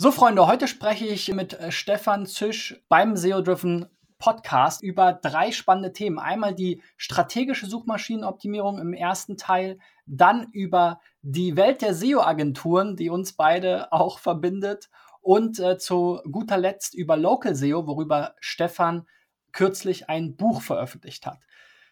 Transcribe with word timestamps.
So, 0.00 0.12
Freunde, 0.12 0.46
heute 0.46 0.68
spreche 0.68 1.06
ich 1.06 1.26
mit 1.32 1.54
äh, 1.54 1.72
Stefan 1.72 2.24
Zisch 2.24 2.80
beim 2.88 3.16
SEO-Driven 3.16 3.86
Podcast 4.20 4.80
über 4.80 5.12
drei 5.12 5.50
spannende 5.50 5.92
Themen. 5.92 6.20
Einmal 6.20 6.54
die 6.54 6.84
strategische 6.96 7.66
Suchmaschinenoptimierung 7.66 8.78
im 8.78 8.92
ersten 8.92 9.36
Teil, 9.36 9.80
dann 10.06 10.52
über 10.52 11.00
die 11.22 11.56
Welt 11.56 11.82
der 11.82 11.94
SEO-Agenturen, 11.94 12.94
die 12.94 13.10
uns 13.10 13.32
beide 13.32 13.92
auch 13.92 14.20
verbindet 14.20 14.88
und 15.20 15.58
äh, 15.58 15.78
zu 15.78 16.20
guter 16.30 16.58
Letzt 16.58 16.94
über 16.94 17.16
Local 17.16 17.56
SEO, 17.56 17.88
worüber 17.88 18.36
Stefan 18.38 19.04
kürzlich 19.50 20.08
ein 20.08 20.36
Buch 20.36 20.62
veröffentlicht 20.62 21.26
hat. 21.26 21.40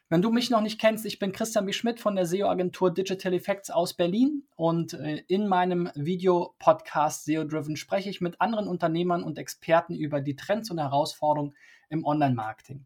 Wenn 0.08 0.22
du 0.22 0.30
mich 0.30 0.50
noch 0.50 0.60
nicht 0.60 0.80
kennst, 0.80 1.04
ich 1.04 1.18
bin 1.18 1.32
Christian 1.32 1.66
B. 1.66 1.72
Schmidt 1.72 1.98
von 1.98 2.14
der 2.14 2.26
SEO-Agentur 2.26 2.94
Digital 2.94 3.34
Effects 3.34 3.70
aus 3.70 3.94
Berlin 3.94 4.44
und 4.54 4.94
äh, 4.94 5.24
in 5.26 5.48
meinem 5.48 5.90
Video-Podcast 5.96 7.24
SEO 7.24 7.42
Driven 7.42 7.74
spreche 7.74 8.08
ich 8.08 8.20
mit 8.20 8.40
anderen 8.40 8.68
Unternehmern 8.68 9.24
und 9.24 9.36
Experten 9.36 9.96
über 9.96 10.20
die 10.20 10.36
Trends 10.36 10.70
und 10.70 10.78
Herausforderungen 10.78 11.56
im 11.88 12.04
Online-Marketing. 12.04 12.84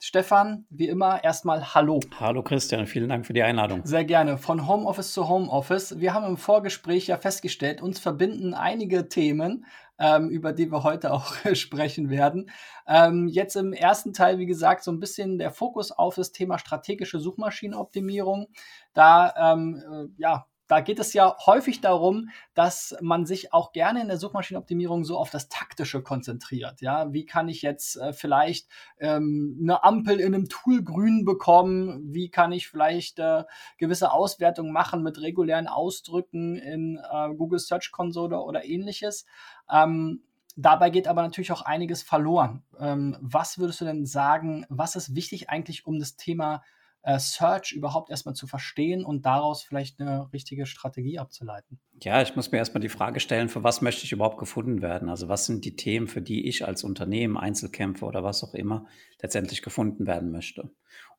Stefan, 0.00 0.64
wie 0.70 0.88
immer, 0.88 1.22
erstmal 1.22 1.74
Hallo. 1.74 2.00
Hallo 2.18 2.42
Christian, 2.42 2.86
vielen 2.86 3.10
Dank 3.10 3.26
für 3.26 3.34
die 3.34 3.42
Einladung. 3.42 3.84
Sehr 3.84 4.06
gerne. 4.06 4.38
Von 4.38 4.66
Homeoffice 4.66 5.12
zu 5.12 5.28
Homeoffice. 5.28 6.00
Wir 6.00 6.14
haben 6.14 6.24
im 6.24 6.38
Vorgespräch 6.38 7.08
ja 7.08 7.18
festgestellt, 7.18 7.82
uns 7.82 7.98
verbinden 7.98 8.54
einige 8.54 9.10
Themen, 9.10 9.66
ähm, 9.98 10.28
über 10.30 10.52
die 10.52 10.70
wir 10.70 10.82
heute 10.82 11.12
auch 11.12 11.34
sprechen 11.54 12.10
werden. 12.10 12.50
Ähm, 12.86 13.28
jetzt 13.28 13.56
im 13.56 13.72
ersten 13.72 14.12
Teil, 14.12 14.38
wie 14.38 14.46
gesagt, 14.46 14.84
so 14.84 14.92
ein 14.92 15.00
bisschen 15.00 15.38
der 15.38 15.50
Fokus 15.50 15.92
auf 15.92 16.14
das 16.14 16.32
Thema 16.32 16.58
strategische 16.58 17.20
Suchmaschinenoptimierung. 17.20 18.48
Da 18.94 19.52
ähm, 19.52 19.82
äh, 19.90 20.22
ja, 20.22 20.46
da 20.68 20.80
geht 20.80 20.98
es 20.98 21.14
ja 21.14 21.34
häufig 21.46 21.80
darum, 21.80 22.28
dass 22.54 22.96
man 23.00 23.26
sich 23.26 23.52
auch 23.52 23.72
gerne 23.72 24.02
in 24.02 24.08
der 24.08 24.18
Suchmaschinenoptimierung 24.18 25.04
so 25.04 25.18
auf 25.18 25.30
das 25.30 25.48
Taktische 25.48 26.02
konzentriert. 26.02 26.80
Ja, 26.80 27.12
wie 27.12 27.24
kann 27.24 27.48
ich 27.48 27.62
jetzt 27.62 27.96
äh, 27.96 28.12
vielleicht 28.12 28.68
ähm, 29.00 29.58
eine 29.60 29.82
Ampel 29.82 30.20
in 30.20 30.34
einem 30.34 30.48
Tool 30.48 30.84
grün 30.84 31.24
bekommen? 31.24 32.12
Wie 32.12 32.30
kann 32.30 32.52
ich 32.52 32.68
vielleicht 32.68 33.18
äh, 33.18 33.44
gewisse 33.78 34.12
Auswertungen 34.12 34.72
machen 34.72 35.02
mit 35.02 35.20
regulären 35.20 35.66
Ausdrücken 35.66 36.56
in 36.56 36.98
äh, 36.98 37.34
Google 37.34 37.58
Search 37.58 37.90
Console 37.90 38.38
oder 38.38 38.64
ähnliches? 38.64 39.24
Ähm, 39.70 40.22
Dabei 40.60 40.90
geht 40.90 41.06
aber 41.06 41.22
natürlich 41.22 41.52
auch 41.52 41.62
einiges 41.62 42.02
verloren. 42.02 42.64
Ähm, 42.80 43.16
was 43.20 43.60
würdest 43.60 43.80
du 43.80 43.84
denn 43.84 44.06
sagen, 44.06 44.66
was 44.68 44.96
ist 44.96 45.14
wichtig 45.14 45.50
eigentlich, 45.50 45.86
um 45.86 46.00
das 46.00 46.16
Thema 46.16 46.64
äh, 47.08 47.18
Search 47.18 47.72
überhaupt 47.72 48.10
erstmal 48.10 48.34
zu 48.34 48.46
verstehen 48.46 49.02
und 49.02 49.24
daraus 49.24 49.62
vielleicht 49.62 49.98
eine 49.98 50.30
richtige 50.34 50.66
Strategie 50.66 51.18
abzuleiten? 51.18 51.80
Ja, 52.02 52.20
ich 52.20 52.36
muss 52.36 52.52
mir 52.52 52.58
erstmal 52.58 52.82
die 52.82 52.90
Frage 52.90 53.18
stellen, 53.18 53.48
für 53.48 53.64
was 53.64 53.80
möchte 53.80 54.04
ich 54.04 54.12
überhaupt 54.12 54.36
gefunden 54.36 54.82
werden? 54.82 55.08
Also 55.08 55.26
was 55.26 55.46
sind 55.46 55.64
die 55.64 55.74
Themen, 55.74 56.06
für 56.06 56.20
die 56.20 56.46
ich 56.46 56.66
als 56.66 56.84
Unternehmen, 56.84 57.38
Einzelkämpfer 57.38 58.06
oder 58.06 58.24
was 58.24 58.44
auch 58.44 58.52
immer 58.52 58.86
letztendlich 59.22 59.62
gefunden 59.62 60.06
werden 60.06 60.30
möchte? 60.30 60.62
Und 60.64 60.70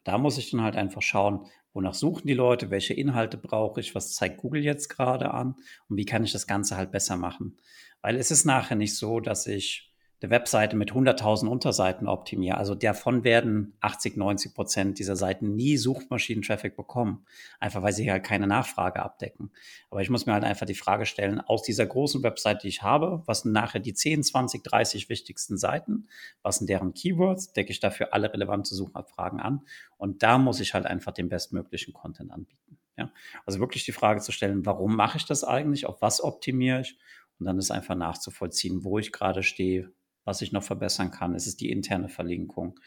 da 0.03 0.19
muss 0.19 0.37
ich 0.37 0.51
dann 0.51 0.61
halt 0.61 0.75
einfach 0.75 1.01
schauen, 1.01 1.47
wonach 1.73 1.95
suchen 1.95 2.27
die 2.27 2.35
Leute, 2.35 2.69
welche 2.69 2.93
Inhalte 2.93 3.37
brauche 3.37 3.79
ich, 3.79 3.95
was 3.95 4.13
zeigt 4.13 4.37
Google 4.37 4.63
jetzt 4.63 4.89
gerade 4.89 5.31
an 5.31 5.55
und 5.87 5.97
wie 5.97 6.05
kann 6.05 6.23
ich 6.23 6.31
das 6.31 6.45
Ganze 6.45 6.77
halt 6.77 6.91
besser 6.91 7.17
machen? 7.17 7.57
Weil 8.03 8.15
es 8.15 8.29
ist 8.29 8.45
nachher 8.45 8.75
nicht 8.75 8.95
so, 8.95 9.19
dass 9.19 9.47
ich 9.47 9.88
eine 10.21 10.31
Webseite 10.31 10.75
mit 10.75 10.91
100.000 10.91 11.47
Unterseiten 11.47 12.07
optimiere, 12.07 12.57
also 12.57 12.75
davon 12.75 13.23
werden 13.23 13.73
80, 13.79 14.17
90 14.17 14.53
Prozent 14.53 14.99
dieser 14.99 15.15
Seiten 15.15 15.55
nie 15.55 15.77
Suchmaschinen-Traffic 15.77 16.75
bekommen, 16.75 17.25
einfach 17.59 17.81
weil 17.81 17.93
sie 17.93 18.11
halt 18.11 18.25
keine 18.25 18.47
Nachfrage 18.47 19.01
abdecken. 19.01 19.51
Aber 19.89 20.01
ich 20.01 20.09
muss 20.09 20.25
mir 20.25 20.33
halt 20.33 20.43
einfach 20.43 20.65
die 20.65 20.75
Frage 20.75 21.05
stellen, 21.05 21.39
aus 21.39 21.63
dieser 21.63 21.85
großen 21.85 22.21
Website, 22.23 22.63
die 22.63 22.67
ich 22.67 22.81
habe, 22.81 23.23
was 23.25 23.41
sind 23.41 23.53
nachher 23.53 23.79
die 23.79 23.93
10, 23.93 24.23
20, 24.23 24.63
30 24.63 25.09
wichtigsten 25.09 25.57
Seiten, 25.57 26.07
was 26.41 26.57
sind 26.57 26.69
deren 26.69 26.93
Keywords, 26.93 27.53
decke 27.53 27.71
ich 27.71 27.79
dafür 27.79 28.13
alle 28.13 28.33
relevante 28.33 28.75
Suchanfragen 28.75 29.39
an 29.39 29.61
und 29.97 30.21
da 30.21 30.37
muss 30.37 30.59
ich 30.59 30.73
halt 30.73 30.85
einfach 30.85 31.13
den 31.13 31.29
bestmöglichen 31.29 31.93
Content 31.93 32.31
anbieten. 32.31 32.77
Ja? 32.97 33.11
Also 33.45 33.59
wirklich 33.59 33.85
die 33.85 33.93
Frage 33.93 34.19
zu 34.19 34.33
stellen, 34.33 34.65
warum 34.65 34.95
mache 34.95 35.17
ich 35.17 35.25
das 35.25 35.45
eigentlich, 35.45 35.85
auf 35.85 36.01
was 36.01 36.21
optimiere 36.21 36.81
ich 36.81 36.97
und 37.39 37.45
dann 37.45 37.57
ist 37.57 37.71
einfach 37.71 37.95
nachzuvollziehen, 37.95 38.83
wo 38.83 38.99
ich 38.99 39.13
gerade 39.13 39.43
stehe, 39.43 39.91
was 40.29 40.43
ich 40.43 40.51
noch 40.51 40.63
verbessern 40.63 41.09
kann. 41.09 41.33
Es 41.33 41.47
ist 41.47 41.59
die 41.59 41.71
interne 41.71 42.07
Verlinkung. 42.07 42.79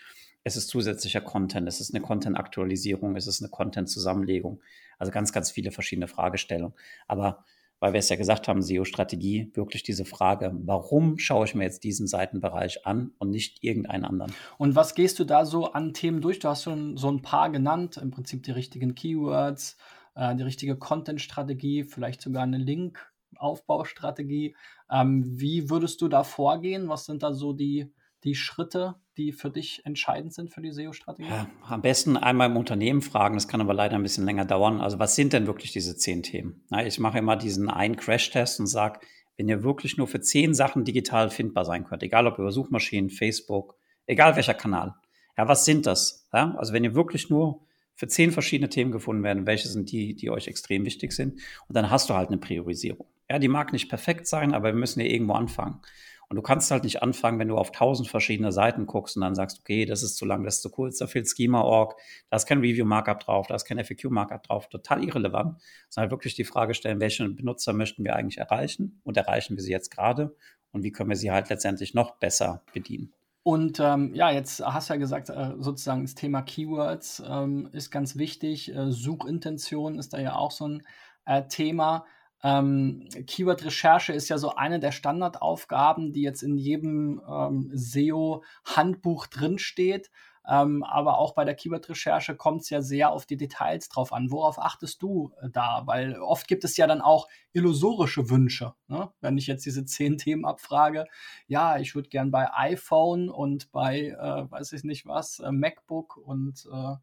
Es 0.44 0.56
ist 0.56 0.68
zusätzlicher 0.68 1.20
Content. 1.20 1.66
Es 1.66 1.80
ist 1.80 1.92
eine 1.92 2.02
Content-Aktualisierung. 2.02 3.16
Es 3.16 3.26
ist 3.26 3.42
eine 3.42 3.50
Content-Zusammenlegung. 3.50 4.60
Also 4.96 5.10
ganz, 5.10 5.32
ganz 5.32 5.50
viele 5.50 5.72
verschiedene 5.72 6.06
Fragestellungen. 6.06 6.74
Aber 7.08 7.44
weil 7.80 7.94
wir 7.94 7.98
es 7.98 8.08
ja 8.08 8.14
gesagt 8.14 8.46
haben, 8.46 8.62
SEO-Strategie, 8.62 9.50
wirklich 9.54 9.82
diese 9.82 10.04
Frage, 10.04 10.52
warum 10.54 11.18
schaue 11.18 11.46
ich 11.46 11.56
mir 11.56 11.64
jetzt 11.64 11.82
diesen 11.82 12.06
Seitenbereich 12.06 12.86
an 12.86 13.10
und 13.18 13.30
nicht 13.30 13.64
irgendeinen 13.64 14.04
anderen? 14.04 14.32
Und 14.56 14.76
was 14.76 14.94
gehst 14.94 15.18
du 15.18 15.24
da 15.24 15.44
so 15.44 15.72
an 15.72 15.92
Themen 15.92 16.20
durch? 16.20 16.38
Du 16.38 16.48
hast 16.48 16.62
schon 16.62 16.96
so 16.96 17.10
ein 17.10 17.22
paar 17.22 17.50
genannt, 17.50 17.96
im 17.96 18.12
Prinzip 18.12 18.44
die 18.44 18.52
richtigen 18.52 18.94
Keywords, 18.94 19.76
äh, 20.14 20.36
die 20.36 20.44
richtige 20.44 20.76
Content-Strategie, 20.76 21.82
vielleicht 21.82 22.20
sogar 22.20 22.44
eine 22.44 22.58
Link- 22.58 23.12
Aufbaustrategie. 23.36 24.56
Ähm, 24.92 25.24
wie 25.26 25.70
würdest 25.70 26.02
du 26.02 26.08
da 26.08 26.22
vorgehen? 26.22 26.88
Was 26.88 27.06
sind 27.06 27.22
da 27.22 27.32
so 27.32 27.52
die, 27.52 27.92
die 28.24 28.34
Schritte, 28.34 28.96
die 29.16 29.32
für 29.32 29.50
dich 29.50 29.84
entscheidend 29.84 30.34
sind 30.34 30.50
für 30.50 30.60
die 30.60 30.70
SEO-Strategie? 30.70 31.28
Ja, 31.28 31.48
am 31.62 31.82
besten 31.82 32.16
einmal 32.16 32.50
im 32.50 32.56
Unternehmen 32.56 33.02
fragen, 33.02 33.34
das 33.34 33.48
kann 33.48 33.60
aber 33.60 33.74
leider 33.74 33.96
ein 33.96 34.02
bisschen 34.02 34.24
länger 34.24 34.44
dauern. 34.44 34.80
Also 34.80 34.98
was 34.98 35.14
sind 35.14 35.32
denn 35.32 35.46
wirklich 35.46 35.72
diese 35.72 35.96
zehn 35.96 36.22
Themen? 36.22 36.64
Na, 36.70 36.86
ich 36.86 36.98
mache 36.98 37.18
immer 37.18 37.36
diesen 37.36 37.70
einen 37.70 37.96
Crash-Test 37.96 38.60
und 38.60 38.66
sage, 38.66 39.00
wenn 39.36 39.48
ihr 39.48 39.62
wirklich 39.62 39.96
nur 39.96 40.06
für 40.06 40.20
zehn 40.20 40.54
Sachen 40.54 40.84
digital 40.84 41.30
findbar 41.30 41.64
sein 41.64 41.84
könnt, 41.84 42.02
egal 42.02 42.26
ob 42.26 42.38
über 42.38 42.52
Suchmaschinen, 42.52 43.10
Facebook, 43.10 43.76
egal 44.06 44.36
welcher 44.36 44.54
Kanal, 44.54 44.94
ja, 45.36 45.48
was 45.48 45.64
sind 45.64 45.86
das? 45.86 46.28
Ja, 46.32 46.54
also 46.56 46.72
wenn 46.72 46.84
ihr 46.84 46.94
wirklich 46.94 47.30
nur 47.30 47.66
für 47.94 48.08
zehn 48.08 48.32
verschiedene 48.32 48.68
Themen 48.68 48.92
gefunden 48.92 49.22
werden, 49.22 49.46
welche 49.46 49.68
sind 49.68 49.90
die, 49.90 50.14
die 50.14 50.30
euch 50.30 50.48
extrem 50.48 50.84
wichtig 50.84 51.12
sind. 51.12 51.40
Und 51.68 51.76
dann 51.76 51.90
hast 51.90 52.10
du 52.10 52.14
halt 52.14 52.28
eine 52.28 52.38
Priorisierung. 52.38 53.06
Ja, 53.32 53.38
die 53.38 53.48
mag 53.48 53.72
nicht 53.72 53.88
perfekt 53.88 54.26
sein, 54.26 54.52
aber 54.52 54.68
wir 54.68 54.78
müssen 54.78 55.00
ja 55.00 55.06
irgendwo 55.06 55.32
anfangen. 55.32 55.80
Und 56.28 56.36
du 56.36 56.42
kannst 56.42 56.70
halt 56.70 56.84
nicht 56.84 57.02
anfangen, 57.02 57.38
wenn 57.38 57.48
du 57.48 57.56
auf 57.56 57.72
tausend 57.72 58.08
verschiedene 58.08 58.52
Seiten 58.52 58.84
guckst 58.84 59.16
und 59.16 59.22
dann 59.22 59.34
sagst, 59.34 59.58
okay, 59.60 59.86
das 59.86 60.02
ist 60.02 60.16
zu 60.16 60.26
lang, 60.26 60.44
das 60.44 60.56
ist 60.56 60.60
zu 60.60 60.68
kurz, 60.68 60.98
da 60.98 61.06
fehlt 61.06 61.26
Schema.org, 61.26 61.94
da 62.28 62.36
ist 62.36 62.44
kein 62.44 62.60
Review-Markup 62.60 63.20
drauf, 63.20 63.46
da 63.46 63.54
ist 63.54 63.64
kein 63.64 63.82
FAQ-Markup 63.82 64.42
drauf, 64.42 64.68
total 64.68 65.02
irrelevant. 65.02 65.62
Sondern 65.88 66.10
halt 66.10 66.10
wirklich 66.10 66.34
die 66.34 66.44
Frage 66.44 66.74
stellen, 66.74 67.00
welche 67.00 67.26
Benutzer 67.26 67.72
möchten 67.72 68.04
wir 68.04 68.16
eigentlich 68.16 68.36
erreichen 68.36 69.00
und 69.02 69.16
erreichen 69.16 69.56
wir 69.56 69.62
sie 69.62 69.72
jetzt 69.72 69.90
gerade 69.90 70.36
und 70.72 70.82
wie 70.82 70.92
können 70.92 71.08
wir 71.08 71.16
sie 71.16 71.30
halt 71.30 71.48
letztendlich 71.48 71.94
noch 71.94 72.16
besser 72.16 72.62
bedienen. 72.74 73.14
Und 73.44 73.80
ähm, 73.80 74.14
ja, 74.14 74.30
jetzt 74.30 74.60
hast 74.60 74.90
du 74.90 74.92
ja 74.92 74.98
gesagt, 74.98 75.30
äh, 75.30 75.52
sozusagen 75.58 76.02
das 76.02 76.14
Thema 76.14 76.42
Keywords 76.42 77.22
ähm, 77.26 77.70
ist 77.72 77.90
ganz 77.90 78.14
wichtig. 78.16 78.74
Äh, 78.74 78.92
Suchintention 78.92 79.98
ist 79.98 80.12
da 80.12 80.18
ja 80.18 80.34
auch 80.34 80.50
so 80.50 80.68
ein 80.68 80.82
äh, 81.24 81.42
Thema. 81.48 82.04
Ähm, 82.42 83.08
Keyword-Recherche 83.26 84.12
ist 84.12 84.28
ja 84.28 84.38
so 84.38 84.54
eine 84.54 84.80
der 84.80 84.92
Standardaufgaben, 84.92 86.12
die 86.12 86.22
jetzt 86.22 86.42
in 86.42 86.56
jedem 86.56 87.22
ähm, 87.28 87.70
SEO-Handbuch 87.72 89.26
drinsteht. 89.26 90.10
Ähm, 90.48 90.82
aber 90.82 91.18
auch 91.18 91.34
bei 91.34 91.44
der 91.44 91.54
Keyword-Recherche 91.54 92.34
kommt 92.34 92.62
es 92.62 92.70
ja 92.70 92.82
sehr 92.82 93.10
auf 93.10 93.26
die 93.26 93.36
Details 93.36 93.88
drauf 93.88 94.12
an. 94.12 94.32
Worauf 94.32 94.58
achtest 94.58 95.00
du 95.00 95.32
äh, 95.40 95.48
da? 95.50 95.82
Weil 95.86 96.18
oft 96.20 96.48
gibt 96.48 96.64
es 96.64 96.76
ja 96.76 96.88
dann 96.88 97.00
auch 97.00 97.28
illusorische 97.52 98.28
Wünsche. 98.28 98.74
Ne? 98.88 99.12
Wenn 99.20 99.38
ich 99.38 99.46
jetzt 99.46 99.64
diese 99.64 99.84
zehn 99.84 100.18
Themen 100.18 100.44
abfrage, 100.44 101.06
ja, 101.46 101.78
ich 101.78 101.94
würde 101.94 102.08
gern 102.08 102.32
bei 102.32 102.52
iPhone 102.52 103.28
und 103.28 103.70
bei, 103.70 104.08
äh, 104.08 104.50
weiß 104.50 104.72
ich 104.72 104.82
nicht 104.82 105.06
was, 105.06 105.38
äh, 105.38 105.52
MacBook 105.52 106.16
und 106.16 106.66
äh, 106.72 106.96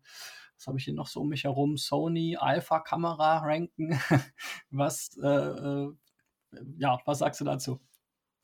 was 0.59 0.67
habe 0.67 0.77
ich 0.77 0.83
hier 0.83 0.93
noch 0.93 1.07
so 1.07 1.21
um 1.21 1.29
mich 1.29 1.45
herum? 1.45 1.77
Sony 1.77 2.35
Alpha-Kamera 2.37 3.37
ranken. 3.37 3.97
was, 4.69 5.17
äh, 5.23 5.27
äh, 5.27 5.93
ja, 6.77 6.99
was 7.05 7.19
sagst 7.19 7.39
du 7.39 7.45
dazu? 7.45 7.79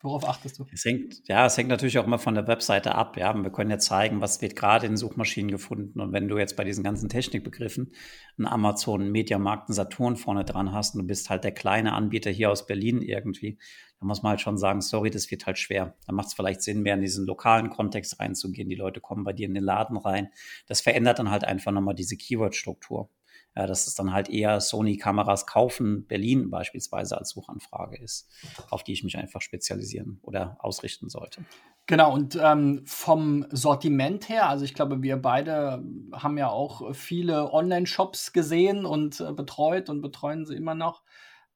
Worauf 0.01 0.27
achtest 0.29 0.59
du? 0.59 0.65
Es 0.71 0.85
hängt, 0.85 1.27
ja, 1.27 1.45
es 1.45 1.57
hängt 1.57 1.67
natürlich 1.67 1.97
auch 1.97 2.05
immer 2.05 2.19
von 2.19 2.35
der 2.35 2.47
Webseite 2.47 2.95
ab. 2.95 3.17
Ja, 3.17 3.33
wir 3.33 3.51
können 3.51 3.71
ja 3.71 3.79
zeigen, 3.79 4.21
was 4.21 4.41
wird 4.41 4.55
gerade 4.55 4.85
in 4.85 4.95
Suchmaschinen 4.95 5.51
gefunden. 5.51 5.99
Und 5.99 6.13
wenn 6.13 6.29
du 6.29 6.37
jetzt 6.37 6.55
bei 6.55 6.63
diesen 6.63 6.83
ganzen 6.85 7.09
Technikbegriffen 7.09 7.91
einen 8.37 8.47
Amazon, 8.47 9.01
einen 9.01 9.11
Mediamarkt, 9.11 9.67
einen 9.67 9.75
Saturn 9.75 10.15
vorne 10.15 10.45
dran 10.45 10.71
hast 10.71 10.95
und 10.95 11.01
du 11.01 11.07
bist 11.07 11.29
halt 11.29 11.43
der 11.43 11.53
kleine 11.53 11.93
Anbieter 11.93 12.31
hier 12.31 12.49
aus 12.49 12.65
Berlin 12.65 13.01
irgendwie, 13.01 13.57
dann 13.99 14.07
muss 14.07 14.23
man 14.23 14.31
halt 14.31 14.41
schon 14.41 14.57
sagen, 14.57 14.81
sorry, 14.81 15.09
das 15.09 15.31
wird 15.31 15.45
halt 15.45 15.57
schwer. 15.57 15.95
Da 16.05 16.13
macht 16.13 16.27
es 16.27 16.33
vielleicht 16.33 16.61
Sinn, 16.61 16.81
mehr 16.81 16.95
in 16.95 17.01
diesen 17.01 17.25
lokalen 17.25 17.69
Kontext 17.69 18.19
reinzugehen. 18.19 18.69
Die 18.69 18.75
Leute 18.75 18.99
kommen 19.01 19.23
bei 19.23 19.33
dir 19.33 19.47
in 19.47 19.53
den 19.53 19.63
Laden 19.63 19.97
rein. 19.97 20.29
Das 20.67 20.81
verändert 20.81 21.19
dann 21.19 21.31
halt 21.31 21.45
einfach 21.45 21.71
nochmal 21.71 21.95
diese 21.95 22.17
Keyword-Struktur. 22.17 23.09
Ja, 23.57 23.67
dass 23.67 23.87
es 23.87 23.95
dann 23.95 24.11
halt 24.11 24.29
eher 24.29 24.59
Sony-Kameras 24.59 25.47
kaufen, 25.47 26.05
Berlin 26.07 26.49
beispielsweise 26.49 27.17
als 27.17 27.29
Suchanfrage 27.29 27.97
ist, 27.97 28.29
auf 28.69 28.83
die 28.83 28.91
ich 28.91 29.05
mich 29.05 29.17
einfach 29.17 29.39
spezialisieren 29.41 30.19
oder 30.23 30.57
ausrichten 30.59 31.07
sollte. 31.07 31.45
Genau, 31.87 32.13
und 32.13 32.37
ähm, 32.41 32.81
vom 32.85 33.45
Sortiment 33.51 34.27
her, 34.27 34.49
also 34.49 34.65
ich 34.65 34.73
glaube, 34.73 35.03
wir 35.03 35.17
beide 35.17 35.83
haben 36.11 36.37
ja 36.37 36.49
auch 36.49 36.93
viele 36.93 37.53
Online-Shops 37.53 38.33
gesehen 38.33 38.85
und 38.85 39.21
äh, 39.21 39.31
betreut 39.31 39.89
und 39.89 40.01
betreuen 40.01 40.45
sie 40.45 40.55
immer 40.55 40.75
noch. 40.75 41.03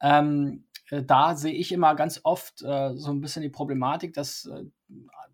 Ähm, 0.01 0.63
äh, 0.63 0.68
da 0.89 1.35
sehe 1.35 1.53
ich 1.53 1.71
immer 1.71 1.95
ganz 1.95 2.21
oft 2.23 2.61
äh, 2.63 2.95
so 2.95 3.11
ein 3.11 3.21
bisschen 3.21 3.43
die 3.43 3.49
Problematik, 3.49 4.13
dass 4.13 4.45
äh, 4.45 4.65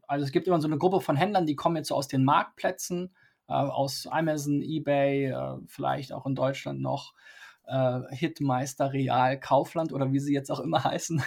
also 0.08 0.26
es 0.26 0.32
gibt 0.32 0.48
immer 0.48 0.62
so 0.62 0.68
eine 0.68 0.78
Gruppe 0.78 1.02
von 1.02 1.16
Händlern, 1.16 1.46
die 1.46 1.56
kommen 1.56 1.78
jetzt 1.78 1.88
so 1.90 1.96
aus 1.96 2.08
den 2.08 2.24
Marktplätzen, 2.24 3.16
äh, 3.48 3.54
aus 3.54 4.08
Amazon, 4.08 4.62
eBay, 4.62 5.32
äh, 5.32 5.58
vielleicht 5.68 6.14
auch 6.14 6.26
in 6.26 6.36
Deutschland 6.36 6.82
noch 6.82 7.14
äh, 7.68 8.02
Hitmeister, 8.12 8.94
Real, 8.94 9.40
Kaufland 9.40 9.94
oder 9.94 10.12
wie 10.12 10.20
sie 10.20 10.34
jetzt 10.34 10.52
auch 10.52 10.60
immer 10.60 10.84
heißen. 10.84 11.24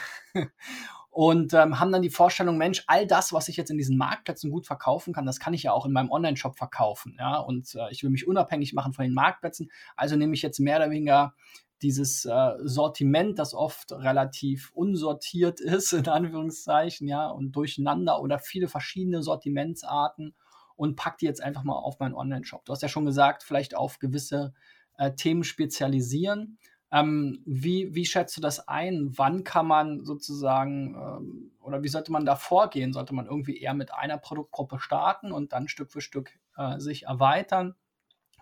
und 1.11 1.55
ähm, 1.55 1.81
haben 1.81 1.93
dann 1.93 2.03
die 2.03 2.11
Vorstellung, 2.11 2.59
Mensch, 2.59 2.85
all 2.87 3.07
das, 3.07 3.33
was 3.33 3.49
ich 3.49 3.57
jetzt 3.57 3.71
in 3.71 3.79
diesen 3.79 3.97
Marktplätzen 3.97 4.51
gut 4.51 4.67
verkaufen 4.67 5.13
kann, 5.13 5.27
das 5.27 5.41
kann 5.41 5.55
ich 5.55 5.65
ja 5.65 5.73
auch 5.73 5.87
in 5.87 5.93
meinem 5.93 6.11
Online-Shop 6.11 6.57
verkaufen. 6.57 7.17
Ja? 7.19 7.39
Und 7.39 7.75
äh, 7.75 7.91
ich 7.91 8.03
will 8.03 8.11
mich 8.11 8.27
unabhängig 8.27 8.73
machen 8.73 8.93
von 8.93 9.05
den 9.05 9.15
Marktplätzen. 9.15 9.71
Also 9.97 10.17
nehme 10.17 10.35
ich 10.35 10.43
jetzt 10.43 10.61
mehr 10.61 10.77
oder 10.77 10.91
weniger 10.91 11.35
dieses 11.83 12.25
äh, 12.25 12.53
Sortiment, 12.63 13.39
das 13.39 13.55
oft 13.55 13.93
relativ 13.93 14.71
unsortiert 14.73 15.61
ist, 15.61 15.93
in 15.93 16.09
Anführungszeichen, 16.09 17.09
ja, 17.09 17.29
und 17.29 17.53
durcheinander 17.53 18.21
oder 18.21 18.39
viele 18.39 18.69
verschiedene 18.69 19.23
Sortimentsarten 19.23 20.35
und 20.77 20.97
pack 20.97 21.19
die 21.19 21.27
jetzt 21.27 21.43
einfach 21.43 21.65
mal 21.65 21.75
auf 21.75 21.99
meinen 21.99 22.15
Online-Shop. 22.15 22.65
Du 22.65 22.73
hast 22.73 22.83
ja 22.83 22.89
schon 22.89 23.05
gesagt, 23.05 23.43
vielleicht 23.43 23.77
auf 23.77 23.99
gewisse 23.99 24.55
äh, 24.97 25.13
Themen 25.13 25.45
spezialisieren. 25.45 26.59
Ähm, 26.91 27.43
wie, 27.45 27.95
wie 27.95 28.07
schätzt 28.07 28.37
du 28.37 28.41
das 28.41 28.67
ein? 28.67 29.11
Wann 29.17 29.45
kann 29.45 29.67
man 29.67 30.05
sozusagen 30.05 30.95
ähm, 30.95 31.51
oder 31.61 31.83
wie 31.83 31.89
sollte 31.89 32.13
man 32.13 32.25
da 32.25 32.37
vorgehen? 32.37 32.93
Sollte 32.93 33.15
man 33.15 33.27
irgendwie 33.27 33.59
eher 33.59 33.75
mit 33.75 33.93
einer 33.93 34.19
Produktgruppe 34.19 34.79
starten 34.79 35.33
und 35.33 35.53
dann 35.53 35.69
Stück 35.69 35.91
für 35.91 36.01
Stück 36.01 36.31
äh, 36.57 36.79
sich 36.79 37.05
erweitern? 37.05 37.75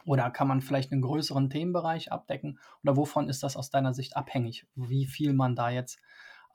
Oder 0.07 0.31
kann 0.31 0.49
man 0.49 0.61
vielleicht 0.61 0.93
einen 0.93 1.03
größeren 1.03 1.51
Themenbereich 1.51 2.13
abdecken? 2.13 2.59
Oder 2.83 2.97
wovon 2.97 3.29
ist 3.29 3.43
das 3.43 3.57
aus 3.57 3.71
deiner 3.71 3.93
Sicht 3.93 4.17
abhängig? 4.17 4.67
Wie 4.75 5.07
viel 5.07 5.33
man 5.33 5.55
da 5.55 5.71
jetzt 5.71 5.99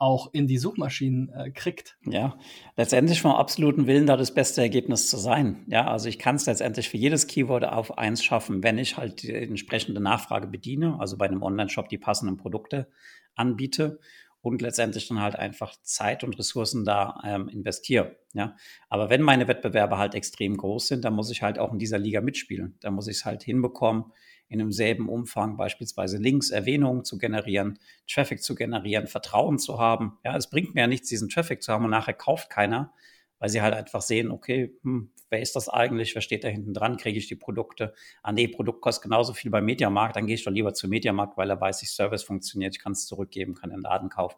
auch 0.02 0.34
in 0.34 0.48
die 0.48 0.58
Suchmaschinen 0.58 1.30
äh, 1.30 1.52
kriegt. 1.52 1.96
Ja, 2.04 2.36
letztendlich 2.76 3.22
vom 3.22 3.34
absoluten 3.34 3.86
Willen, 3.86 4.08
da 4.08 4.18
das 4.18 4.34
beste 4.34 4.60
Ergebnis 4.60 5.08
zu 5.08 5.18
sein. 5.18 5.64
Ja, 5.68 5.86
also 5.86 6.10
ich 6.10 6.18
kann 6.18 6.38
es 6.38 6.48
letztendlich 6.48 6.90
für 6.90 6.98
jedes 6.98 7.28
Keyword 7.28 7.66
auf 7.66 8.00
eins 8.00 8.24
schaffen, 8.24 8.64
wenn 8.64 8.80
ich 8.80 8.98
halt 8.98 9.22
die 9.22 9.32
entsprechende 9.32 10.02
Nachfrage 10.02 10.48
bediene, 10.48 11.00
also 11.00 11.18
bei 11.18 11.28
einem 11.28 11.44
Online-Shop 11.44 11.88
die 11.88 12.00
passenden 12.00 12.38
Produkte 12.38 12.90
anbiete 13.36 14.00
und 14.42 14.62
letztendlich 14.62 15.08
dann 15.08 15.22
halt 15.22 15.36
einfach 15.36 15.76
Zeit 15.84 16.24
und 16.24 16.38
Ressourcen 16.38 16.84
da 16.84 17.22
ähm, 17.24 17.48
investiere. 17.48 18.18
Ja, 18.34 18.56
aber 18.90 19.10
wenn 19.10 19.22
meine 19.22 19.48
Wettbewerber 19.48 19.98
halt 19.98 20.16
extrem 20.16 20.58
groß 20.58 20.88
sind, 20.88 21.06
dann 21.06 21.14
muss 21.14 21.30
ich 21.30 21.42
halt 21.42 21.60
auch 21.60 21.72
in 21.74 21.80
dieser 21.80 22.00
Liga 22.00 22.22
mitspielen. 22.22 22.78
Da 22.80 22.92
muss 22.92 23.08
ich 23.08 23.18
es 23.18 23.26
halt 23.26 23.44
hinbekommen, 23.44 24.06
in 24.48 24.60
einem 24.60 24.72
selben 24.72 25.08
Umfang 25.08 25.56
beispielsweise 25.56 26.18
Links, 26.18 26.50
Erwähnungen 26.50 27.06
zu 27.06 27.18
generieren, 27.18 27.80
Traffic 28.10 28.44
zu 28.44 28.54
generieren, 28.56 29.08
Vertrauen 29.08 29.60
zu 29.60 29.80
haben. 29.80 30.18
Ja, 30.26 30.36
es 30.36 30.50
bringt 30.50 30.76
mir 30.76 30.82
ja 30.82 30.88
nichts, 30.88 31.08
diesen 31.08 31.30
Traffic 31.30 31.64
zu 31.64 31.72
haben 31.72 31.86
und 31.86 31.92
nachher 31.92 32.14
kauft 32.14 32.50
keiner, 32.50 32.94
weil 33.42 33.50
sie 33.50 33.62
halt 33.64 33.74
einfach 33.74 34.02
sehen, 34.02 34.30
okay, 34.30 34.78
hm, 34.84 35.12
wer 35.32 35.42
ist 35.42 35.56
das 35.56 35.68
eigentlich? 35.68 36.14
Wer 36.14 36.22
steht 36.22 36.44
da 36.44 36.48
hinten 36.48 36.76
dran? 36.76 36.98
Kriege 36.98 37.18
ich 37.18 37.28
die 37.28 37.36
Produkte? 37.36 37.94
Ah, 38.22 38.32
nee, 38.32 38.48
Produkt 38.48 38.82
kostet 38.82 39.04
genauso 39.04 39.34
viel 39.34 39.50
beim 39.50 39.66
Mediamarkt, 39.66 40.16
dann 40.16 40.28
gehe 40.28 40.36
ich 40.36 40.44
doch 40.44 40.52
lieber 40.52 40.76
zu 40.76 40.88
Mediamarkt, 40.88 41.38
weil 41.38 41.50
er 41.50 41.60
weiß, 41.60 41.82
ich 41.82 41.90
Service 41.90 42.22
funktioniert, 42.22 42.76
ich 42.76 42.82
kann 42.82 42.92
es 42.92 43.08
zurückgeben, 43.08 43.56
kann 43.56 43.72
den 43.72 43.82
Laden 43.82 44.10
kaufen 44.10 44.38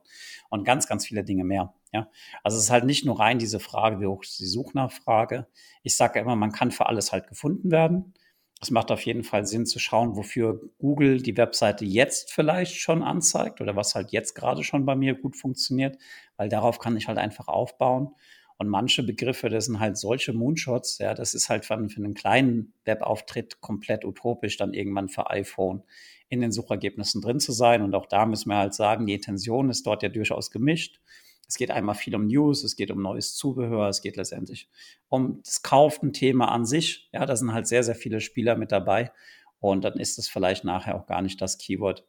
und 0.50 0.64
ganz, 0.64 0.88
ganz 0.88 1.06
viele 1.06 1.26
Dinge 1.26 1.44
mehr. 1.44 1.74
Ja, 1.92 2.10
also 2.44 2.58
es 2.58 2.64
ist 2.64 2.70
halt 2.72 2.86
nicht 2.86 3.06
nur 3.06 3.20
rein 3.20 3.40
diese 3.40 3.60
Frage, 3.60 4.00
wie 4.00 4.08
hoch 4.08 4.24
ist 4.24 4.40
die 4.40 4.46
Suchnachfrage. 4.46 5.48
Ich 5.84 5.96
sage 5.96 6.20
ja 6.20 6.24
immer, 6.24 6.36
man 6.38 6.54
kann 6.54 6.72
für 6.72 6.88
alles 6.88 7.12
halt 7.12 7.28
gefunden 7.28 7.72
werden. 7.72 8.14
Es 8.62 8.72
macht 8.72 8.92
auf 8.92 9.02
jeden 9.06 9.26
Fall 9.26 9.46
Sinn 9.46 9.66
zu 9.66 9.78
schauen, 9.78 10.16
wofür 10.16 10.62
Google 10.78 11.22
die 11.22 11.36
Webseite 11.36 11.84
jetzt 11.84 12.32
vielleicht 12.32 12.76
schon 12.76 13.04
anzeigt 13.04 13.60
oder 13.60 13.76
was 13.76 13.94
halt 13.94 14.12
jetzt 14.12 14.36
gerade 14.36 14.64
schon 14.64 14.86
bei 14.86 14.96
mir 14.96 15.16
gut 15.16 15.36
funktioniert, 15.36 15.98
weil 16.38 16.48
darauf 16.48 16.80
kann 16.80 16.96
ich 16.96 17.10
halt 17.10 17.18
einfach 17.18 17.50
aufbauen. 17.50 18.16
Und 18.58 18.70
manche 18.70 19.04
Begriffe, 19.04 19.50
das 19.50 19.66
sind 19.66 19.80
halt 19.80 19.98
solche 19.98 20.34
Moonshots, 20.34 21.00
ja, 21.00 21.14
das 21.14 21.34
ist 21.34 21.50
halt 21.50 21.66
für, 21.66 21.78
für 21.90 21.98
einen 21.98 22.14
kleinen 22.14 22.74
Webauftritt 22.86 23.62
komplett 23.62 24.06
utopisch, 24.06 24.58
dann 24.58 24.74
irgendwann 24.74 25.10
für 25.10 25.30
iPhone 25.30 25.84
in 26.30 26.42
den 26.42 26.52
Suchergebnissen 26.52 27.22
drin 27.22 27.40
zu 27.40 27.52
sein. 27.52 27.82
Und 27.82 27.96
auch 27.96 28.06
da 28.06 28.26
müssen 28.26 28.50
wir 28.50 28.58
halt 28.58 28.74
sagen, 28.74 29.06
die 29.06 29.14
Intention 29.14 29.70
ist 29.70 29.86
dort 29.86 30.04
ja 30.04 30.10
durchaus 30.10 30.52
gemischt. 30.52 31.00
Es 31.48 31.58
geht 31.58 31.72
einmal 31.72 31.96
viel 31.96 32.16
um 32.16 32.28
News, 32.28 32.64
es 32.64 32.76
geht 32.76 32.90
um 32.90 33.02
neues 33.02 33.36
Zubehör, 33.36 33.90
es 33.90 34.02
geht 34.02 34.16
letztendlich 34.16 34.70
um 35.10 35.42
das 35.44 35.62
Kaufen-Thema 35.62 36.52
an 36.52 36.66
sich. 36.66 37.10
Ja, 37.12 37.26
da 37.26 37.36
sind 37.36 37.54
halt 37.54 37.68
sehr, 37.68 37.84
sehr 37.84 37.96
viele 37.96 38.22
Spieler 38.22 38.56
mit 38.56 38.72
dabei. 38.72 39.12
Und 39.60 39.84
dann 39.84 39.94
ist 39.94 40.18
es 40.18 40.28
vielleicht 40.28 40.64
nachher 40.64 40.96
auch 40.96 41.06
gar 41.06 41.22
nicht 41.22 41.42
das 41.42 41.58
Keyword, 41.58 42.06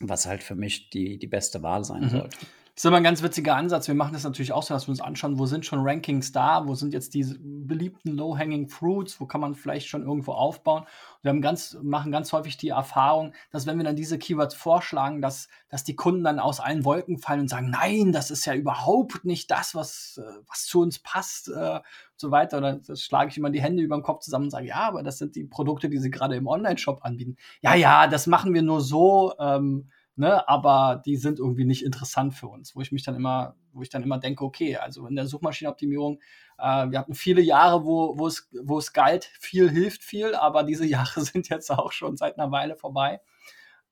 was 0.00 0.26
halt 0.26 0.42
für 0.42 0.54
mich 0.54 0.90
die, 0.90 1.18
die 1.18 1.26
beste 1.26 1.62
Wahl 1.62 1.84
sein 1.84 2.04
mhm. 2.04 2.10
sollte. 2.10 2.38
Ist 2.80 2.86
immer 2.86 2.96
ein 2.96 3.04
ganz 3.04 3.22
witziger 3.22 3.56
Ansatz. 3.56 3.88
Wir 3.88 3.94
machen 3.94 4.14
das 4.14 4.24
natürlich 4.24 4.54
auch 4.54 4.62
so, 4.62 4.72
dass 4.72 4.86
wir 4.86 4.92
uns 4.92 5.02
anschauen, 5.02 5.38
wo 5.38 5.44
sind 5.44 5.66
schon 5.66 5.86
Rankings 5.86 6.32
da, 6.32 6.66
wo 6.66 6.74
sind 6.74 6.94
jetzt 6.94 7.12
diese 7.12 7.36
beliebten 7.38 8.16
Low-Hanging 8.16 8.70
Fruits, 8.70 9.20
wo 9.20 9.26
kann 9.26 9.42
man 9.42 9.54
vielleicht 9.54 9.86
schon 9.86 10.02
irgendwo 10.02 10.32
aufbauen. 10.32 10.86
wir 11.20 11.28
haben 11.28 11.42
ganz, 11.42 11.76
machen 11.82 12.10
ganz 12.10 12.32
häufig 12.32 12.56
die 12.56 12.70
Erfahrung, 12.70 13.34
dass 13.50 13.66
wenn 13.66 13.76
wir 13.76 13.84
dann 13.84 13.96
diese 13.96 14.18
Keywords 14.18 14.54
vorschlagen, 14.54 15.20
dass, 15.20 15.48
dass 15.68 15.84
die 15.84 15.94
Kunden 15.94 16.24
dann 16.24 16.38
aus 16.38 16.58
allen 16.58 16.86
Wolken 16.86 17.18
fallen 17.18 17.40
und 17.40 17.48
sagen, 17.48 17.68
nein, 17.68 18.12
das 18.12 18.30
ist 18.30 18.46
ja 18.46 18.54
überhaupt 18.54 19.26
nicht 19.26 19.50
das, 19.50 19.74
was, 19.74 20.18
äh, 20.18 20.40
was 20.48 20.64
zu 20.64 20.80
uns 20.80 21.00
passt, 21.00 21.48
äh, 21.50 21.80
so 22.16 22.30
weiter. 22.30 22.56
Oder 22.56 22.76
das 22.76 23.02
schlage 23.02 23.28
ich 23.28 23.36
immer 23.36 23.50
die 23.50 23.60
Hände 23.60 23.82
über 23.82 23.98
den 23.98 24.02
Kopf 24.02 24.20
zusammen 24.20 24.44
und 24.44 24.52
sage, 24.52 24.68
ja, 24.68 24.88
aber 24.88 25.02
das 25.02 25.18
sind 25.18 25.36
die 25.36 25.44
Produkte, 25.44 25.90
die 25.90 25.98
sie 25.98 26.10
gerade 26.10 26.34
im 26.34 26.46
Online-Shop 26.46 27.00
anbieten. 27.02 27.36
Ja, 27.60 27.74
ja, 27.74 28.06
das 28.06 28.26
machen 28.26 28.54
wir 28.54 28.62
nur 28.62 28.80
so. 28.80 29.34
Ähm, 29.38 29.90
ne, 30.16 30.48
aber 30.48 31.02
die 31.04 31.16
sind 31.16 31.38
irgendwie 31.38 31.64
nicht 31.64 31.84
interessant 31.84 32.34
für 32.34 32.48
uns, 32.48 32.76
wo 32.76 32.80
ich 32.80 32.92
mich 32.92 33.02
dann 33.02 33.14
immer, 33.14 33.56
wo 33.72 33.82
ich 33.82 33.88
dann 33.88 34.02
immer 34.02 34.18
denke, 34.18 34.44
okay, 34.44 34.76
also 34.76 35.06
in 35.06 35.16
der 35.16 35.26
Suchmaschinenoptimierung, 35.26 36.20
äh, 36.58 36.90
wir 36.90 36.98
hatten 36.98 37.14
viele 37.14 37.40
Jahre, 37.40 37.84
wo, 37.84 38.18
wo, 38.18 38.26
es, 38.26 38.48
wo 38.62 38.78
es 38.78 38.92
galt, 38.92 39.24
viel 39.38 39.70
hilft 39.70 40.02
viel, 40.02 40.34
aber 40.34 40.62
diese 40.62 40.86
Jahre 40.86 41.22
sind 41.22 41.48
jetzt 41.48 41.70
auch 41.70 41.92
schon 41.92 42.16
seit 42.16 42.38
einer 42.38 42.50
Weile 42.50 42.76
vorbei. 42.76 43.20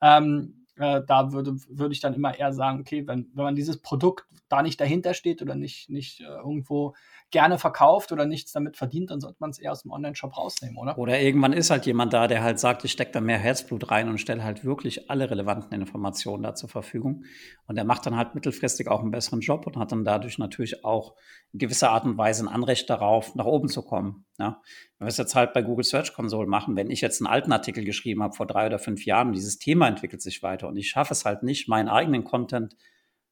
Ähm, 0.01 0.67
äh, 0.77 1.03
da 1.07 1.33
würde, 1.33 1.57
würde 1.69 1.93
ich 1.93 2.01
dann 2.01 2.15
immer 2.15 2.39
eher 2.39 2.53
sagen, 2.53 2.81
okay, 2.81 3.07
wenn, 3.07 3.31
wenn 3.35 3.45
man 3.45 3.57
dieses 3.57 3.81
Produkt 3.83 4.27
da 4.49 4.63
nicht 4.63 4.81
dahinter 4.81 5.15
steht 5.15 5.43
oder 5.43 5.55
nicht, 5.55 5.91
nicht 5.91 6.21
äh, 6.21 6.25
irgendwo 6.25 6.95
gerne 7.31 7.59
verkauft 7.59 8.11
oder 8.13 8.25
nichts 8.25 8.53
damit 8.53 8.77
verdient, 8.77 9.11
dann 9.11 9.21
sollte 9.21 9.37
man 9.41 9.51
es 9.51 9.59
eher 9.59 9.73
aus 9.73 9.83
dem 9.83 9.91
Online-Shop 9.91 10.37
rausnehmen, 10.37 10.79
oder? 10.79 10.97
Oder 10.97 11.21
irgendwann 11.21 11.53
ist 11.53 11.71
halt 11.71 11.85
jemand 11.85 12.13
da, 12.13 12.27
der 12.27 12.43
halt 12.43 12.59
sagt, 12.59 12.85
ich 12.85 12.93
stecke 12.93 13.13
da 13.13 13.21
mehr 13.21 13.39
Herzblut 13.39 13.91
rein 13.91 14.09
und 14.09 14.19
stelle 14.19 14.43
halt 14.43 14.65
wirklich 14.65 15.11
alle 15.11 15.31
relevanten 15.31 15.79
Informationen 15.79 16.43
da 16.43 16.55
zur 16.55 16.71
Verfügung. 16.71 17.25
Und 17.67 17.77
der 17.77 17.85
macht 17.85 18.07
dann 18.07 18.17
halt 18.17 18.35
mittelfristig 18.35 18.89
auch 18.89 19.01
einen 19.01 19.11
besseren 19.11 19.41
Job 19.41 19.67
und 19.67 19.77
hat 19.77 19.93
dann 19.93 20.05
dadurch 20.05 20.39
natürlich 20.39 20.85
auch 20.85 21.15
in 21.53 21.59
gewisser 21.59 21.91
Art 21.91 22.05
und 22.05 22.17
Weise 22.17 22.45
ein 22.45 22.49
Anrecht 22.49 22.89
darauf, 22.89 23.35
nach 23.35 23.45
oben 23.45 23.69
zu 23.69 23.83
kommen. 23.83 24.25
Ja? 24.39 24.63
Wenn 24.99 25.07
wir 25.07 25.11
es 25.11 25.19
jetzt 25.19 25.35
halt 25.35 25.53
bei 25.53 25.61
Google 25.61 25.85
Search 25.85 26.15
Console 26.15 26.49
machen, 26.49 26.77
wenn 26.77 26.91
ich 26.91 27.03
jetzt 27.03 27.21
einen 27.21 27.27
alten 27.27 27.53
Artikel 27.53 27.85
geschrieben 27.85 28.23
habe 28.23 28.35
vor 28.35 28.47
drei 28.47 28.67
oder 28.67 28.79
fünf 28.79 29.05
Jahren 29.05 29.33
dieses 29.33 29.59
Thema 29.59 29.87
entwickelt 29.87 30.23
sich 30.23 30.43
weiter 30.43 30.69
und 30.69 30.77
ich 30.77 30.89
schaffe 30.89 31.13
es 31.13 31.27
halt 31.27 31.43
nicht, 31.43 31.69
meinen 31.69 31.89
eigenen 31.89 32.25
Content 32.25 32.75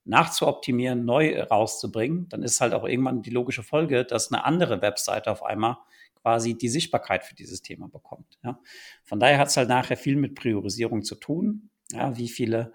nachzuoptimieren, 0.07 1.05
neu 1.05 1.43
rauszubringen, 1.43 2.29
dann 2.29 2.43
ist 2.43 2.61
halt 2.61 2.75
auch 2.75 2.85
irgendwann 2.85 3.23
die 3.23 3.31
logische 3.31 3.63
Folge, 3.63 4.05
dass 4.05 4.33
eine 4.33 4.45
andere 4.45 4.81
Webseite 4.83 5.31
auf 5.31 5.43
einmal 5.43 5.77
quasi 6.23 6.57
die 6.57 6.69
Sichtbarkeit 6.69 7.25
für 7.25 7.35
dieses 7.35 7.63
Thema 7.63 7.89
bekommt. 7.89 8.39
Ja. 8.43 8.59
Von 9.05 9.21
daher 9.21 9.39
hat 9.39 9.49
es 9.49 9.57
halt 9.57 9.69
nachher 9.69 9.97
viel 9.97 10.17
mit 10.17 10.35
Priorisierung 10.35 11.03
zu 11.03 11.15
tun. 11.15 11.71
Ja, 11.93 12.17
wie 12.17 12.29
viele, 12.29 12.73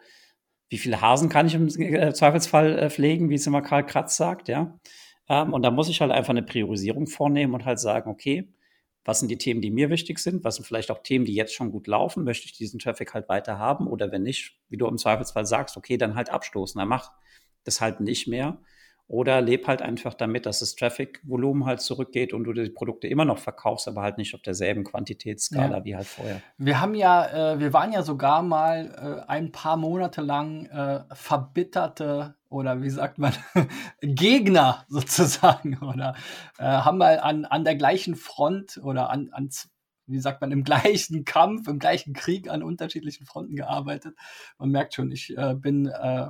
wie 0.69 0.77
viele 0.77 1.01
Hasen 1.01 1.27
kann 1.27 1.47
ich 1.47 1.55
im 1.55 1.67
äh, 1.67 2.13
Zweifelsfall 2.13 2.79
äh, 2.79 2.89
pflegen, 2.89 3.29
wie 3.29 3.35
es 3.35 3.47
immer 3.47 3.61
Karl 3.61 3.85
Kratz 3.85 4.15
sagt, 4.15 4.47
ja. 4.47 4.79
Ähm, 5.27 5.53
und 5.53 5.63
da 5.63 5.71
muss 5.71 5.89
ich 5.89 5.99
halt 5.99 6.11
einfach 6.11 6.31
eine 6.31 6.43
Priorisierung 6.43 7.07
vornehmen 7.07 7.53
und 7.53 7.65
halt 7.65 7.79
sagen, 7.79 8.09
okay, 8.09 8.53
was 9.03 9.19
sind 9.19 9.29
die 9.29 9.37
Themen, 9.37 9.61
die 9.61 9.71
mir 9.71 9.89
wichtig 9.89 10.19
sind? 10.19 10.43
Was 10.43 10.55
sind 10.55 10.65
vielleicht 10.65 10.91
auch 10.91 11.01
Themen, 11.01 11.25
die 11.25 11.33
jetzt 11.33 11.53
schon 11.53 11.71
gut 11.71 11.87
laufen? 11.87 12.23
Möchte 12.23 12.45
ich 12.45 12.53
diesen 12.53 12.79
Traffic 12.79 13.13
halt 13.13 13.29
weiter 13.29 13.57
haben? 13.57 13.87
Oder 13.87 14.11
wenn 14.11 14.23
nicht, 14.23 14.59
wie 14.69 14.77
du 14.77 14.87
im 14.87 14.97
Zweifelsfall 14.97 15.45
sagst, 15.45 15.75
okay, 15.75 15.97
dann 15.97 16.15
halt 16.15 16.29
abstoßen. 16.29 16.77
Dann 16.77 16.87
mach 16.87 17.11
das 17.63 17.81
halt 17.81 17.99
nicht 17.99 18.27
mehr. 18.27 18.59
Oder 19.07 19.41
leb 19.41 19.67
halt 19.67 19.81
einfach 19.81 20.13
damit, 20.13 20.45
dass 20.45 20.59
das 20.59 20.75
Traffic-Volumen 20.75 21.65
halt 21.65 21.81
zurückgeht 21.81 22.31
und 22.31 22.45
du 22.45 22.53
die 22.53 22.69
Produkte 22.69 23.07
immer 23.07 23.25
noch 23.25 23.39
verkaufst, 23.39 23.89
aber 23.89 24.03
halt 24.03 24.17
nicht 24.17 24.33
auf 24.35 24.41
derselben 24.41 24.85
Quantitätsskala 24.85 25.79
ja. 25.79 25.83
wie 25.83 25.95
halt 25.97 26.07
vorher. 26.07 26.41
Wir 26.57 26.79
haben 26.79 26.95
ja, 26.95 27.53
äh, 27.53 27.59
wir 27.59 27.73
waren 27.73 27.91
ja 27.91 28.03
sogar 28.03 28.41
mal 28.41 29.23
äh, 29.25 29.29
ein 29.29 29.51
paar 29.51 29.75
Monate 29.75 30.21
lang 30.21 30.67
äh, 30.67 31.03
verbitterte 31.13 32.35
oder 32.51 32.81
wie 32.81 32.89
sagt 32.89 33.17
man, 33.17 33.33
Gegner 34.01 34.85
sozusagen 34.89 35.77
oder 35.77 36.15
äh, 36.59 36.65
haben 36.65 36.97
mal 36.97 37.19
an, 37.19 37.45
an 37.45 37.63
der 37.63 37.75
gleichen 37.75 38.15
Front 38.15 38.79
oder 38.83 39.09
an, 39.09 39.29
an, 39.31 39.49
wie 40.05 40.19
sagt 40.19 40.41
man, 40.41 40.51
im 40.51 40.63
gleichen 40.63 41.23
Kampf, 41.23 41.67
im 41.67 41.79
gleichen 41.79 42.13
Krieg 42.13 42.49
an 42.49 42.61
unterschiedlichen 42.61 43.25
Fronten 43.25 43.55
gearbeitet. 43.55 44.15
Man 44.59 44.69
merkt 44.69 44.93
schon, 44.93 45.11
ich 45.11 45.35
äh, 45.37 45.55
bin 45.55 45.87
äh, 45.87 46.29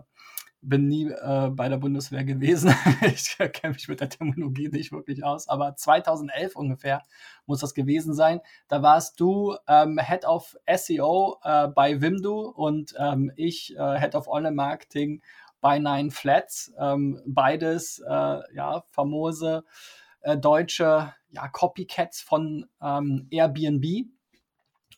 bin 0.64 0.88
nie 0.88 1.10
äh, 1.10 1.50
bei 1.50 1.70
der 1.70 1.78
Bundeswehr 1.78 2.24
gewesen. 2.24 2.74
ich 3.02 3.36
kenne 3.38 3.74
mich 3.74 3.88
mit 3.88 4.00
der 4.00 4.10
Terminologie 4.10 4.70
nicht 4.70 4.92
wirklich 4.92 5.24
aus, 5.24 5.48
aber 5.48 5.76
2011 5.76 6.56
ungefähr 6.56 7.02
muss 7.48 7.62
das 7.62 7.74
gewesen 7.74 8.14
sein. 8.14 8.42
Da 8.68 8.84
warst 8.84 9.20
du 9.20 9.56
ähm, 9.68 10.00
Head 10.00 10.26
of 10.26 10.56
SEO 10.72 11.40
äh, 11.44 11.68
bei 11.70 12.00
Wimdu 12.00 12.42
und 12.42 12.94
ähm, 13.00 13.32
ich 13.36 13.76
äh, 13.76 14.00
Head 14.00 14.14
of 14.14 14.28
Online 14.28 14.56
Marketing 14.56 15.24
bei 15.62 15.80
Nine 15.80 16.12
Flats. 16.12 16.74
Ähm, 16.78 17.22
beides 17.26 18.00
äh, 18.00 18.40
ja 18.54 18.84
famose 18.90 19.64
äh, 20.22 20.38
deutsche 20.38 21.14
ja, 21.30 21.48
Copycats 21.48 22.22
von 22.22 22.68
ähm, 22.82 23.28
Airbnb. 23.32 24.08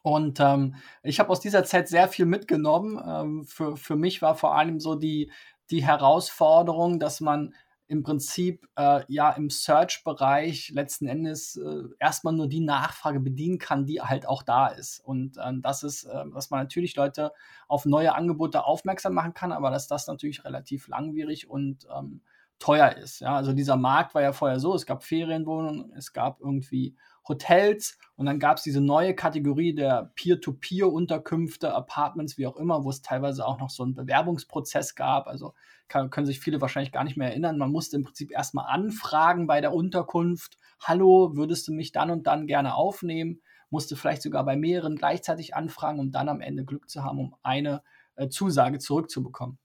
Und 0.01 0.39
ähm, 0.41 0.75
ich 1.01 1.20
habe 1.20 1.29
aus 1.29 1.39
dieser 1.39 1.63
Zeit 1.63 1.88
sehr 1.88 2.08
viel 2.10 2.25
mitgenommen. 2.25 3.01
Ähm, 3.05 3.46
für, 3.46 3.77
für 3.77 3.96
mich 3.96 4.22
war 4.22 4.36
vor 4.36 4.55
allem 4.55 4.79
so 4.79 4.96
die, 4.96 5.32
die 5.70 5.86
Herausforderung, 5.86 7.00
dass 7.00 7.22
man 7.22 7.53
im 7.94 8.02
Prinzip 8.02 8.68
äh, 8.76 9.02
ja 9.08 9.30
im 9.32 9.52
Search-Bereich 9.52 10.72
letzten 10.72 11.08
Endes 11.08 11.56
äh, 11.56 11.84
erstmal 12.00 12.34
nur 12.34 12.48
die 12.48 12.60
Nachfrage 12.60 13.20
bedienen 13.20 13.60
kann, 13.60 13.86
die 13.86 14.02
halt 14.02 14.28
auch 14.28 14.42
da 14.42 14.68
ist. 14.68 15.00
Und 15.00 15.38
äh, 15.38 15.54
das 15.62 15.84
ist, 15.84 16.06
äh, 16.06 16.24
dass 16.34 16.50
man 16.50 16.62
natürlich 16.62 16.96
Leute 16.96 17.32
auf 17.68 17.86
neue 17.86 18.16
Angebote 18.16 18.66
aufmerksam 18.66 19.14
machen 19.14 19.36
kann, 19.36 19.52
aber 19.52 19.70
dass 19.70 19.88
das 19.88 20.08
natürlich 20.08 20.44
relativ 20.44 20.88
langwierig 20.88 21.48
und 21.48 21.88
ähm, 21.96 22.22
teuer 22.58 22.94
ist. 22.94 23.20
Ja, 23.20 23.36
also 23.36 23.54
dieser 23.54 23.78
Markt 23.78 24.16
war 24.16 24.24
ja 24.24 24.34
vorher 24.34 24.60
so, 24.60 24.74
es 24.74 24.88
gab 24.88 25.04
Ferienwohnungen, 25.04 25.94
es 25.96 26.14
gab 26.14 26.40
irgendwie 26.42 26.96
Hotels 27.27 27.98
und 28.15 28.25
dann 28.25 28.39
gab 28.39 28.58
es 28.58 28.63
diese 28.63 28.82
neue 28.82 29.15
Kategorie 29.15 29.74
der 29.74 30.12
Peer-to-Peer-Unterkünfte, 30.15 31.74
Apartments, 31.74 32.38
wie 32.38 32.46
auch 32.46 32.58
immer, 32.58 32.84
wo 32.84 32.89
es 32.89 33.01
teilweise 33.01 33.46
auch 33.46 33.60
noch 33.60 33.70
so 33.70 33.84
einen 33.84 33.96
Bewerbungsprozess 33.96 34.96
gab. 34.96 35.27
Also 35.27 35.53
kann, 35.88 36.10
können 36.10 36.27
sich 36.27 36.39
viele 36.39 36.62
wahrscheinlich 36.62 36.92
gar 36.92 37.03
nicht 37.03 37.18
mehr 37.18 37.30
erinnern. 37.30 37.58
Man 37.58 37.72
musste 37.72 37.96
im 37.96 38.03
Prinzip 38.03 38.32
erstmal 38.32 38.68
anfragen 38.68 39.48
bei 39.48 39.62
der 39.62 39.74
Unterkunft, 39.74 40.58
hallo, 40.80 41.36
würdest 41.36 41.68
du 41.68 41.74
mich 41.74 41.92
dann 41.92 42.12
und 42.12 42.27
dann 42.27 42.46
gerne 42.46 42.75
aufnehmen? 42.75 43.42
Musste 43.70 43.96
vielleicht 43.96 44.22
sogar 44.22 44.46
bei 44.46 44.56
mehreren 44.56 44.96
gleichzeitig 44.96 45.56
anfragen, 45.56 46.00
um 46.00 46.12
dann 46.12 46.30
am 46.30 46.42
Ende 46.42 46.65
Glück 46.65 46.89
zu 46.89 47.03
haben, 47.03 47.20
um 47.20 47.36
eine 47.42 47.82
äh, 48.15 48.30
Zusage 48.30 48.77
zurückzubekommen. 48.77 49.58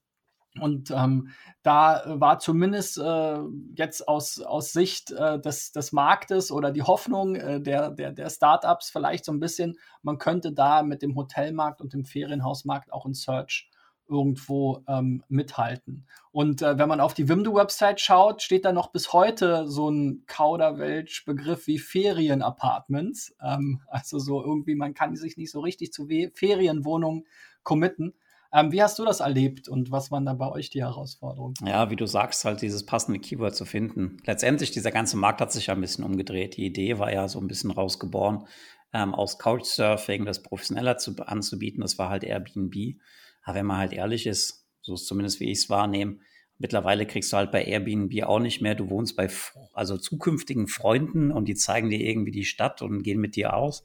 Und 0.60 0.90
ähm, 0.90 1.28
da 1.62 2.02
war 2.06 2.38
zumindest 2.38 2.98
äh, 2.98 3.38
jetzt 3.74 4.08
aus, 4.08 4.40
aus 4.40 4.72
Sicht 4.72 5.10
äh, 5.10 5.40
des, 5.40 5.72
des 5.72 5.92
Marktes 5.92 6.50
oder 6.50 6.70
die 6.70 6.82
Hoffnung 6.82 7.34
äh, 7.34 7.60
der, 7.60 7.90
der, 7.90 8.12
der 8.12 8.30
Startups 8.30 8.90
vielleicht 8.90 9.24
so 9.24 9.32
ein 9.32 9.40
bisschen, 9.40 9.78
man 10.02 10.18
könnte 10.18 10.52
da 10.52 10.82
mit 10.82 11.02
dem 11.02 11.14
Hotelmarkt 11.16 11.80
und 11.80 11.92
dem 11.92 12.04
Ferienhausmarkt 12.04 12.92
auch 12.92 13.06
in 13.06 13.14
Search 13.14 13.70
irgendwo 14.08 14.82
ähm, 14.88 15.22
mithalten. 15.28 16.06
Und 16.32 16.62
äh, 16.62 16.78
wenn 16.78 16.88
man 16.88 17.00
auf 17.00 17.14
die 17.14 17.28
Wimdu-Website 17.28 18.00
schaut, 18.00 18.42
steht 18.42 18.64
da 18.64 18.72
noch 18.72 18.90
bis 18.90 19.12
heute 19.12 19.66
so 19.68 19.90
ein 19.90 20.24
Kauderwelsch-Begriff 20.26 21.66
wie 21.66 21.78
Ferienapartments. 21.78 23.36
Ähm, 23.42 23.82
also 23.86 24.18
so 24.18 24.42
irgendwie, 24.42 24.74
man 24.74 24.94
kann 24.94 25.14
sich 25.16 25.36
nicht 25.36 25.50
so 25.50 25.60
richtig 25.60 25.92
zu 25.92 26.08
Ferienwohnungen 26.32 27.26
committen. 27.62 28.14
Ähm, 28.52 28.72
wie 28.72 28.82
hast 28.82 28.98
du 28.98 29.04
das 29.04 29.20
erlebt 29.20 29.68
und 29.68 29.90
was 29.90 30.10
waren 30.10 30.24
da 30.24 30.32
bei 30.32 30.50
euch 30.50 30.70
die 30.70 30.82
Herausforderungen? 30.82 31.54
Ja, 31.64 31.90
wie 31.90 31.96
du 31.96 32.06
sagst, 32.06 32.44
halt 32.44 32.62
dieses 32.62 32.86
passende 32.86 33.20
Keyword 33.20 33.54
zu 33.54 33.66
finden. 33.66 34.18
Letztendlich, 34.24 34.70
dieser 34.70 34.90
ganze 34.90 35.18
Markt 35.18 35.40
hat 35.40 35.52
sich 35.52 35.66
ja 35.66 35.74
ein 35.74 35.80
bisschen 35.80 36.04
umgedreht. 36.04 36.56
Die 36.56 36.64
Idee 36.64 36.98
war 36.98 37.12
ja 37.12 37.28
so 37.28 37.40
ein 37.40 37.48
bisschen 37.48 37.70
rausgeboren, 37.70 38.46
ähm, 38.94 39.14
aus 39.14 39.38
Couchsurfing 39.38 40.24
das 40.24 40.42
professioneller 40.42 40.96
zu, 40.96 41.14
anzubieten. 41.26 41.82
Das 41.82 41.98
war 41.98 42.08
halt 42.08 42.24
Airbnb. 42.24 42.98
Aber 43.42 43.56
wenn 43.56 43.66
man 43.66 43.76
halt 43.76 43.92
ehrlich 43.92 44.26
ist, 44.26 44.66
so 44.80 44.94
ist 44.94 45.06
zumindest 45.06 45.40
wie 45.40 45.50
ich 45.50 45.58
es 45.58 45.70
wahrnehme, 45.70 46.18
mittlerweile 46.56 47.04
kriegst 47.04 47.32
du 47.32 47.36
halt 47.36 47.52
bei 47.52 47.64
Airbnb 47.64 48.22
auch 48.24 48.40
nicht 48.40 48.62
mehr, 48.62 48.74
du 48.74 48.88
wohnst 48.88 49.14
bei 49.14 49.28
also 49.74 49.98
zukünftigen 49.98 50.68
Freunden 50.68 51.32
und 51.32 51.46
die 51.46 51.54
zeigen 51.54 51.90
dir 51.90 52.00
irgendwie 52.00 52.32
die 52.32 52.44
Stadt 52.44 52.80
und 52.80 53.02
gehen 53.02 53.20
mit 53.20 53.36
dir 53.36 53.54
aus, 53.54 53.84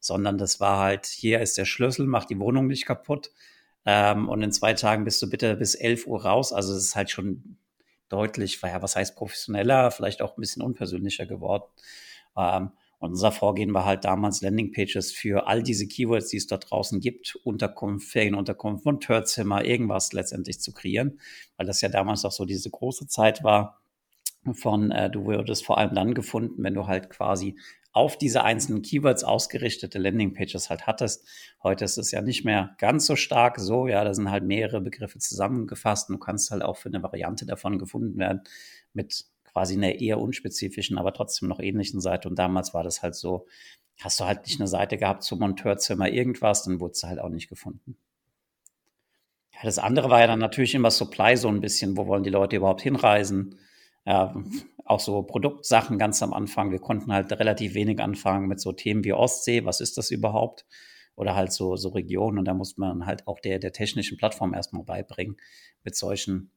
sondern 0.00 0.36
das 0.36 0.60
war 0.60 0.78
halt, 0.78 1.06
hier 1.06 1.40
ist 1.40 1.56
der 1.56 1.64
Schlüssel, 1.64 2.06
mach 2.06 2.26
die 2.26 2.38
Wohnung 2.38 2.66
nicht 2.66 2.84
kaputt 2.84 3.30
ähm, 3.84 4.28
und 4.28 4.42
in 4.42 4.52
zwei 4.52 4.74
Tagen 4.74 5.04
bist 5.04 5.20
du 5.22 5.28
bitte 5.28 5.56
bis 5.56 5.74
11 5.74 6.06
Uhr 6.06 6.24
raus. 6.24 6.52
Also 6.52 6.74
es 6.74 6.84
ist 6.84 6.96
halt 6.96 7.10
schon 7.10 7.56
deutlich, 8.08 8.60
ja, 8.62 8.82
was 8.82 8.96
heißt 8.96 9.16
professioneller, 9.16 9.90
vielleicht 9.90 10.22
auch 10.22 10.36
ein 10.36 10.40
bisschen 10.40 10.62
unpersönlicher 10.62 11.26
geworden. 11.26 11.64
Ähm, 12.36 12.72
und 12.98 13.10
unser 13.10 13.32
Vorgehen 13.32 13.74
war 13.74 13.84
halt 13.84 14.04
damals 14.04 14.42
Landingpages 14.42 15.10
für 15.10 15.48
all 15.48 15.64
diese 15.64 15.88
Keywords, 15.88 16.28
die 16.28 16.36
es 16.36 16.46
dort 16.46 16.70
draußen 16.70 17.00
gibt, 17.00 17.34
Unterkunft, 17.42 18.06
Ferienunterkunft, 18.08 18.84
Monteurzimmer, 18.84 19.64
irgendwas 19.64 20.12
letztendlich 20.12 20.60
zu 20.60 20.72
kreieren, 20.72 21.18
weil 21.56 21.66
das 21.66 21.80
ja 21.80 21.88
damals 21.88 22.24
auch 22.24 22.30
so 22.30 22.44
diese 22.44 22.70
große 22.70 23.08
Zeit 23.08 23.42
war 23.42 23.80
von, 24.54 24.92
äh, 24.92 25.10
du 25.10 25.26
würdest 25.26 25.64
vor 25.64 25.78
allem 25.78 25.94
dann 25.94 26.14
gefunden, 26.14 26.62
wenn 26.62 26.74
du 26.74 26.86
halt 26.86 27.10
quasi 27.10 27.56
auf 27.92 28.16
diese 28.16 28.42
einzelnen 28.42 28.82
Keywords 28.82 29.22
ausgerichtete 29.22 29.98
Landingpages 29.98 30.70
halt 30.70 30.86
hattest. 30.86 31.26
Heute 31.62 31.84
ist 31.84 31.98
es 31.98 32.10
ja 32.10 32.22
nicht 32.22 32.44
mehr 32.44 32.74
ganz 32.78 33.06
so 33.06 33.16
stark 33.16 33.60
so, 33.60 33.86
ja, 33.86 34.02
da 34.02 34.14
sind 34.14 34.30
halt 34.30 34.44
mehrere 34.44 34.80
Begriffe 34.80 35.18
zusammengefasst 35.18 36.08
und 36.08 36.14
du 36.14 36.18
kannst 36.18 36.50
halt 36.50 36.62
auch 36.62 36.76
für 36.76 36.88
eine 36.88 37.02
Variante 37.02 37.44
davon 37.44 37.78
gefunden 37.78 38.18
werden 38.18 38.42
mit 38.94 39.26
quasi 39.44 39.74
einer 39.74 40.00
eher 40.00 40.18
unspezifischen, 40.18 40.96
aber 40.96 41.12
trotzdem 41.12 41.48
noch 41.48 41.60
ähnlichen 41.60 42.00
Seite. 42.00 42.28
Und 42.28 42.38
damals 42.38 42.72
war 42.72 42.82
das 42.82 43.02
halt 43.02 43.14
so, 43.14 43.46
hast 44.00 44.18
du 44.20 44.24
halt 44.24 44.46
nicht 44.46 44.58
eine 44.58 44.68
Seite 44.68 44.96
gehabt 44.96 45.22
zum 45.22 45.40
Monteurzimmer 45.40 46.08
irgendwas, 46.08 46.64
dann 46.64 46.80
wurde 46.80 46.92
es 46.92 47.02
halt 47.02 47.18
auch 47.20 47.28
nicht 47.28 47.48
gefunden. 47.48 47.96
Ja, 49.52 49.60
das 49.64 49.78
andere 49.78 50.08
war 50.08 50.20
ja 50.20 50.26
dann 50.26 50.38
natürlich 50.38 50.74
immer 50.74 50.90
Supply 50.90 51.36
so 51.36 51.48
ein 51.48 51.60
bisschen, 51.60 51.96
wo 51.98 52.06
wollen 52.06 52.24
die 52.24 52.30
Leute 52.30 52.56
überhaupt 52.56 52.80
hinreisen? 52.80 53.58
Ja, 54.04 54.34
auch 54.84 55.00
so 55.00 55.22
Produktsachen 55.22 55.98
ganz 55.98 56.22
am 56.22 56.32
Anfang. 56.32 56.70
Wir 56.70 56.80
konnten 56.80 57.12
halt 57.12 57.32
relativ 57.32 57.74
wenig 57.74 58.00
anfangen 58.00 58.48
mit 58.48 58.60
so 58.60 58.72
Themen 58.72 59.04
wie 59.04 59.12
Ostsee. 59.12 59.64
Was 59.64 59.80
ist 59.80 59.96
das 59.96 60.10
überhaupt? 60.10 60.66
Oder 61.14 61.36
halt 61.36 61.52
so, 61.52 61.76
so 61.76 61.90
Regionen. 61.90 62.38
Und 62.38 62.46
da 62.46 62.54
muss 62.54 62.78
man 62.78 63.06
halt 63.06 63.26
auch 63.26 63.38
der, 63.38 63.58
der 63.58 63.72
technischen 63.72 64.16
Plattform 64.16 64.54
erstmal 64.54 64.82
beibringen, 64.82 65.36
mit 65.84 65.94
solchen 65.94 66.50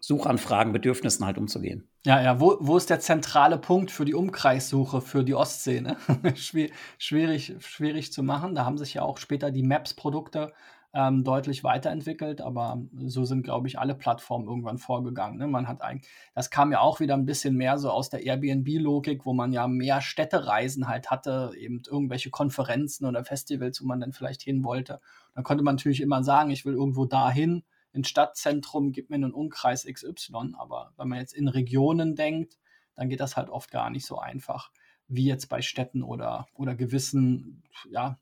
Suchanfragen, 0.00 0.72
Bedürfnissen 0.72 1.26
halt 1.26 1.38
umzugehen. 1.38 1.88
Ja, 2.06 2.22
ja, 2.22 2.40
wo, 2.40 2.56
wo 2.60 2.76
ist 2.76 2.88
der 2.88 3.00
zentrale 3.00 3.58
Punkt 3.58 3.90
für 3.90 4.04
die 4.04 4.14
Umkreissuche 4.14 5.00
für 5.00 5.24
die 5.24 5.34
Ostsee? 5.34 5.80
Ne? 5.80 5.96
schwierig, 6.98 7.54
schwierig 7.58 8.12
zu 8.12 8.22
machen. 8.22 8.54
Da 8.54 8.64
haben 8.64 8.78
sich 8.78 8.94
ja 8.94 9.02
auch 9.02 9.18
später 9.18 9.50
die 9.50 9.64
Maps-Produkte 9.64 10.52
ähm, 10.94 11.22
deutlich 11.22 11.64
weiterentwickelt, 11.64 12.40
aber 12.40 12.80
so 13.04 13.24
sind, 13.24 13.42
glaube 13.42 13.68
ich, 13.68 13.78
alle 13.78 13.94
Plattformen 13.94 14.46
irgendwann 14.46 14.78
vorgegangen. 14.78 15.38
Ne? 15.38 15.46
Man 15.46 15.68
hat 15.68 15.82
eigentlich, 15.82 16.10
das 16.34 16.50
kam 16.50 16.72
ja 16.72 16.80
auch 16.80 16.98
wieder 16.98 17.14
ein 17.14 17.26
bisschen 17.26 17.56
mehr 17.56 17.78
so 17.78 17.90
aus 17.90 18.08
der 18.08 18.24
Airbnb-Logik, 18.24 19.26
wo 19.26 19.34
man 19.34 19.52
ja 19.52 19.68
mehr 19.68 20.00
Städtereisen 20.00 20.88
halt 20.88 21.10
hatte, 21.10 21.52
eben 21.58 21.82
irgendwelche 21.86 22.30
Konferenzen 22.30 23.04
oder 23.04 23.24
Festivals, 23.24 23.82
wo 23.82 23.86
man 23.86 24.00
dann 24.00 24.12
vielleicht 24.12 24.42
hin 24.42 24.64
wollte. 24.64 25.00
Dann 25.34 25.44
konnte 25.44 25.62
man 25.62 25.76
natürlich 25.76 26.00
immer 26.00 26.24
sagen, 26.24 26.50
ich 26.50 26.64
will 26.64 26.74
irgendwo 26.74 27.04
dahin, 27.04 27.64
ins 27.92 28.08
Stadtzentrum, 28.08 28.92
gib 28.92 29.10
mir 29.10 29.16
einen 29.16 29.32
Umkreis 29.32 29.84
XY. 29.84 30.54
Aber 30.58 30.92
wenn 30.96 31.08
man 31.08 31.18
jetzt 31.18 31.34
in 31.34 31.48
Regionen 31.48 32.14
denkt, 32.14 32.58
dann 32.94 33.08
geht 33.08 33.20
das 33.20 33.36
halt 33.36 33.50
oft 33.50 33.70
gar 33.70 33.90
nicht 33.90 34.06
so 34.06 34.18
einfach, 34.18 34.70
wie 35.06 35.26
jetzt 35.26 35.48
bei 35.48 35.62
Städten 35.62 36.02
oder, 36.02 36.46
oder 36.54 36.74
gewissen, 36.74 37.62
ja, 37.90 38.18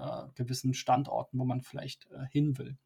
äh, 0.00 0.28
gewissen 0.34 0.74
Standorten, 0.74 1.38
wo 1.38 1.44
man 1.44 1.60
vielleicht 1.60 2.10
äh, 2.10 2.26
hin 2.30 2.58
will. 2.58 2.76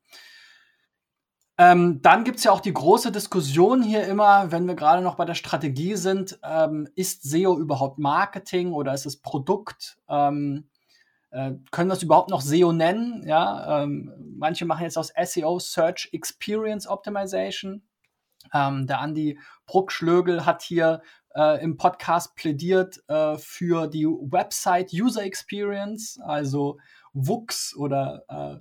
Ähm, 1.56 2.02
dann 2.02 2.24
gibt 2.24 2.38
es 2.38 2.44
ja 2.44 2.50
auch 2.50 2.60
die 2.60 2.72
große 2.72 3.12
Diskussion 3.12 3.82
hier 3.82 4.04
immer, 4.06 4.50
wenn 4.50 4.66
wir 4.66 4.74
gerade 4.74 5.02
noch 5.02 5.14
bei 5.14 5.24
der 5.24 5.36
Strategie 5.36 5.94
sind, 5.94 6.38
ähm, 6.42 6.88
ist 6.96 7.22
SEO 7.22 7.58
überhaupt 7.58 7.98
Marketing 7.98 8.72
oder 8.72 8.92
ist 8.92 9.06
es 9.06 9.20
Produkt? 9.20 9.98
Ähm, 10.08 10.68
äh, 11.30 11.52
können 11.70 11.90
wir 11.90 11.94
es 11.94 12.02
überhaupt 12.02 12.30
noch 12.30 12.40
SEO 12.40 12.72
nennen? 12.72 13.22
Ja, 13.24 13.82
ähm, 13.82 14.12
manche 14.36 14.64
machen 14.64 14.82
jetzt 14.82 14.98
aus 14.98 15.12
SEO 15.16 15.60
Search 15.60 16.08
Experience 16.12 16.88
Optimization. 16.88 17.82
Ähm, 18.52 18.88
der 18.88 19.00
Andi 19.00 19.38
Bruckschlögel 19.66 20.44
hat 20.44 20.62
hier 20.62 21.02
äh, 21.34 21.62
im 21.62 21.76
Podcast 21.76 22.34
plädiert 22.34 23.02
äh, 23.08 23.36
für 23.38 23.86
die 23.86 24.06
Website 24.06 24.92
User 24.92 25.22
Experience, 25.22 26.20
also 26.20 26.78
WUX 27.14 27.74
oder 27.76 28.24
äh, 28.28 28.60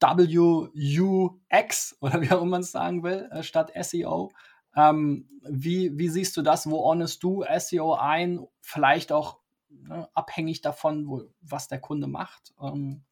WUX 0.00 1.96
oder 2.00 2.20
wie 2.20 2.30
auch 2.30 2.42
immer 2.42 2.50
man 2.50 2.60
es 2.62 2.72
sagen 2.72 3.02
will, 3.02 3.28
äh, 3.30 3.42
statt 3.42 3.72
SEO. 3.80 4.32
Ähm, 4.76 5.28
wie, 5.48 5.96
wie 5.96 6.08
siehst 6.08 6.36
du 6.36 6.42
das? 6.42 6.68
Wo 6.68 6.78
ordnest 6.78 7.22
du 7.22 7.44
SEO 7.58 7.94
ein? 7.94 8.40
Vielleicht 8.60 9.12
auch 9.12 9.38
ne, 9.68 10.08
abhängig 10.14 10.60
davon, 10.62 11.06
wo, 11.06 11.22
was 11.40 11.68
der 11.68 11.80
Kunde 11.80 12.06
macht. 12.06 12.52
Ähm, 12.60 13.04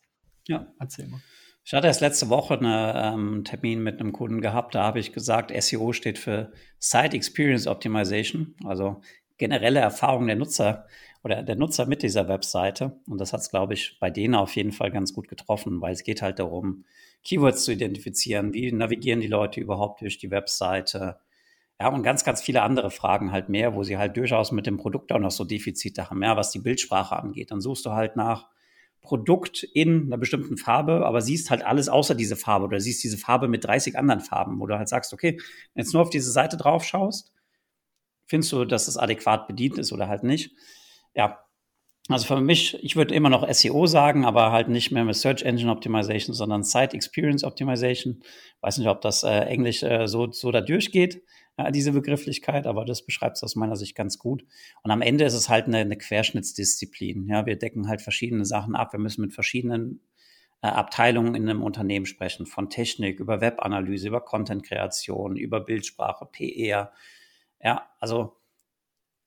ja, 0.48 0.66
erzähl 0.78 1.08
mal. 1.08 1.20
Ich 1.64 1.74
hatte 1.74 1.86
erst 1.86 2.00
letzte 2.00 2.28
Woche 2.28 2.58
einen 2.58 3.36
ähm, 3.36 3.44
Termin 3.44 3.82
mit 3.82 4.00
einem 4.00 4.12
Kunden 4.12 4.40
gehabt, 4.40 4.74
da 4.74 4.82
habe 4.82 4.98
ich 4.98 5.12
gesagt, 5.12 5.52
SEO 5.62 5.92
steht 5.92 6.18
für 6.18 6.50
Site 6.80 7.16
Experience 7.16 7.68
Optimization, 7.68 8.56
also 8.64 9.00
generelle 9.38 9.78
Erfahrung 9.78 10.26
der 10.26 10.34
Nutzer 10.36 10.86
oder 11.24 11.42
der 11.42 11.56
Nutzer 11.56 11.86
mit 11.86 12.02
dieser 12.02 12.28
Webseite. 12.28 13.00
Und 13.06 13.20
das 13.20 13.32
hat 13.32 13.40
es, 13.40 13.50
glaube 13.50 13.74
ich, 13.74 13.98
bei 14.00 14.10
denen 14.10 14.34
auf 14.34 14.56
jeden 14.56 14.72
Fall 14.72 14.90
ganz 14.90 15.12
gut 15.12 15.28
getroffen, 15.28 15.80
weil 15.80 15.92
es 15.92 16.02
geht 16.02 16.22
halt 16.22 16.38
darum, 16.38 16.84
Keywords 17.24 17.64
zu 17.64 17.72
identifizieren, 17.72 18.52
wie 18.52 18.72
navigieren 18.72 19.20
die 19.20 19.28
Leute 19.28 19.60
überhaupt 19.60 20.00
durch 20.00 20.18
die 20.18 20.30
Webseite, 20.30 21.18
ja, 21.82 21.88
und 21.88 22.04
ganz, 22.04 22.22
ganz 22.22 22.40
viele 22.40 22.62
andere 22.62 22.92
Fragen 22.92 23.32
halt 23.32 23.48
mehr, 23.48 23.74
wo 23.74 23.82
sie 23.82 23.98
halt 23.98 24.16
durchaus 24.16 24.52
mit 24.52 24.66
dem 24.66 24.76
Produkt 24.76 25.10
auch 25.10 25.18
noch 25.18 25.32
so 25.32 25.42
Defizite 25.42 26.08
haben, 26.10 26.22
ja, 26.22 26.36
was 26.36 26.52
die 26.52 26.60
Bildsprache 26.60 27.16
angeht. 27.16 27.50
Dann 27.50 27.60
suchst 27.60 27.84
du 27.84 27.90
halt 27.90 28.14
nach 28.14 28.46
Produkt 29.00 29.64
in 29.64 30.04
einer 30.06 30.16
bestimmten 30.16 30.56
Farbe, 30.56 31.04
aber 31.04 31.20
siehst 31.20 31.50
halt 31.50 31.64
alles 31.64 31.88
außer 31.88 32.14
diese 32.14 32.36
Farbe 32.36 32.66
oder 32.66 32.78
siehst 32.78 33.02
diese 33.02 33.18
Farbe 33.18 33.48
mit 33.48 33.64
30 33.64 33.98
anderen 33.98 34.20
Farben, 34.20 34.60
wo 34.60 34.66
du 34.68 34.78
halt 34.78 34.88
sagst, 34.88 35.12
okay, 35.12 35.40
wenn 35.74 35.84
jetzt 35.84 35.92
nur 35.92 36.02
auf 36.02 36.10
diese 36.10 36.30
Seite 36.30 36.56
drauf 36.56 36.84
schaust, 36.84 37.32
findest 38.26 38.52
du, 38.52 38.64
dass 38.64 38.86
es 38.86 38.96
adäquat 38.96 39.48
bedient 39.48 39.76
ist 39.76 39.92
oder 39.92 40.06
halt 40.06 40.22
nicht. 40.22 40.52
Ja, 41.14 41.44
also 42.08 42.26
für 42.26 42.40
mich, 42.40 42.82
ich 42.82 42.96
würde 42.96 43.14
immer 43.14 43.30
noch 43.30 43.48
SEO 43.52 43.86
sagen, 43.86 44.24
aber 44.24 44.50
halt 44.50 44.68
nicht 44.68 44.90
mehr 44.90 45.04
mit 45.04 45.14
Search 45.14 45.42
Engine 45.42 45.70
Optimization, 45.70 46.34
sondern 46.34 46.64
Site 46.64 46.94
Experience 46.94 47.44
Optimization. 47.44 48.22
Weiß 48.60 48.78
nicht, 48.78 48.88
ob 48.88 49.00
das 49.02 49.22
äh, 49.22 49.40
Englisch 49.44 49.82
äh, 49.82 50.08
so, 50.08 50.30
so 50.32 50.50
da 50.50 50.60
durchgeht 50.60 51.22
äh, 51.56 51.70
diese 51.70 51.92
Begrifflichkeit, 51.92 52.66
aber 52.66 52.84
das 52.84 53.04
beschreibt 53.04 53.36
es 53.36 53.42
aus 53.44 53.56
meiner 53.56 53.76
Sicht 53.76 53.94
ganz 53.94 54.18
gut. 54.18 54.44
Und 54.82 54.90
am 54.90 55.02
Ende 55.02 55.24
ist 55.24 55.34
es 55.34 55.48
halt 55.48 55.66
eine, 55.66 55.78
eine 55.78 55.96
Querschnittsdisziplin. 55.96 57.28
Ja, 57.28 57.46
wir 57.46 57.56
decken 57.56 57.88
halt 57.88 58.02
verschiedene 58.02 58.44
Sachen 58.44 58.74
ab. 58.74 58.92
Wir 58.92 59.00
müssen 59.00 59.22
mit 59.22 59.32
verschiedenen 59.32 60.00
äh, 60.62 60.68
Abteilungen 60.68 61.34
in 61.34 61.48
einem 61.48 61.62
Unternehmen 61.62 62.06
sprechen, 62.06 62.46
von 62.46 62.68
Technik 62.68 63.20
über 63.20 63.40
Webanalyse, 63.40 64.08
über 64.08 64.20
Content-Kreation, 64.20 65.36
über 65.36 65.60
Bildsprache, 65.60 66.26
PR. 66.26 66.92
Ja, 67.62 67.88
also 68.00 68.36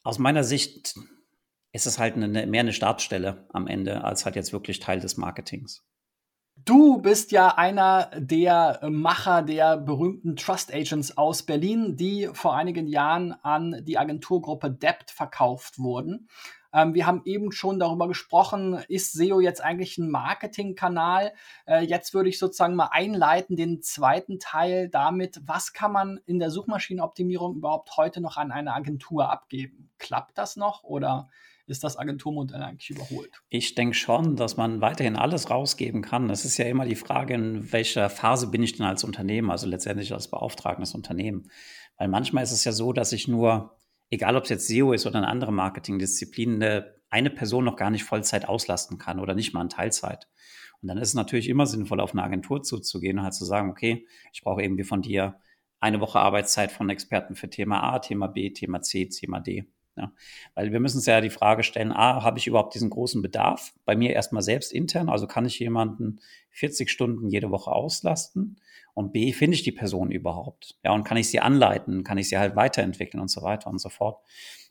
aus 0.04 0.20
meiner 0.20 0.44
Sicht 0.44 0.96
ist 1.76 1.86
es 1.86 2.00
halt 2.00 2.16
eine, 2.16 2.48
mehr 2.48 2.62
eine 2.62 2.74
Stabsstelle 2.74 3.46
am 3.52 3.68
Ende, 3.68 4.04
als 4.04 4.26
halt 4.26 4.38
jetzt 4.38 4.54
wirklich 4.54 4.80
Teil 4.80 5.02
des 5.02 5.18
Marketings. 5.18 5.86
Du 6.56 7.02
bist 7.02 7.34
ja 7.34 7.50
einer 7.50 8.10
der 8.18 8.80
Macher 8.90 9.42
der 9.42 9.76
berühmten 9.78 10.38
Trust 10.38 10.74
Agents 10.74 11.18
aus 11.18 11.44
Berlin, 11.44 11.98
die 11.98 12.30
vor 12.32 12.56
einigen 12.56 12.88
Jahren 12.88 13.34
an 13.34 13.84
die 13.84 13.98
Agenturgruppe 13.98 14.72
Debt 14.72 15.12
verkauft 15.12 15.78
wurden. 15.78 16.30
Ähm, 16.72 16.94
wir 16.94 17.06
haben 17.06 17.22
eben 17.26 17.52
schon 17.52 17.78
darüber 17.78 18.08
gesprochen, 18.08 18.82
ist 18.88 19.12
SEO 19.12 19.42
jetzt 19.42 19.62
eigentlich 19.62 19.98
ein 19.98 20.10
Marketingkanal? 20.10 21.34
Äh, 21.66 21.82
jetzt 21.82 22.14
würde 22.14 22.30
ich 22.30 22.40
sozusagen 22.40 22.76
mal 22.76 22.90
einleiten, 22.92 23.58
den 23.58 23.82
zweiten 23.82 24.40
Teil 24.40 24.88
damit, 24.88 25.42
was 25.46 25.74
kann 25.74 25.92
man 25.92 26.22
in 26.26 26.40
der 26.40 26.52
Suchmaschinenoptimierung 26.52 27.58
überhaupt 27.58 27.98
heute 27.98 28.22
noch 28.22 28.38
an 28.38 28.54
eine 28.54 28.74
Agentur 28.74 29.30
abgeben? 29.30 29.90
Klappt 29.98 30.38
das 30.38 30.56
noch 30.56 30.84
oder 30.84 31.28
ist 31.68 31.84
das 31.84 31.98
Agenturmodell 31.98 32.62
eigentlich 32.62 32.90
überholt? 32.90 33.42
Ich 33.50 33.76
denke 33.76 33.96
schon, 33.96 34.36
dass 34.36 34.58
man 34.58 34.82
weiterhin 34.82 35.16
alles 35.16 35.50
rausgeben 35.50 36.02
kann. 36.02 36.28
Das 36.28 36.46
ist 36.46 36.58
ja 36.58 36.66
immer 36.66 36.86
die 36.86 36.96
Frage, 36.96 37.34
in 37.34 37.72
welcher 37.72 38.10
Phase 38.10 38.48
bin 38.48 38.64
ich 38.64 38.78
denn 38.78 38.86
als 38.86 39.04
Unternehmen, 39.04 39.50
also 39.50 39.68
letztendlich 39.68 40.14
als 40.14 40.30
beauftragendes 40.30 40.94
Unternehmen. 40.94 41.50
Weil 41.98 42.08
manchmal 42.08 42.44
ist 42.44 42.52
es 42.52 42.64
ja 42.66 42.72
so, 42.72 42.94
dass 42.94 43.12
ich 43.14 43.28
nur, 43.28 43.78
egal 44.10 44.36
ob 44.36 44.44
es 44.44 44.50
jetzt 44.50 44.68
SEO 44.68 44.94
ist 44.94 45.06
oder 45.06 45.18
eine 45.18 45.28
andere 45.28 45.52
Marketingdisziplin, 45.52 46.62
eine, 46.62 46.96
eine 47.10 47.30
Person 47.30 47.66
noch 47.66 47.78
gar 47.78 47.90
nicht 47.90 48.04
Vollzeit 48.04 48.48
auslasten 48.48 48.98
kann 48.98 49.20
oder 49.20 49.34
nicht 49.34 49.54
mal 49.54 49.62
in 49.62 49.70
Teilzeit. 49.70 50.28
Und 50.82 50.90
dann 50.90 50.98
ist 50.98 51.10
es 51.10 51.16
natürlich 51.16 51.50
immer 51.50 51.66
sinnvoll, 51.66 52.00
auf 52.00 52.12
eine 52.12 52.24
Agentur 52.24 52.62
zuzugehen 52.62 53.18
und 53.18 53.24
halt 53.24 53.34
zu 53.34 53.46
sagen, 53.46 53.70
okay, 53.70 54.06
ich 54.34 54.42
brauche 54.42 54.62
irgendwie 54.62 54.84
von 54.84 55.02
dir 55.02 55.40
eine 55.80 56.00
Woche 56.00 56.20
Arbeitszeit 56.20 56.72
von 56.72 56.90
Experten 56.90 57.36
für 57.36 57.50
Thema 57.50 57.82
A, 57.82 58.00
Thema 58.00 58.28
B, 58.28 58.52
Thema 58.52 58.82
C, 58.82 59.08
Thema 59.08 59.40
D. 59.40 59.66
Ja, 59.98 60.12
weil 60.56 60.74
wir 60.74 60.82
müssen 60.82 60.98
uns 60.98 61.06
ja 61.06 61.22
die 61.22 61.30
Frage 61.30 61.64
stellen, 61.64 61.94
A, 61.94 62.22
habe 62.22 62.38
ich 62.38 62.48
überhaupt 62.48 62.76
diesen 62.76 62.90
großen 62.90 63.22
Bedarf? 63.22 63.74
Bei 63.86 63.96
mir 63.96 64.12
erstmal 64.12 64.42
selbst 64.42 64.74
intern, 64.74 65.08
also 65.08 65.26
kann 65.26 65.46
ich 65.46 65.58
jemanden 65.60 66.20
40 66.52 66.90
Stunden 66.90 67.30
jede 67.30 67.50
Woche 67.50 67.72
auslasten? 67.72 68.58
Und 68.94 69.14
B, 69.14 69.32
finde 69.34 69.56
ich 69.56 69.64
die 69.64 69.72
Person 69.72 70.12
überhaupt? 70.12 70.78
Ja, 70.84 70.94
und 70.94 71.04
kann 71.04 71.18
ich 71.18 71.30
sie 71.30 71.40
anleiten? 71.40 72.04
Kann 72.04 72.18
ich 72.18 72.30
sie 72.30 72.38
halt 72.38 72.56
weiterentwickeln 72.56 73.22
und 73.22 73.30
so 73.30 73.42
weiter 73.42 73.70
und 73.70 73.80
so 73.80 73.90
fort? 73.90 74.20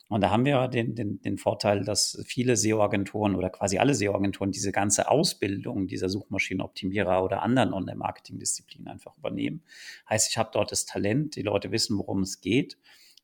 Und 0.07 0.21
da 0.21 0.29
haben 0.29 0.45
wir 0.45 0.67
den, 0.67 0.93
den, 0.93 1.19
den 1.21 1.39
Vorteil, 1.39 1.83
dass 1.83 2.21
viele 2.25 2.55
SEO-Agenturen 2.55 3.35
oder 3.35 3.49
quasi 3.49 3.79
alle 3.79 3.95
SEO-Agenturen 3.95 4.51
diese 4.51 4.71
ganze 4.71 5.09
Ausbildung 5.09 5.87
dieser 5.87 6.09
Suchmaschinenoptimierer 6.09 7.23
oder 7.23 7.41
anderen 7.41 7.73
Online-Marketing-Disziplinen 7.73 8.87
einfach 8.87 9.17
übernehmen. 9.17 9.63
Heißt, 10.07 10.29
ich 10.29 10.37
habe 10.37 10.51
dort 10.53 10.71
das 10.71 10.85
Talent, 10.85 11.35
die 11.35 11.41
Leute 11.41 11.71
wissen, 11.71 11.97
worum 11.97 12.21
es 12.21 12.41
geht 12.41 12.77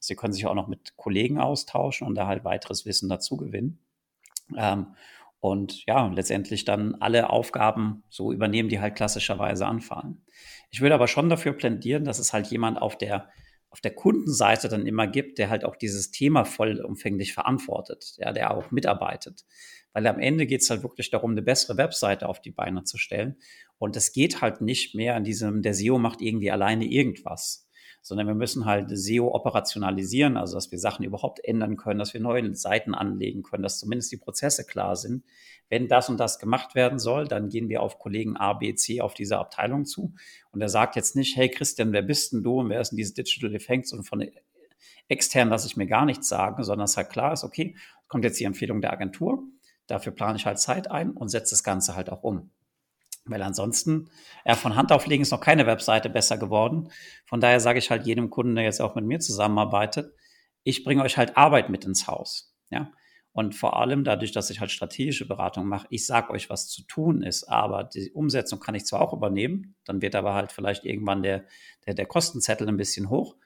Sie 0.03 0.15
können 0.15 0.33
sich 0.33 0.47
auch 0.47 0.55
noch 0.55 0.67
mit 0.67 0.97
Kollegen 0.97 1.39
austauschen 1.39 2.07
und 2.07 2.15
da 2.15 2.27
halt 2.27 2.43
weiteres 2.43 2.85
Wissen 2.85 3.07
dazu 3.07 3.37
gewinnen. 3.37 3.79
Ähm, 4.57 4.95
und 5.39 5.85
ja, 5.85 6.07
letztendlich 6.07 6.65
dann 6.65 6.95
alle 6.95 7.29
Aufgaben 7.29 8.03
so 8.09 8.31
übernehmen, 8.31 8.69
die 8.69 8.79
halt 8.79 8.95
klassischerweise 8.95 9.65
anfallen. 9.65 10.23
Ich 10.69 10.81
würde 10.81 10.95
aber 10.95 11.07
schon 11.07 11.29
dafür 11.29 11.53
plädieren, 11.53 12.03
dass 12.03 12.19
es 12.19 12.33
halt 12.33 12.47
jemand 12.47 12.81
auf 12.81 12.97
der 12.97 13.29
auf 13.71 13.79
der 13.79 13.95
Kundenseite 13.95 14.67
dann 14.67 14.85
immer 14.85 15.07
gibt, 15.07 15.37
der 15.37 15.49
halt 15.49 15.63
auch 15.63 15.77
dieses 15.77 16.11
Thema 16.11 16.43
vollumfänglich 16.43 17.33
verantwortet, 17.33 18.15
ja, 18.17 18.33
der 18.33 18.51
auch 18.51 18.69
mitarbeitet. 18.69 19.45
Weil 19.93 20.07
am 20.07 20.19
Ende 20.19 20.45
geht 20.45 20.61
es 20.61 20.69
halt 20.69 20.83
wirklich 20.83 21.09
darum, 21.09 21.31
eine 21.31 21.41
bessere 21.41 21.77
Webseite 21.77 22.27
auf 22.27 22.41
die 22.41 22.51
Beine 22.51 22.83
zu 22.83 22.97
stellen. 22.97 23.37
Und 23.77 23.95
es 23.95 24.11
geht 24.11 24.41
halt 24.41 24.59
nicht 24.59 24.93
mehr 24.93 25.15
an 25.15 25.23
diesem, 25.23 25.61
der 25.61 25.73
SEO 25.73 25.99
macht 25.99 26.21
irgendwie 26.21 26.51
alleine 26.51 26.83
irgendwas 26.83 27.69
sondern 28.01 28.27
wir 28.27 28.35
müssen 28.35 28.65
halt 28.65 28.87
SEO 28.89 29.33
operationalisieren, 29.33 30.37
also 30.37 30.55
dass 30.55 30.71
wir 30.71 30.79
Sachen 30.79 31.05
überhaupt 31.05 31.43
ändern 31.43 31.77
können, 31.77 31.99
dass 31.99 32.13
wir 32.13 32.21
neue 32.21 32.53
Seiten 32.55 32.95
anlegen 32.95 33.43
können, 33.43 33.63
dass 33.63 33.79
zumindest 33.79 34.11
die 34.11 34.17
Prozesse 34.17 34.65
klar 34.65 34.95
sind. 34.95 35.23
Wenn 35.69 35.87
das 35.87 36.09
und 36.09 36.19
das 36.19 36.39
gemacht 36.39 36.75
werden 36.75 36.99
soll, 36.99 37.27
dann 37.27 37.49
gehen 37.49 37.69
wir 37.69 37.81
auf 37.81 37.99
Kollegen 37.99 38.35
A, 38.35 38.53
B, 38.53 38.73
C 38.75 39.01
auf 39.01 39.13
diese 39.13 39.37
Abteilung 39.37 39.85
zu. 39.85 40.13
Und 40.51 40.61
er 40.61 40.69
sagt 40.69 40.95
jetzt 40.95 41.15
nicht, 41.15 41.37
hey 41.37 41.49
Christian, 41.49 41.93
wer 41.93 42.01
bist 42.01 42.33
denn 42.33 42.43
du 42.43 42.59
und 42.59 42.69
wer 42.69 42.81
ist 42.81 42.89
denn 42.89 42.97
diese 42.97 43.13
Digital 43.13 43.53
Effects 43.53 43.93
und 43.93 44.03
von 44.03 44.25
extern 45.07 45.49
lasse 45.49 45.67
ich 45.67 45.77
mir 45.77 45.87
gar 45.87 46.05
nichts 46.05 46.27
sagen, 46.27 46.63
sondern 46.63 46.85
es 46.85 46.97
halt 46.97 47.09
klar 47.09 47.33
ist, 47.33 47.43
okay, 47.43 47.75
kommt 48.07 48.23
jetzt 48.23 48.39
die 48.39 48.45
Empfehlung 48.45 48.81
der 48.81 48.93
Agentur, 48.93 49.43
dafür 49.87 50.13
plane 50.13 50.37
ich 50.37 50.45
halt 50.45 50.59
Zeit 50.59 50.89
ein 50.89 51.11
und 51.11 51.29
setze 51.29 51.51
das 51.51 51.63
Ganze 51.63 51.95
halt 51.95 52.09
auch 52.09 52.23
um. 52.23 52.49
Weil 53.25 53.41
ansonsten, 53.43 54.09
ja, 54.45 54.55
von 54.55 54.75
Hand 54.75 54.91
auflegen 54.91 55.21
ist 55.21 55.31
noch 55.31 55.41
keine 55.41 55.67
Webseite 55.67 56.09
besser 56.09 56.37
geworden. 56.37 56.89
Von 57.25 57.39
daher 57.39 57.59
sage 57.59 57.79
ich 57.79 57.91
halt 57.91 58.05
jedem 58.05 58.29
Kunden, 58.29 58.55
der 58.55 58.63
jetzt 58.63 58.81
auch 58.81 58.95
mit 58.95 59.05
mir 59.05 59.19
zusammenarbeitet, 59.19 60.13
ich 60.63 60.83
bringe 60.83 61.03
euch 61.03 61.17
halt 61.17 61.37
Arbeit 61.37 61.69
mit 61.69 61.85
ins 61.85 62.07
Haus. 62.07 62.55
Ja. 62.69 62.91
Und 63.33 63.55
vor 63.55 63.79
allem 63.79 64.03
dadurch, 64.03 64.31
dass 64.31 64.49
ich 64.49 64.59
halt 64.59 64.71
strategische 64.71 65.27
Beratung 65.27 65.65
mache, 65.65 65.87
ich 65.89 66.05
sage 66.05 66.31
euch, 66.31 66.49
was 66.49 66.67
zu 66.67 66.83
tun 66.83 67.21
ist, 67.21 67.45
aber 67.45 67.85
die 67.85 68.11
Umsetzung 68.11 68.59
kann 68.59 68.75
ich 68.75 68.85
zwar 68.85 69.01
auch 69.01 69.13
übernehmen, 69.13 69.75
dann 69.85 70.01
wird 70.01 70.15
aber 70.15 70.33
halt 70.33 70.51
vielleicht 70.51 70.83
irgendwann 70.83 71.23
der, 71.23 71.45
der, 71.85 71.93
der 71.93 72.05
Kostenzettel 72.05 72.67
ein 72.67 72.77
bisschen 72.77 73.09
hoch 73.09 73.37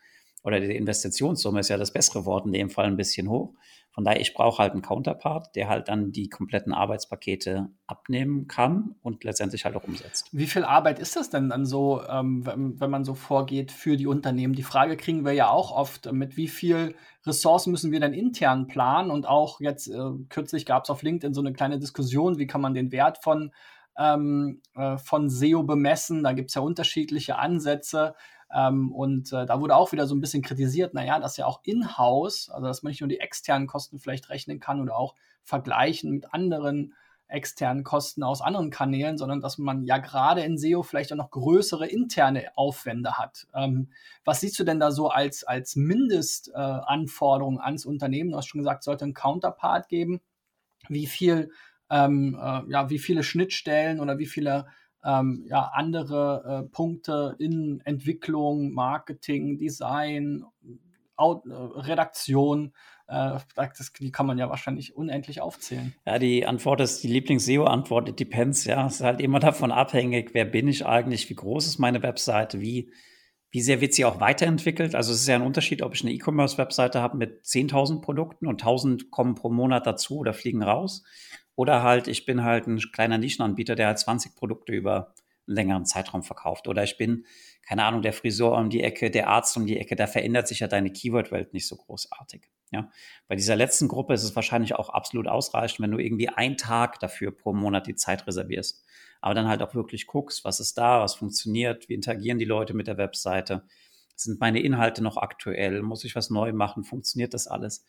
oder 0.46 0.60
die 0.60 0.76
Investitionssumme 0.76 1.60
ist 1.60 1.70
ja 1.70 1.78
das 1.78 1.92
bessere 1.92 2.26
Wort 2.26 2.46
in 2.46 2.54
dem 2.54 2.70
Fall 2.70 2.86
ein 2.86 2.98
bisschen 2.98 3.30
hoch. 3.30 3.54
Von 3.96 4.04
daher, 4.04 4.20
ich 4.20 4.34
brauche 4.34 4.62
halt 4.62 4.74
einen 4.74 4.82
Counterpart, 4.82 5.56
der 5.56 5.70
halt 5.70 5.88
dann 5.88 6.12
die 6.12 6.28
kompletten 6.28 6.74
Arbeitspakete 6.74 7.70
abnehmen 7.88 8.50
kann 8.50 8.96
und 9.02 9.24
letztendlich 9.24 9.64
halt 9.64 9.78
auch 9.78 9.86
umsetzt. 9.86 10.28
Wie 10.34 10.48
viel 10.48 10.66
Arbeit 10.66 11.00
ist 11.00 11.16
das 11.16 11.30
denn 11.30 11.48
dann 11.48 11.66
so, 11.66 12.02
ähm, 12.10 12.46
wenn, 12.46 12.78
wenn, 12.82 12.92
man 12.92 13.06
so 13.06 13.14
vorgeht 13.14 13.72
für 13.72 13.96
die 13.96 14.06
Unternehmen? 14.06 14.54
Die 14.54 14.64
Frage 14.64 14.98
kriegen 14.98 15.24
wir 15.24 15.32
ja 15.32 15.50
auch 15.50 15.72
oft, 15.72 16.12
mit 16.12 16.36
wie 16.36 16.50
viel 16.50 16.94
Ressourcen 17.26 17.72
müssen 17.72 17.94
wir 17.94 18.02
denn 18.02 18.12
intern 18.12 18.68
planen? 18.68 19.12
Und 19.12 19.30
auch 19.30 19.62
jetzt 19.62 19.88
äh, 19.88 20.12
kürzlich 20.28 20.66
gab 20.66 20.84
es 20.84 20.90
auf 20.90 21.02
LinkedIn 21.02 21.34
so 21.34 21.40
eine 21.40 21.54
kleine 21.54 21.80
Diskussion, 21.80 22.38
wie 22.38 22.48
kann 22.48 22.60
man 22.60 22.74
den 22.74 22.92
Wert 22.92 23.20
von 23.24 23.54
ähm, 23.98 24.62
äh, 24.76 24.98
von 24.98 25.30
SEO 25.30 25.64
bemessen. 25.64 26.24
Da 26.24 26.34
gibt 26.34 26.50
es 26.52 26.56
ja 26.56 26.62
unterschiedliche 26.62 27.38
Ansätze. 27.38 28.16
Ähm, 28.54 28.92
und 28.92 29.32
äh, 29.34 29.46
da 29.46 29.60
wurde 29.60 29.76
auch 29.76 29.92
wieder 29.92 30.08
so 30.08 30.16
ein 30.16 30.22
bisschen 30.22 30.44
kritisiert, 30.44 30.94
naja, 30.94 31.20
dass 31.20 31.38
ja 31.38 31.46
auch 31.46 31.62
in-house, 31.64 32.50
also 32.50 32.68
dass 32.68 32.84
man 32.84 32.92
nicht 32.92 33.02
nur 33.02 33.10
die 33.10 33.20
externen 33.20 33.68
Kosten 33.68 34.00
vielleicht 34.00 34.30
rechnen 34.30 34.60
kann 34.60 34.82
oder 34.82 34.96
auch 34.98 35.16
vergleichen 35.44 36.12
mit 36.12 36.34
anderen 36.34 36.94
externen 37.28 37.84
Kosten 37.84 38.24
aus 38.24 38.42
anderen 38.42 38.70
Kanälen, 38.70 39.18
sondern 39.18 39.42
dass 39.42 39.58
man 39.58 39.84
ja 39.84 39.98
gerade 39.98 40.42
in 40.42 40.58
SEO 40.58 40.84
vielleicht 40.84 41.12
auch 41.12 41.18
noch 41.18 41.32
größere 41.32 41.88
interne 41.88 42.46
Aufwände 42.56 43.18
hat. 43.18 43.48
Ähm, 43.54 43.90
was 44.24 44.42
siehst 44.42 44.60
du 44.60 44.64
denn 44.64 44.80
da 44.80 44.92
so 44.92 45.10
als, 45.10 45.44
als 45.44 45.76
Mindestanforderung 45.76 47.58
äh, 47.58 47.64
ans 47.64 47.86
Unternehmen? 47.86 48.32
Du 48.32 48.38
hast 48.38 48.48
schon 48.48 48.62
gesagt, 48.62 48.82
es 48.82 48.86
sollte 48.86 49.06
einen 49.06 49.14
Counterpart 49.14 49.90
geben. 49.90 50.22
Wie 50.88 51.08
viel, 51.08 51.52
ähm, 51.90 52.38
äh, 52.40 52.62
ja, 52.70 52.90
wie 52.90 53.00
viele 53.00 53.24
Schnittstellen 53.24 54.00
oder 54.00 54.20
wie 54.20 54.28
viele 54.28 54.68
ähm, 55.06 55.46
ja, 55.48 55.72
andere 55.74 56.66
äh, 56.66 56.70
Punkte 56.70 57.36
in 57.38 57.80
Entwicklung, 57.86 58.72
Marketing, 58.74 59.58
Design, 59.58 60.44
Out, 61.16 61.46
äh, 61.46 61.54
Redaktion. 61.54 62.74
Äh, 63.08 63.38
das, 63.56 63.94
die 63.94 64.12
kann 64.12 64.26
man 64.26 64.40
ja 64.40 64.50
wahrscheinlich 64.50 64.96
unendlich 64.96 65.42
aufzählen. 65.42 65.94
Ja, 66.06 66.18
die 66.18 66.46
Antwort 66.48 66.82
ist 66.82 67.04
die 67.04 67.08
Lieblings-SEO-Antwort, 67.08 68.10
it 68.10 68.20
depends, 68.20 68.66
ja. 68.66 68.88
Es 68.88 68.96
ist 68.96 69.02
halt 69.02 69.22
immer 69.22 69.40
davon 69.40 69.72
abhängig, 69.72 70.32
wer 70.34 70.46
bin 70.46 70.68
ich 70.68 70.86
eigentlich, 70.86 71.30
wie 71.30 71.36
groß 71.36 71.68
ist 71.68 71.78
meine 71.78 72.02
Webseite, 72.02 72.60
wie, 72.60 72.92
wie 73.52 73.62
sehr 73.62 73.82
wird 73.82 73.94
sie 73.94 74.06
auch 74.06 74.20
weiterentwickelt. 74.20 74.96
Also 74.96 75.14
es 75.14 75.22
ist 75.22 75.28
ja 75.28 75.36
ein 75.36 75.44
Unterschied, 75.44 75.84
ob 75.84 75.94
ich 75.94 76.02
eine 76.02 76.14
E-Commerce-Webseite 76.14 77.00
habe 77.00 77.18
mit 77.18 77.44
10.000 77.44 78.02
Produkten 78.02 78.48
und 78.48 78.64
1.000 78.64 79.12
kommen 79.12 79.36
pro 79.36 79.50
Monat 79.50 79.86
dazu 79.86 80.18
oder 80.18 80.34
fliegen 80.34 80.64
raus 80.64 81.04
oder 81.56 81.84
halt, 81.84 82.08
ich 82.08 82.26
bin 82.26 82.44
halt 82.44 82.68
ein 82.68 82.80
kleiner 82.80 83.18
Nischenanbieter, 83.18 83.76
der 83.76 83.88
halt 83.88 84.00
20 84.00 84.36
Produkte 84.36 84.74
über 84.74 85.14
einen 85.48 85.56
längeren 85.56 85.86
Zeitraum 85.86 86.24
verkauft. 86.24 86.68
Oder 86.68 86.84
ich 86.84 86.98
bin, 86.98 87.26
keine 87.68 87.84
Ahnung, 87.84 88.02
der 88.02 88.14
Friseur 88.14 88.58
um 88.58 88.70
die 88.70 88.84
Ecke, 88.84 89.10
der 89.10 89.30
Arzt 89.30 89.56
um 89.58 89.66
die 89.66 89.78
Ecke, 89.78 89.96
da 89.96 90.08
verändert 90.08 90.48
sich 90.48 90.60
ja 90.60 90.68
deine 90.68 90.92
Keyword-Welt 90.92 91.54
nicht 91.54 91.68
so 91.68 91.76
großartig. 91.76 92.50
Ja, 92.72 92.90
bei 93.28 93.36
dieser 93.36 93.56
letzten 93.56 93.88
Gruppe 93.88 94.14
ist 94.14 94.24
es 94.24 94.36
wahrscheinlich 94.36 94.76
auch 94.76 94.90
absolut 94.90 95.28
ausreichend, 95.28 95.82
wenn 95.82 95.92
du 95.92 96.00
irgendwie 96.00 96.30
einen 96.30 96.58
Tag 96.58 97.00
dafür 97.00 97.32
pro 97.32 97.54
Monat 97.54 97.88
die 97.88 97.96
Zeit 97.96 98.28
reservierst. 98.28 98.84
Aber 99.22 99.34
dann 99.34 99.48
halt 99.48 99.62
auch 99.62 99.76
wirklich 99.76 100.08
guckst, 100.08 100.44
was 100.44 100.60
ist 100.60 100.78
da, 100.78 101.00
was 101.00 101.16
funktioniert, 101.16 101.88
wie 101.90 101.94
interagieren 101.94 102.38
die 102.38 102.46
Leute 102.46 102.74
mit 102.74 102.88
der 102.88 102.98
Webseite, 102.98 103.64
sind 104.16 104.40
meine 104.40 104.62
Inhalte 104.62 105.04
noch 105.04 105.18
aktuell, 105.18 105.82
muss 105.82 106.04
ich 106.04 106.16
was 106.16 106.30
neu 106.30 106.54
machen, 106.54 106.84
funktioniert 106.84 107.34
das 107.34 107.48
alles? 107.48 107.86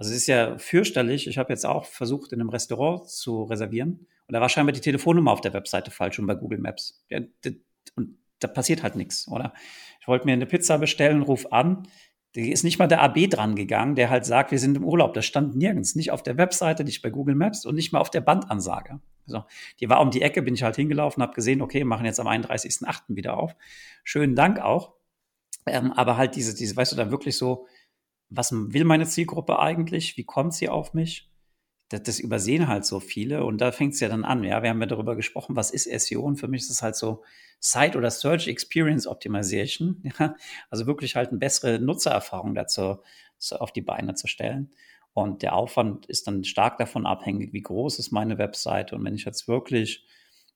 Also 0.00 0.12
es 0.12 0.22
ist 0.22 0.28
ja 0.28 0.56
fürchterlich. 0.56 1.26
Ich 1.26 1.36
habe 1.36 1.52
jetzt 1.52 1.66
auch 1.66 1.84
versucht, 1.84 2.32
in 2.32 2.40
einem 2.40 2.48
Restaurant 2.48 3.06
zu 3.06 3.44
reservieren 3.44 4.06
und 4.26 4.32
da 4.32 4.40
war 4.40 4.48
scheinbar 4.48 4.72
die 4.72 4.80
Telefonnummer 4.80 5.30
auf 5.30 5.42
der 5.42 5.52
Webseite 5.52 5.90
falsch 5.90 6.18
und 6.18 6.26
bei 6.26 6.34
Google 6.34 6.58
Maps. 6.58 7.04
Und 7.96 8.16
da 8.38 8.48
passiert 8.48 8.82
halt 8.82 8.96
nichts, 8.96 9.28
oder? 9.28 9.52
Ich 10.00 10.08
wollte 10.08 10.24
mir 10.24 10.32
eine 10.32 10.46
Pizza 10.46 10.78
bestellen, 10.78 11.20
ruf 11.20 11.52
an. 11.52 11.86
Die 12.34 12.50
ist 12.50 12.64
nicht 12.64 12.78
mal 12.78 12.86
der 12.86 13.02
AB 13.02 13.28
dran 13.28 13.56
gegangen, 13.56 13.94
der 13.94 14.08
halt 14.08 14.24
sagt, 14.24 14.52
wir 14.52 14.58
sind 14.58 14.74
im 14.74 14.84
Urlaub. 14.84 15.12
Das 15.12 15.26
stand 15.26 15.54
nirgends. 15.54 15.94
Nicht 15.96 16.12
auf 16.12 16.22
der 16.22 16.38
Webseite, 16.38 16.82
nicht 16.82 17.02
bei 17.02 17.10
Google 17.10 17.34
Maps 17.34 17.66
und 17.66 17.74
nicht 17.74 17.92
mal 17.92 17.98
auf 17.98 18.08
der 18.08 18.22
Bandansage. 18.22 19.00
So, 19.26 19.44
die 19.80 19.90
war 19.90 20.00
um 20.00 20.10
die 20.10 20.22
Ecke, 20.22 20.40
bin 20.40 20.54
ich 20.54 20.62
halt 20.62 20.76
hingelaufen, 20.76 21.22
habe 21.22 21.34
gesehen, 21.34 21.60
okay, 21.60 21.84
machen 21.84 22.06
jetzt 22.06 22.20
am 22.20 22.26
31.08. 22.26 23.02
wieder 23.08 23.36
auf. 23.36 23.54
Schönen 24.02 24.34
Dank 24.34 24.60
auch. 24.60 24.94
Ähm, 25.66 25.92
aber 25.92 26.16
halt 26.16 26.36
diese, 26.36 26.54
diese, 26.54 26.74
weißt 26.74 26.92
du, 26.92 26.96
dann 26.96 27.10
wirklich 27.10 27.36
so, 27.36 27.66
was 28.30 28.52
will 28.52 28.84
meine 28.84 29.06
Zielgruppe 29.06 29.58
eigentlich? 29.58 30.16
Wie 30.16 30.24
kommt 30.24 30.54
sie 30.54 30.68
auf 30.68 30.94
mich? 30.94 31.28
Das, 31.88 32.04
das 32.04 32.20
übersehen 32.20 32.68
halt 32.68 32.84
so 32.84 33.00
viele 33.00 33.44
und 33.44 33.60
da 33.60 33.72
fängt 33.72 33.94
es 33.94 34.00
ja 34.00 34.08
dann 34.08 34.24
an. 34.24 34.44
Ja, 34.44 34.62
wir 34.62 34.70
haben 34.70 34.80
ja 34.80 34.86
darüber 34.86 35.16
gesprochen, 35.16 35.56
was 35.56 35.72
ist 35.72 35.90
SEO 35.90 36.22
und 36.22 36.36
für 36.36 36.48
mich 36.48 36.62
ist 36.62 36.70
es 36.70 36.82
halt 36.82 36.96
so 36.96 37.24
Site 37.58 37.98
oder 37.98 38.10
Search 38.10 38.46
Experience 38.48 39.06
Optimization. 39.06 40.02
Ja, 40.18 40.36
also 40.70 40.86
wirklich 40.86 41.16
halt 41.16 41.30
eine 41.30 41.38
bessere 41.38 41.80
Nutzererfahrung 41.80 42.54
dazu 42.54 42.98
zu, 43.38 43.60
auf 43.60 43.72
die 43.72 43.82
Beine 43.82 44.14
zu 44.14 44.28
stellen. 44.28 44.70
Und 45.12 45.42
der 45.42 45.54
Aufwand 45.54 46.06
ist 46.06 46.28
dann 46.28 46.44
stark 46.44 46.78
davon 46.78 47.06
abhängig, 47.06 47.52
wie 47.52 47.62
groß 47.62 47.98
ist 47.98 48.12
meine 48.12 48.38
Webseite. 48.38 48.94
Und 48.94 49.04
wenn 49.04 49.14
ich 49.14 49.24
jetzt 49.24 49.48
wirklich 49.48 50.06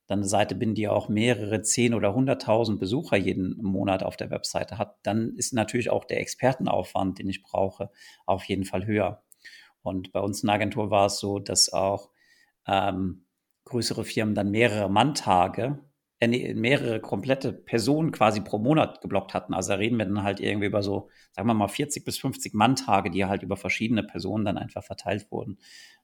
dann 0.07 0.19
eine 0.19 0.27
Seite 0.27 0.55
bin, 0.55 0.75
die 0.75 0.87
auch 0.87 1.09
mehrere 1.09 1.61
zehn 1.61 1.93
oder 1.93 2.13
hunderttausend 2.13 2.79
Besucher 2.79 3.17
jeden 3.17 3.57
Monat 3.61 4.03
auf 4.03 4.17
der 4.17 4.29
Webseite 4.29 4.77
hat, 4.77 4.97
dann 5.03 5.33
ist 5.35 5.53
natürlich 5.53 5.89
auch 5.89 6.05
der 6.05 6.19
Expertenaufwand, 6.19 7.19
den 7.19 7.29
ich 7.29 7.41
brauche, 7.41 7.89
auf 8.25 8.43
jeden 8.45 8.65
Fall 8.65 8.85
höher. 8.85 9.23
Und 9.81 10.11
bei 10.11 10.19
uns 10.19 10.43
in 10.43 10.47
der 10.47 10.55
Agentur 10.55 10.89
war 10.89 11.07
es 11.07 11.19
so, 11.19 11.39
dass 11.39 11.71
auch 11.71 12.09
ähm, 12.67 13.25
größere 13.65 14.03
Firmen 14.05 14.35
dann 14.35 14.51
mehrere 14.51 14.89
Manntage 14.89 15.79
äh, 16.19 16.53
mehrere 16.53 17.01
komplette 17.01 17.51
Personen 17.51 18.11
quasi 18.11 18.39
pro 18.41 18.57
Monat 18.57 19.01
geblockt 19.01 19.33
hatten. 19.33 19.53
Also 19.53 19.73
da 19.73 19.75
reden 19.75 19.97
wir 19.97 20.05
dann 20.05 20.23
halt 20.23 20.39
irgendwie 20.39 20.67
über 20.67 20.81
so, 20.81 21.09
sagen 21.31 21.47
wir 21.47 21.53
mal, 21.53 21.67
40 21.67 22.05
bis 22.05 22.17
50 22.17 22.53
Manntage, 22.53 23.11
die 23.11 23.25
halt 23.25 23.43
über 23.43 23.57
verschiedene 23.57 24.03
Personen 24.03 24.45
dann 24.45 24.57
einfach 24.57 24.83
verteilt 24.83 25.29
wurden, 25.29 25.57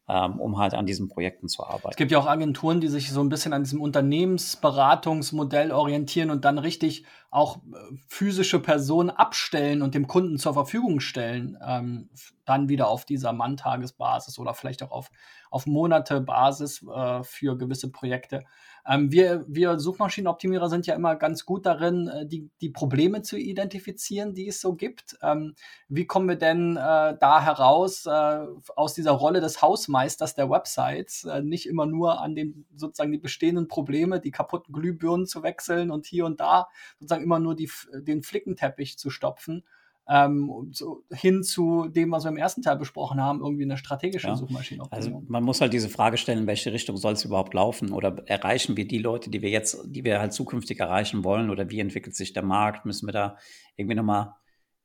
um 0.08 0.58
halt 0.58 0.74
an 0.74 0.86
diesen 0.86 1.08
Projekten 1.08 1.48
zu 1.48 1.64
arbeiten. 1.64 1.92
Es 1.92 1.96
gibt 1.96 2.12
ja 2.12 2.20
auch 2.20 2.28
Agenturen, 2.28 2.82
die 2.82 2.90
sich 2.90 3.12
so 3.12 3.22
ein 3.22 3.30
bisschen 3.30 3.54
an 3.54 3.64
diesem 3.64 3.82
Unternehmensberatungsmodell 3.82 5.72
orientieren 5.72 6.32
und 6.32 6.44
dann 6.44 6.58
richtig 6.58 7.06
auch 7.30 7.58
äh, 7.58 7.60
physische 8.08 8.60
Personen 8.60 9.10
abstellen 9.10 9.82
und 9.82 9.96
dem 9.96 10.08
Kunden 10.08 10.38
zur 10.38 10.54
Verfügung 10.54 11.00
stellen, 11.00 11.58
ähm, 11.66 12.10
dann 12.46 12.68
wieder 12.68 12.90
auf 12.90 13.06
dieser 13.06 13.32
Manntagesbasis 13.32 14.38
oder 14.38 14.54
vielleicht 14.54 14.84
auch 14.84 14.92
auf, 14.92 15.12
auf 15.50 15.66
Monatebasis 15.66 16.86
äh, 16.94 17.24
für 17.24 17.58
gewisse 17.58 17.90
Projekte. 17.90 18.44
Ähm, 18.88 19.12
wir, 19.12 19.46
wir 19.48 19.80
Suchmaschinenoptimierer 19.80 20.70
sind 20.70 20.88
ja 20.88 20.96
immer 20.96 21.16
ganz 21.16 21.46
gut 21.46 21.66
darin, 21.66 22.08
äh, 22.08 22.26
die, 22.26 22.50
die 22.62 22.70
Probleme 22.70 23.22
zu 23.22 23.38
identifizieren, 23.38 24.34
die 24.34 24.48
es 24.48 24.62
so 24.62 24.74
gibt. 24.74 25.18
Ähm, 25.22 25.56
wie 25.88 26.06
kommen 26.06 26.28
wir 26.28 26.36
denn 26.36 26.78
äh, 26.78 27.18
da 27.20 27.42
heraus 27.42 28.06
äh, 28.06 28.46
aus 28.76 28.94
dieser 28.94 29.12
Rolle 29.12 29.42
des 29.42 29.62
Hausmeisters 29.62 30.36
der 30.36 30.50
Websites, 30.50 31.26
äh, 31.26 31.42
nicht 31.42 31.68
immer 31.68 31.86
nur 31.86 32.22
an 32.22 32.36
den 32.36 32.66
sozusagen 32.76 33.12
die 33.12 33.18
bestehenden 33.18 33.68
Probleme, 33.68 34.20
die 34.20 34.32
kaputten 34.32 34.74
Glühbirnen 34.74 35.28
zu 35.28 35.44
wechseln 35.44 35.92
und 35.92 36.06
hier 36.06 36.26
und 36.26 36.40
da 36.40 36.68
sozusagen 37.00 37.24
immer 37.24 37.40
nur 37.40 37.56
die, 37.56 37.70
den 37.94 38.24
Flickenteppich 38.24 38.98
zu 38.98 39.10
stopfen? 39.10 39.64
Ähm, 40.08 40.70
so 40.72 41.04
hin 41.12 41.44
zu 41.44 41.88
dem, 41.88 42.12
was 42.12 42.24
wir 42.24 42.32
im 42.32 42.38
ersten 42.38 42.62
Teil 42.62 42.78
besprochen 42.78 43.22
haben, 43.22 43.42
irgendwie 43.42 43.64
eine 43.64 43.78
strategische 43.78 44.28
ja. 44.28 44.36
Suchmaschine. 44.36 44.84
Also 44.90 45.24
man 45.28 45.44
muss 45.44 45.62
halt 45.62 45.74
diese 45.74 45.90
Frage 45.90 46.18
stellen, 46.18 46.40
in 46.40 46.48
welche 46.48 46.74
Richtung 46.74 46.98
soll 46.98 47.14
es 47.14 47.24
überhaupt 47.24 47.54
laufen 47.54 47.94
oder 47.94 48.24
erreichen 48.26 48.78
wir 48.78 48.88
die 48.88 48.98
Leute, 48.98 49.30
die 49.30 49.42
wir 49.42 49.50
jetzt, 49.50 49.80
die 49.86 50.04
wir 50.04 50.20
halt 50.20 50.34
zukünftig 50.34 50.80
erreichen 50.80 51.24
wollen 51.24 51.50
oder 51.50 51.70
wie 51.70 51.80
entwickelt 51.80 52.16
sich 52.16 52.34
der 52.34 52.44
Markt? 52.44 52.86
Müssen 52.86 53.08
wir 53.08 53.14
da 53.14 53.38
irgendwie 53.76 53.96
nochmal 53.96 54.34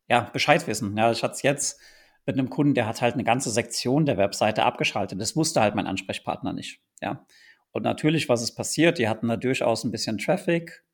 ja, 0.09 0.21
Bescheid 0.33 0.67
wissen? 0.67 0.97
Ja, 0.97 1.11
ich 1.11 1.23
hatte 1.23 1.35
es 1.35 1.43
jetzt 1.43 1.81
mit 2.27 2.39
einem 2.39 2.51
Kunden, 2.51 2.75
der 2.75 2.87
hat 2.87 3.01
halt 3.01 3.15
eine 3.15 3.25
ganze 3.25 3.51
Sektion 3.51 4.05
der 4.05 4.19
Webseite 4.19 4.65
abgeschaltet. 4.65 5.21
Das 5.21 5.37
wusste 5.37 5.61
halt 5.61 5.75
mein 5.75 5.87
Ansprechpartner 5.87 6.53
nicht. 6.53 6.81
Ja. 7.01 7.25
Und 7.71 7.83
natürlich, 7.83 8.29
was 8.29 8.43
ist 8.43 8.55
passiert? 8.55 8.99
Die 8.99 9.09
hatten 9.09 9.29
da 9.29 9.37
durchaus 9.37 9.85
ein 9.85 9.91
bisschen 9.91 10.19
Traffic, 10.19 10.85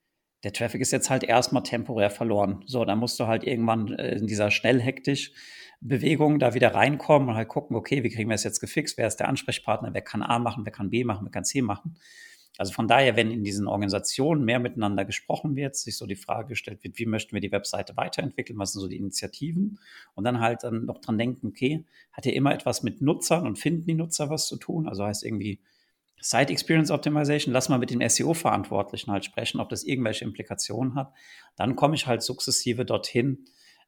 der 0.44 0.52
Traffic 0.52 0.80
ist 0.80 0.92
jetzt 0.92 1.10
halt 1.10 1.24
erstmal 1.24 1.62
temporär 1.62 2.10
verloren. 2.10 2.62
So, 2.66 2.84
dann 2.84 2.98
musst 2.98 3.18
du 3.20 3.26
halt 3.26 3.44
irgendwann 3.44 3.92
äh, 3.94 4.16
in 4.16 4.26
dieser 4.26 4.50
schnell 4.50 4.80
hektisch 4.80 5.32
Bewegung 5.80 6.38
da 6.38 6.54
wieder 6.54 6.74
reinkommen 6.74 7.28
und 7.28 7.34
halt 7.34 7.48
gucken, 7.48 7.76
okay, 7.76 8.04
wie 8.04 8.10
kriegen 8.10 8.28
wir 8.28 8.34
es 8.34 8.44
jetzt 8.44 8.60
gefixt? 8.60 8.98
Wer 8.98 9.08
ist 9.08 9.16
der 9.16 9.28
Ansprechpartner? 9.28 9.92
Wer 9.92 10.02
kann 10.02 10.22
A 10.22 10.38
machen? 10.38 10.64
Wer 10.64 10.72
kann 10.72 10.90
B 10.90 11.04
machen? 11.04 11.26
Wer 11.26 11.32
kann 11.32 11.44
C 11.44 11.60
machen? 11.60 11.96
Also 12.58 12.72
von 12.72 12.86
daher, 12.86 13.16
wenn 13.16 13.30
in 13.30 13.42
diesen 13.44 13.66
Organisationen 13.66 14.44
mehr 14.44 14.58
miteinander 14.58 15.04
gesprochen 15.04 15.56
wird, 15.56 15.74
sich 15.74 15.96
so 15.96 16.06
die 16.06 16.16
Frage 16.16 16.48
gestellt 16.48 16.84
wird, 16.84 16.98
wie 16.98 17.06
möchten 17.06 17.32
wir 17.32 17.40
die 17.40 17.50
Webseite 17.50 17.96
weiterentwickeln? 17.96 18.58
Was 18.58 18.72
sind 18.72 18.82
so 18.82 18.88
die 18.88 18.98
Initiativen? 18.98 19.80
Und 20.14 20.24
dann 20.24 20.38
halt 20.40 20.62
dann 20.62 20.84
noch 20.84 20.98
dran 20.98 21.18
denken, 21.18 21.48
okay, 21.48 21.84
hat 22.12 22.26
ja 22.26 22.32
immer 22.32 22.52
etwas 22.52 22.82
mit 22.82 23.00
Nutzern 23.00 23.46
und 23.46 23.58
finden 23.58 23.86
die 23.86 23.94
Nutzer 23.94 24.28
was 24.28 24.46
zu 24.46 24.56
tun? 24.56 24.86
Also 24.86 25.04
heißt 25.04 25.24
irgendwie, 25.24 25.60
Site 26.22 26.52
Experience 26.52 26.90
Optimization, 26.90 27.52
lass 27.52 27.68
mal 27.68 27.78
mit 27.78 27.90
den 27.90 28.08
SEO-Verantwortlichen 28.08 29.10
halt 29.10 29.24
sprechen, 29.24 29.60
ob 29.60 29.68
das 29.68 29.82
irgendwelche 29.82 30.24
Implikationen 30.24 30.94
hat. 30.94 31.12
Dann 31.56 31.74
komme 31.74 31.96
ich 31.96 32.06
halt 32.06 32.22
sukzessive 32.22 32.84
dorthin, 32.84 33.46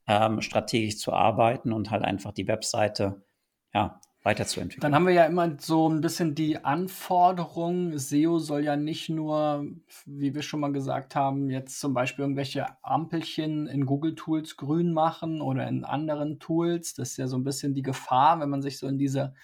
ähm, 0.09 0.41
strategisch 0.41 0.99
zu 0.99 1.13
arbeiten 1.13 1.73
und 1.73 1.91
halt 1.91 2.03
einfach 2.03 2.33
die 2.33 2.49
Webseite 2.49 3.23
ja, 3.73 4.01
weiterzuentwickeln. 4.25 4.81
Dann 4.81 4.95
haben 4.95 5.07
wir 5.07 5.13
ja 5.13 5.27
immer 5.27 5.57
so 5.59 5.89
ein 5.89 6.01
bisschen 6.01 6.35
die 6.35 6.65
Anforderung, 6.65 7.97
SEO 7.97 8.41
soll 8.41 8.65
ja 8.65 8.75
nicht 8.75 9.09
nur, 9.11 9.67
wie 10.05 10.35
wir 10.35 10.43
schon 10.43 10.61
mal 10.61 10.73
gesagt 10.73 11.15
haben, 11.15 11.51
jetzt 11.51 11.79
zum 11.79 11.95
Beispiel 11.95 12.25
irgendwelche 12.25 12.67
Ampelchen 12.83 13.69
in 13.69 13.87
Google 13.87 14.17
Tools 14.17 14.57
grün 14.57 14.93
machen 14.93 15.41
oder 15.41 15.69
in 15.69 15.85
anderen 15.85 16.41
Tools. 16.41 16.95
Das 16.95 17.13
ist 17.13 17.17
ja 17.19 17.29
so 17.29 17.37
ein 17.37 17.45
bisschen 17.45 17.75
die 17.75 17.83
Gefahr, 17.83 18.41
wenn 18.41 18.51
man 18.51 18.63
sich 18.63 18.79
so 18.79 18.89
in 18.89 18.99
diese 18.99 19.35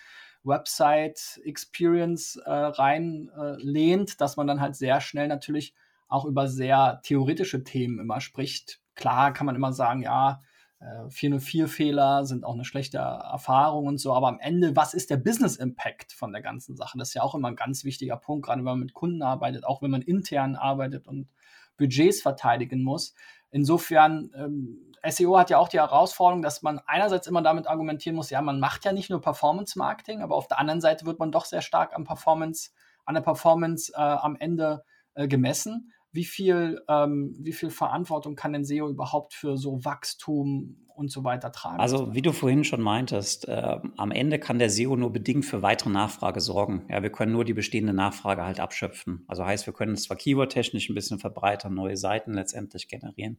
Website 0.42 1.40
Experience 1.44 2.36
äh, 2.36 2.50
reinlehnt, 2.50 4.10
äh, 4.12 4.16
dass 4.18 4.36
man 4.36 4.46
dann 4.46 4.60
halt 4.60 4.76
sehr 4.76 5.00
schnell 5.00 5.28
natürlich 5.28 5.74
auch 6.08 6.24
über 6.24 6.48
sehr 6.48 7.00
theoretische 7.04 7.62
Themen 7.62 7.98
immer 7.98 8.20
spricht. 8.20 8.80
Klar 8.94 9.32
kann 9.32 9.46
man 9.46 9.56
immer 9.56 9.72
sagen, 9.72 10.02
ja, 10.02 10.40
404-Fehler 10.80 12.20
äh, 12.20 12.24
sind 12.24 12.44
auch 12.44 12.54
eine 12.54 12.64
schlechte 12.64 12.98
Erfahrung 12.98 13.86
und 13.86 13.98
so, 13.98 14.14
aber 14.14 14.28
am 14.28 14.40
Ende, 14.40 14.76
was 14.76 14.94
ist 14.94 15.10
der 15.10 15.18
Business 15.18 15.56
Impact 15.56 16.12
von 16.12 16.32
der 16.32 16.40
ganzen 16.40 16.74
Sache? 16.74 16.96
Das 16.96 17.08
ist 17.08 17.14
ja 17.14 17.22
auch 17.22 17.34
immer 17.34 17.48
ein 17.48 17.56
ganz 17.56 17.84
wichtiger 17.84 18.16
Punkt, 18.16 18.46
gerade 18.46 18.60
wenn 18.60 18.64
man 18.64 18.80
mit 18.80 18.94
Kunden 18.94 19.22
arbeitet, 19.22 19.64
auch 19.66 19.82
wenn 19.82 19.90
man 19.90 20.02
intern 20.02 20.56
arbeitet 20.56 21.06
und 21.06 21.28
Budgets 21.76 22.22
verteidigen 22.22 22.82
muss. 22.82 23.14
Insofern, 23.50 24.30
ähm, 24.34 24.89
SEO 25.08 25.38
hat 25.38 25.50
ja 25.50 25.58
auch 25.58 25.68
die 25.68 25.78
Herausforderung, 25.78 26.42
dass 26.42 26.62
man 26.62 26.80
einerseits 26.86 27.26
immer 27.26 27.42
damit 27.42 27.66
argumentieren 27.66 28.16
muss, 28.16 28.30
ja, 28.30 28.40
man 28.42 28.60
macht 28.60 28.84
ja 28.84 28.92
nicht 28.92 29.10
nur 29.10 29.20
Performance-Marketing, 29.20 30.22
aber 30.22 30.34
auf 30.34 30.48
der 30.48 30.58
anderen 30.58 30.80
Seite 30.80 31.06
wird 31.06 31.18
man 31.18 31.32
doch 31.32 31.44
sehr 31.44 31.62
stark 31.62 31.94
am 31.94 32.04
Performance, 32.04 32.70
an 33.04 33.14
der 33.14 33.22
Performance 33.22 33.92
äh, 33.94 33.98
am 33.98 34.36
Ende 34.36 34.84
äh, 35.14 35.26
gemessen 35.26 35.92
wie 36.12 36.24
viel, 36.24 36.80
ähm, 36.88 37.34
wie 37.38 37.52
viel 37.52 37.70
Verantwortung 37.70 38.34
kann 38.34 38.52
denn 38.52 38.64
SEO 38.64 38.88
überhaupt 38.88 39.34
für 39.34 39.56
so 39.56 39.84
Wachstum 39.84 40.76
und 41.00 41.10
so 41.10 41.24
weiter 41.24 41.50
tragen? 41.52 41.80
Also, 41.80 42.14
wie 42.14 42.20
du 42.20 42.32
vorhin 42.32 42.64
schon 42.64 42.82
meintest, 42.82 43.48
äh, 43.48 43.78
am 43.96 44.10
Ende 44.10 44.38
kann 44.38 44.58
der 44.58 44.70
SEO 44.70 44.96
nur 44.96 45.12
bedingt 45.12 45.46
für 45.46 45.62
weitere 45.62 45.88
Nachfrage 45.90 46.40
sorgen. 46.40 46.84
Ja, 46.90 47.02
wir 47.02 47.10
können 47.10 47.32
nur 47.32 47.44
die 47.44 47.54
bestehende 47.54 47.92
Nachfrage 47.92 48.44
halt 48.44 48.60
abschöpfen. 48.60 49.24
Also 49.28 49.46
heißt, 49.46 49.66
wir 49.66 49.72
können 49.72 49.96
zwar 49.96 50.16
keywordtechnisch 50.16 50.90
ein 50.90 50.94
bisschen 50.94 51.18
verbreitern, 51.18 51.74
neue 51.74 51.96
Seiten 51.96 52.34
letztendlich 52.34 52.88
generieren. 52.88 53.38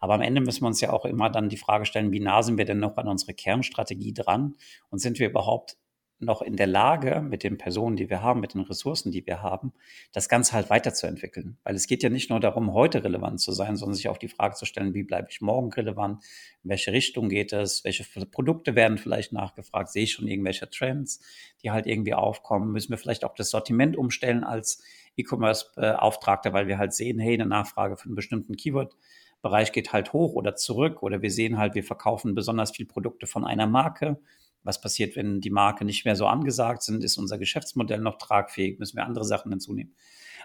Aber 0.00 0.14
am 0.14 0.20
Ende 0.22 0.40
müssen 0.40 0.62
wir 0.62 0.68
uns 0.68 0.80
ja 0.80 0.92
auch 0.92 1.04
immer 1.04 1.30
dann 1.30 1.48
die 1.48 1.56
Frage 1.56 1.84
stellen, 1.84 2.12
wie 2.12 2.20
nah 2.20 2.42
sind 2.42 2.58
wir 2.58 2.64
denn 2.64 2.80
noch 2.80 2.96
an 2.96 3.08
unsere 3.08 3.34
Kernstrategie 3.34 4.14
dran? 4.14 4.56
Und 4.90 4.98
sind 4.98 5.18
wir 5.18 5.28
überhaupt 5.28 5.76
noch 6.18 6.40
in 6.40 6.56
der 6.56 6.66
Lage, 6.66 7.20
mit 7.20 7.42
den 7.42 7.58
Personen, 7.58 7.96
die 7.96 8.08
wir 8.08 8.22
haben, 8.22 8.40
mit 8.40 8.54
den 8.54 8.62
Ressourcen, 8.62 9.12
die 9.12 9.26
wir 9.26 9.42
haben, 9.42 9.72
das 10.12 10.28
Ganze 10.28 10.52
halt 10.52 10.70
weiterzuentwickeln. 10.70 11.58
Weil 11.62 11.74
es 11.74 11.86
geht 11.86 12.02
ja 12.02 12.08
nicht 12.08 12.30
nur 12.30 12.40
darum, 12.40 12.72
heute 12.72 13.04
relevant 13.04 13.40
zu 13.40 13.52
sein, 13.52 13.76
sondern 13.76 13.94
sich 13.94 14.08
auch 14.08 14.16
die 14.16 14.28
Frage 14.28 14.54
zu 14.54 14.64
stellen, 14.64 14.94
wie 14.94 15.02
bleibe 15.02 15.28
ich 15.30 15.40
morgen 15.40 15.72
relevant, 15.72 16.24
in 16.64 16.70
welche 16.70 16.92
Richtung 16.92 17.28
geht 17.28 17.52
es, 17.52 17.84
welche 17.84 18.04
Produkte 18.26 18.74
werden 18.74 18.98
vielleicht 18.98 19.32
nachgefragt, 19.32 19.90
sehe 19.90 20.04
ich 20.04 20.12
schon 20.12 20.26
irgendwelche 20.26 20.70
Trends, 20.70 21.20
die 21.62 21.70
halt 21.70 21.86
irgendwie 21.86 22.14
aufkommen, 22.14 22.72
müssen 22.72 22.90
wir 22.90 22.98
vielleicht 22.98 23.24
auch 23.24 23.34
das 23.34 23.50
Sortiment 23.50 23.96
umstellen 23.96 24.44
als 24.44 24.82
E-Commerce-Auftragter, 25.16 26.52
weil 26.52 26.66
wir 26.66 26.78
halt 26.78 26.94
sehen, 26.94 27.18
hey, 27.18 27.34
eine 27.34 27.46
Nachfrage 27.46 27.96
für 27.96 28.06
einen 28.06 28.14
bestimmten 28.14 28.56
Keyword 28.56 28.96
Bereich 29.42 29.70
geht 29.70 29.92
halt 29.92 30.12
hoch 30.12 30.34
oder 30.34 30.56
zurück 30.56 31.02
oder 31.02 31.22
wir 31.22 31.30
sehen 31.30 31.56
halt, 31.58 31.74
wir 31.74 31.84
verkaufen 31.84 32.34
besonders 32.34 32.72
viel 32.72 32.86
Produkte 32.86 33.26
von 33.26 33.44
einer 33.44 33.66
Marke 33.66 34.18
Was 34.66 34.80
passiert, 34.80 35.16
wenn 35.16 35.40
die 35.40 35.50
Marke 35.50 35.84
nicht 35.84 36.04
mehr 36.04 36.16
so 36.16 36.26
angesagt 36.26 36.82
sind? 36.82 37.02
Ist 37.04 37.16
unser 37.16 37.38
Geschäftsmodell 37.38 38.00
noch 38.00 38.18
tragfähig? 38.18 38.78
Müssen 38.78 38.96
wir 38.96 39.06
andere 39.06 39.24
Sachen 39.24 39.50
hinzunehmen? 39.50 39.94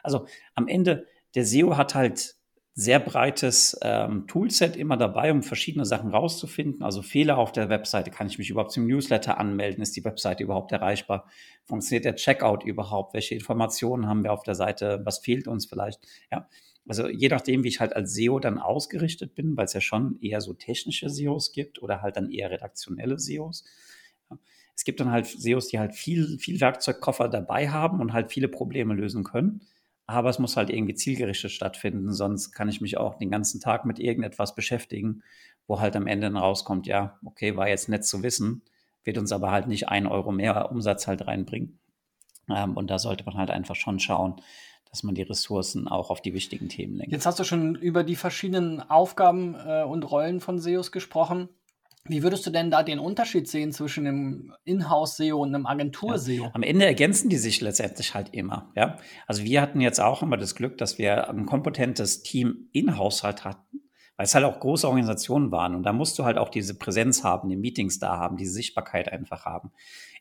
Also 0.04 0.28
am 0.56 0.68
Ende, 0.68 1.08
der 1.36 1.46
SEO 1.46 1.78
hat 1.78 1.96
halt 1.96 2.36
sehr 2.74 3.00
breites 3.00 3.78
ähm, 3.82 4.28
Toolset 4.28 4.78
immer 4.78 4.96
dabei, 4.96 5.32
um 5.32 5.44
verschiedene 5.44 5.86
Sachen 5.86 6.10
rauszufinden. 6.10 6.84
Also 6.84 7.02
Fehler 7.02 7.38
auf 7.38 7.52
der 7.52 7.70
Webseite. 7.70 8.12
Kann 8.12 8.28
ich 8.28 8.38
mich 8.38 8.50
überhaupt 8.50 8.72
zum 8.72 8.88
Newsletter 8.88 9.38
anmelden? 9.38 9.82
Ist 9.82 9.96
die 9.98 10.06
Webseite 10.06 10.44
überhaupt 10.44 10.72
erreichbar? 10.72 11.28
Funktioniert 11.66 12.06
der 12.06 12.16
Checkout 12.16 12.64
überhaupt? 12.64 13.14
Welche 13.14 13.36
Informationen 13.36 14.08
haben 14.08 14.24
wir 14.24 14.32
auf 14.32 14.44
der 14.44 14.56
Seite? 14.56 15.02
Was 15.04 15.20
fehlt 15.20 15.48
uns 15.48 15.66
vielleicht? 15.66 16.00
Ja. 16.32 16.48
Also 16.88 17.08
je 17.10 17.28
nachdem, 17.28 17.64
wie 17.64 17.68
ich 17.68 17.80
halt 17.80 17.96
als 17.96 18.14
SEO 18.14 18.40
dann 18.40 18.58
ausgerichtet 18.58 19.36
bin, 19.36 19.56
weil 19.58 19.66
es 19.66 19.74
ja 19.74 19.82
schon 19.82 20.18
eher 20.22 20.42
so 20.42 20.54
technische 20.54 21.10
SEOs 21.10 21.52
gibt 21.52 21.82
oder 21.82 22.02
halt 22.02 22.16
dann 22.16 22.32
eher 22.32 22.50
redaktionelle 22.50 23.20
SEOs. 23.20 23.66
Es 24.76 24.84
gibt 24.84 25.00
dann 25.00 25.12
halt 25.12 25.28
SEOs, 25.28 25.68
die 25.68 25.80
halt 25.80 25.94
viel, 25.94 26.40
viel 26.40 26.60
Werkzeugkoffer 26.60 27.30
dabei 27.30 27.70
haben 27.70 28.00
und 28.00 28.14
halt 28.14 28.32
viele 28.32 28.48
Probleme 28.48 28.94
lösen 28.94 29.24
können 29.24 29.62
aber 30.12 30.30
es 30.30 30.40
muss 30.40 30.58
halt 30.58 30.70
irgendwie 30.70 30.96
zielgerichtet 30.96 31.52
stattfinden, 31.52 32.14
sonst 32.14 32.52
kann 32.52 32.70
ich 32.70 32.82
mich 32.82 32.98
auch 32.98 33.16
den 33.16 33.32
ganzen 33.32 33.62
Tag 33.62 33.86
mit 33.86 34.00
irgendetwas 34.00 34.56
beschäftigen, 34.56 35.24
wo 35.68 35.80
halt 35.80 35.96
am 35.96 36.08
Ende 36.08 36.28
dann 36.28 36.38
rauskommt, 36.38 36.88
ja, 36.88 37.18
okay, 37.26 37.56
war 37.56 37.70
jetzt 37.70 37.88
nett 37.88 38.06
zu 38.06 38.22
wissen, 38.24 38.64
wird 39.04 39.18
uns 39.18 39.32
aber 39.32 39.52
halt 39.52 39.68
nicht 39.68 39.90
ein 39.90 40.08
Euro 40.08 40.32
mehr 40.32 40.70
Umsatz 40.72 41.08
halt 41.08 41.28
reinbringen. 41.28 41.80
Ähm, 42.50 42.76
und 42.76 42.92
da 42.92 43.00
sollte 43.00 43.24
man 43.24 43.36
halt 43.36 43.52
einfach 43.52 43.76
schon 43.76 44.00
schauen, 44.00 44.36
dass 44.90 45.04
man 45.04 45.16
die 45.16 45.22
Ressourcen 45.22 45.88
auch 45.88 46.10
auf 46.10 46.22
die 46.22 46.34
wichtigen 46.34 46.68
Themen 46.68 46.98
lenkt. 46.98 47.14
Jetzt 47.14 47.26
hast 47.26 47.40
du 47.40 47.46
schon 47.46 47.76
über 47.76 48.04
die 48.04 48.18
verschiedenen 48.18 48.82
Aufgaben 48.82 49.56
äh, 49.56 49.84
und 49.84 50.04
Rollen 50.04 50.42
von 50.42 50.60
SEOs 50.60 50.92
gesprochen. 50.92 51.48
Wie 52.06 52.24
würdest 52.24 52.46
du 52.48 52.50
denn 52.50 52.72
da 52.72 52.82
den 52.82 53.00
Unterschied 53.00 53.48
sehen 53.48 53.72
zwischen 53.72 54.08
einem 54.08 54.54
Inhouse-SEO 54.64 55.40
und 55.40 55.54
einem 55.54 55.68
Agentur-SEO? 55.68 56.46
Ja, 56.46 56.52
am 56.54 56.64
Ende 56.64 56.86
ergänzen 56.86 57.30
die 57.30 57.38
sich 57.38 57.62
letztendlich 57.62 58.16
halt 58.16 58.34
immer. 58.34 58.72
Ja? 58.76 58.98
Also 59.28 59.44
wir 59.44 59.62
hatten 59.62 59.82
jetzt 59.82 60.00
auch 60.00 60.24
immer 60.24 60.38
das 60.38 60.56
Glück, 60.56 60.78
dass 60.78 60.98
wir 60.98 61.30
ein 61.30 61.46
kompetentes 61.46 62.24
Team 62.24 62.70
in-house 62.72 63.24
halt 63.24 63.46
hatten, 63.46 63.84
weil 64.18 64.26
es 64.26 64.34
halt 64.34 64.46
auch 64.46 64.60
große 64.60 64.88
Organisationen 64.88 65.52
waren. 65.52 65.76
Und 65.76 65.84
da 65.84 65.94
musst 65.94 66.18
du 66.18 66.26
halt 66.26 66.40
auch 66.40 66.50
diese 66.50 66.76
Präsenz 66.76 67.24
haben, 67.24 67.50
die 67.50 67.56
Meetings 67.56 68.00
da 68.00 68.18
haben, 68.18 68.36
diese 68.36 68.54
Sichtbarkeit 68.54 69.12
einfach 69.12 69.46
haben 69.46 69.72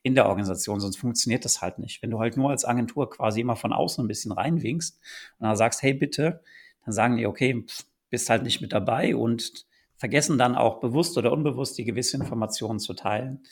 in 0.03 0.15
der 0.15 0.27
Organisation, 0.27 0.81
sonst 0.81 0.97
funktioniert 0.97 1.45
das 1.45 1.61
halt 1.61 1.79
nicht. 1.79 2.03
Wenn 2.03 2.11
du 2.11 2.19
halt 2.21 2.37
nur 2.37 2.51
als 2.51 2.65
Agentur 2.65 3.11
quasi 3.11 3.41
immer 3.41 3.57
von 3.57 3.73
außen 3.73 4.05
ein 4.05 4.09
bisschen 4.09 4.33
reinwinkst 4.33 4.99
und 5.39 5.47
dann 5.47 5.57
sagst, 5.57 5.83
hey 5.83 5.93
bitte, 5.93 6.43
dann 6.85 6.93
sagen 6.93 7.17
die, 7.17 7.27
okay, 7.27 7.65
pff, 7.67 7.85
bist 8.09 8.31
halt 8.31 8.43
nicht 8.43 8.61
mit 8.61 8.73
dabei 8.73 9.15
und 9.15 9.67
vergessen 10.01 10.39
dann 10.39 10.57
auch 10.57 10.81
bewusst 10.81 11.19
oder 11.19 11.31
unbewusst 11.31 11.77
die 11.77 11.85
gewisse 11.85 12.17
Informationen 12.17 12.81
zu 12.81 12.95
teilen. 12.95 13.43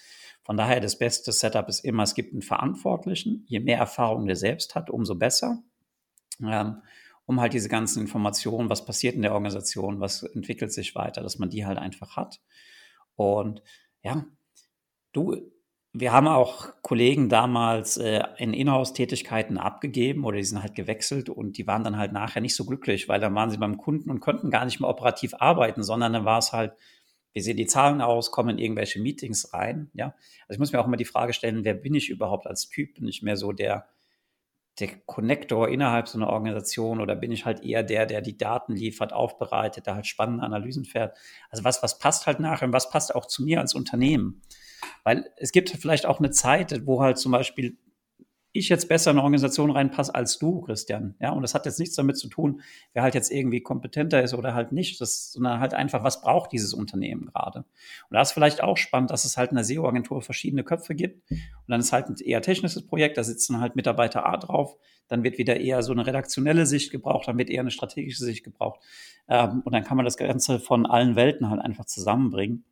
Von 0.45 0.57
daher 0.57 0.81
das 0.81 0.99
beste 0.99 1.31
Setup 1.31 1.69
ist 1.69 1.85
immer, 1.85 2.05
es 2.05 2.15
gibt 2.15 2.33
einen 2.33 2.41
Verantwortlichen. 2.41 3.45
Je 3.49 3.61
mehr 3.61 3.77
Erfahrung 3.77 4.27
der 4.27 4.35
selbst 4.35 4.75
hat, 4.75 4.89
umso 4.89 5.15
besser. 5.15 5.63
Ähm, 6.43 6.81
um 7.27 7.39
halt 7.39 7.53
diese 7.53 7.69
ganzen 7.69 8.01
Informationen, 8.01 8.71
was 8.71 8.87
passiert 8.87 9.15
in 9.15 9.21
der 9.21 9.35
Organisation, 9.35 10.01
was 10.01 10.23
entwickelt 10.23 10.73
sich 10.73 10.95
weiter, 10.95 11.23
dass 11.23 11.39
man 11.39 11.51
die 11.51 11.67
halt 11.67 11.77
einfach 11.77 12.17
hat. 12.17 12.41
Und 13.15 13.63
ja, 14.03 14.25
du, 15.13 15.53
wir 16.01 16.13
haben 16.13 16.29
auch 16.29 16.69
Kollegen 16.83 17.29
damals 17.29 17.97
äh, 17.97 18.23
in 18.37 18.53
Inhouse-Tätigkeiten 18.53 19.59
abgegeben 19.59 20.25
oder 20.25 20.37
die 20.37 20.45
sind 20.45 20.63
halt 20.63 20.75
gewechselt 20.75 21.29
und 21.29 21.59
die 21.59 21.67
waren 21.67 21.83
dann 21.83 21.97
halt 21.97 22.13
nachher 22.13 22.41
nicht 22.41 22.55
so 22.55 22.65
glücklich, 22.65 23.09
weil 23.09 23.21
dann 23.21 23.35
waren 23.35 23.51
sie 23.51 23.59
beim 23.59 23.79
Kunden 23.79 24.11
und 24.11 24.21
konnten 24.21 24.51
gar 24.51 24.65
nicht 24.65 24.81
mehr 24.81 24.89
operativ 24.89 25.35
arbeiten, 25.35 25.83
sondern 25.83 26.13
dann 26.13 26.25
war 26.25 26.39
es 26.39 26.53
halt, 26.53 26.73
wie 27.33 27.41
sehen 27.41 27.57
die 27.57 27.67
Zahlen 27.67 28.01
aus, 28.01 28.31
kommen 28.31 28.51
in 28.51 28.59
irgendwelche 28.59 29.01
Meetings 29.01 29.53
rein, 29.53 29.91
ja. 29.93 30.15
Also 30.47 30.57
ich 30.57 30.59
muss 30.59 30.73
mir 30.73 30.81
auch 30.81 30.87
immer 30.87 30.97
die 30.97 31.05
Frage 31.05 31.33
stellen, 31.33 31.65
wer 31.65 31.75
bin 31.75 31.95
ich 31.95 32.11
überhaupt 32.11 32.47
als 32.47 32.69
Typ? 32.69 32.95
Bin 32.95 33.09
ich 33.09 33.23
mehr 33.23 33.37
so 33.37 33.53
der, 33.53 33.89
der 34.79 34.89
Connector 35.07 35.69
innerhalb 35.69 36.07
so 36.07 36.19
einer 36.19 36.29
Organisation 36.29 37.01
oder 37.01 37.17
bin 37.17 37.33
ich 37.33 37.45
halt 37.45 37.65
eher 37.65 37.83
der, 37.83 38.07
der 38.07 38.21
die 38.21 38.39
Daten 38.39 38.75
liefert, 38.75 39.13
aufbereitet, 39.13 39.87
der 39.87 39.97
halt 39.97 40.07
spannende 40.07 40.45
Analysen 40.45 40.85
fährt? 40.85 41.17
Also 41.51 41.65
was, 41.65 41.83
was 41.83 41.99
passt 41.99 42.27
halt 42.27 42.41
nachher 42.41 42.67
und 42.67 42.73
was 42.73 42.91
passt 42.91 43.15
auch 43.15 43.27
zu 43.27 43.43
mir 43.43 43.61
als 43.61 43.75
Unternehmen? 43.75 44.43
Weil 45.05 45.31
es 45.37 45.53
gibt 45.53 45.71
vielleicht 45.71 46.07
auch 46.07 46.19
eine 46.19 46.31
Zeit, 46.31 46.87
wo 46.87 47.03
halt 47.03 47.19
zum 47.19 47.33
Beispiel 47.33 47.77
ich 48.53 48.69
jetzt 48.69 48.88
besser 48.88 49.11
in 49.11 49.19
eine 49.19 49.25
Organisation 49.25 49.71
reinpasse 49.71 50.14
als 50.14 50.38
du, 50.38 50.61
Christian. 50.62 51.14
Ja, 51.21 51.33
und 51.33 51.43
das 51.43 51.55
hat 51.55 51.67
jetzt 51.67 51.79
nichts 51.79 51.97
damit 51.97 52.17
zu 52.17 52.29
tun, 52.29 52.62
wer 52.93 53.03
halt 53.03 53.14
jetzt 53.14 53.31
irgendwie 53.31 53.61
kompetenter 53.61 54.23
ist 54.23 54.35
oder 54.35 54.55
halt 54.55 54.73
nicht, 54.73 55.01
das, 55.01 55.33
sondern 55.33 55.61
halt 55.61 55.75
einfach, 55.75 56.03
was 56.03 56.23
braucht 56.23 56.53
dieses 56.53 56.73
Unternehmen 56.73 57.27
gerade. 57.27 57.61
Und 57.61 58.14
da 58.14 58.23
ist 58.23 58.33
vielleicht 58.33 58.62
auch 58.62 58.77
spannend, 58.77 59.11
dass 59.11 59.25
es 59.25 59.37
halt 59.37 59.51
in 59.51 59.57
der 59.57 59.64
SEO-Agentur 59.64 60.23
verschiedene 60.23 60.64
Köpfe 60.64 60.95
gibt. 60.95 61.31
Und 61.31 61.41
dann 61.69 61.81
ist 61.81 61.93
halt 61.93 62.09
ein 62.09 62.17
eher 62.17 62.41
technisches 62.41 62.87
Projekt, 62.87 63.19
da 63.19 63.25
sitzen 63.25 63.61
halt 63.61 63.77
Mitarbeiter 63.77 64.27
A 64.27 64.37
drauf, 64.38 64.77
dann 65.09 65.23
wird 65.25 65.38
wieder 65.38 65.61
eher 65.61 65.83
so 65.83 65.93
eine 65.93 66.07
redaktionelle 66.07 66.67
Sicht 66.67 66.91
gebraucht, 66.91 67.29
dann 67.29 67.38
wird 67.38 67.51
eher 67.51 67.61
eine 67.61 67.71
strategische 67.71 68.25
Sicht 68.25 68.45
gebraucht. 68.45 68.81
Ähm, 69.29 69.62
und 69.64 69.73
dann 69.73 69.85
kann 69.85 69.97
man 69.97 70.05
das 70.05 70.17
Ganze 70.17 70.59
von 70.59 70.87
allen 70.87 71.17
Welten 71.17 71.51
halt 71.51 71.61
einfach 71.61 71.85
zusammenbringen. 71.85 72.64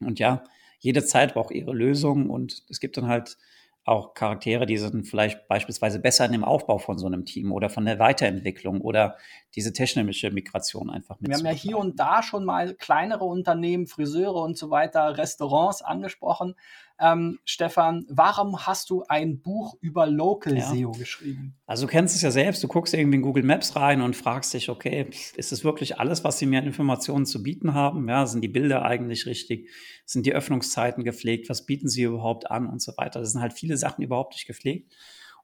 Und 0.00 0.18
ja, 0.18 0.42
jede 0.82 1.04
Zeit 1.04 1.34
braucht 1.34 1.52
ihre 1.52 1.72
Lösung 1.72 2.28
und 2.28 2.64
es 2.68 2.80
gibt 2.80 2.96
dann 2.96 3.06
halt 3.06 3.38
auch 3.84 4.14
Charaktere, 4.14 4.66
die 4.66 4.78
sind 4.78 5.06
vielleicht 5.06 5.48
beispielsweise 5.48 5.98
besser 5.98 6.24
in 6.26 6.32
dem 6.32 6.44
Aufbau 6.44 6.78
von 6.78 6.98
so 6.98 7.06
einem 7.06 7.24
Team 7.24 7.52
oder 7.52 7.68
von 7.68 7.84
der 7.84 7.98
Weiterentwicklung 7.98 8.80
oder 8.80 9.16
diese 9.54 9.72
technische 9.72 10.30
Migration 10.30 10.88
einfach 10.90 11.18
mit. 11.20 11.30
Wir 11.30 11.36
haben 11.36 11.46
ja 11.46 11.52
hier 11.52 11.78
und 11.78 11.98
da 11.98 12.22
schon 12.22 12.44
mal 12.44 12.74
kleinere 12.74 13.24
Unternehmen, 13.24 13.86
Friseure 13.86 14.36
und 14.42 14.56
so 14.56 14.70
weiter, 14.70 15.18
Restaurants 15.18 15.82
angesprochen. 15.82 16.54
Ähm, 17.02 17.40
Stefan, 17.44 18.06
warum 18.08 18.64
hast 18.64 18.88
du 18.88 19.02
ein 19.08 19.40
Buch 19.40 19.76
über 19.80 20.06
Local 20.06 20.56
ja. 20.56 20.72
SEO 20.72 20.92
geschrieben? 20.92 21.56
Also 21.66 21.86
du 21.86 21.90
kennst 21.90 22.14
es 22.14 22.22
ja 22.22 22.30
selbst, 22.30 22.62
du 22.62 22.68
guckst 22.68 22.94
irgendwie 22.94 23.16
in 23.16 23.22
Google 23.22 23.42
Maps 23.42 23.74
rein 23.74 24.02
und 24.02 24.14
fragst 24.14 24.54
dich, 24.54 24.68
okay, 24.68 25.08
ist 25.34 25.50
es 25.50 25.64
wirklich 25.64 25.98
alles, 25.98 26.22
was 26.22 26.38
sie 26.38 26.46
mir 26.46 26.60
an 26.60 26.66
Informationen 26.66 27.26
zu 27.26 27.42
bieten 27.42 27.74
haben? 27.74 28.08
Ja, 28.08 28.24
sind 28.26 28.42
die 28.42 28.48
Bilder 28.48 28.84
eigentlich 28.84 29.26
richtig? 29.26 29.68
Sind 30.06 30.26
die 30.26 30.32
Öffnungszeiten 30.32 31.02
gepflegt? 31.02 31.50
Was 31.50 31.66
bieten 31.66 31.88
sie 31.88 32.04
überhaupt 32.04 32.50
an 32.52 32.68
und 32.68 32.80
so 32.80 32.92
weiter? 32.96 33.18
Das 33.18 33.32
sind 33.32 33.40
halt 33.40 33.52
viele 33.52 33.76
Sachen 33.76 34.04
überhaupt 34.04 34.34
nicht 34.34 34.46
gepflegt. 34.46 34.94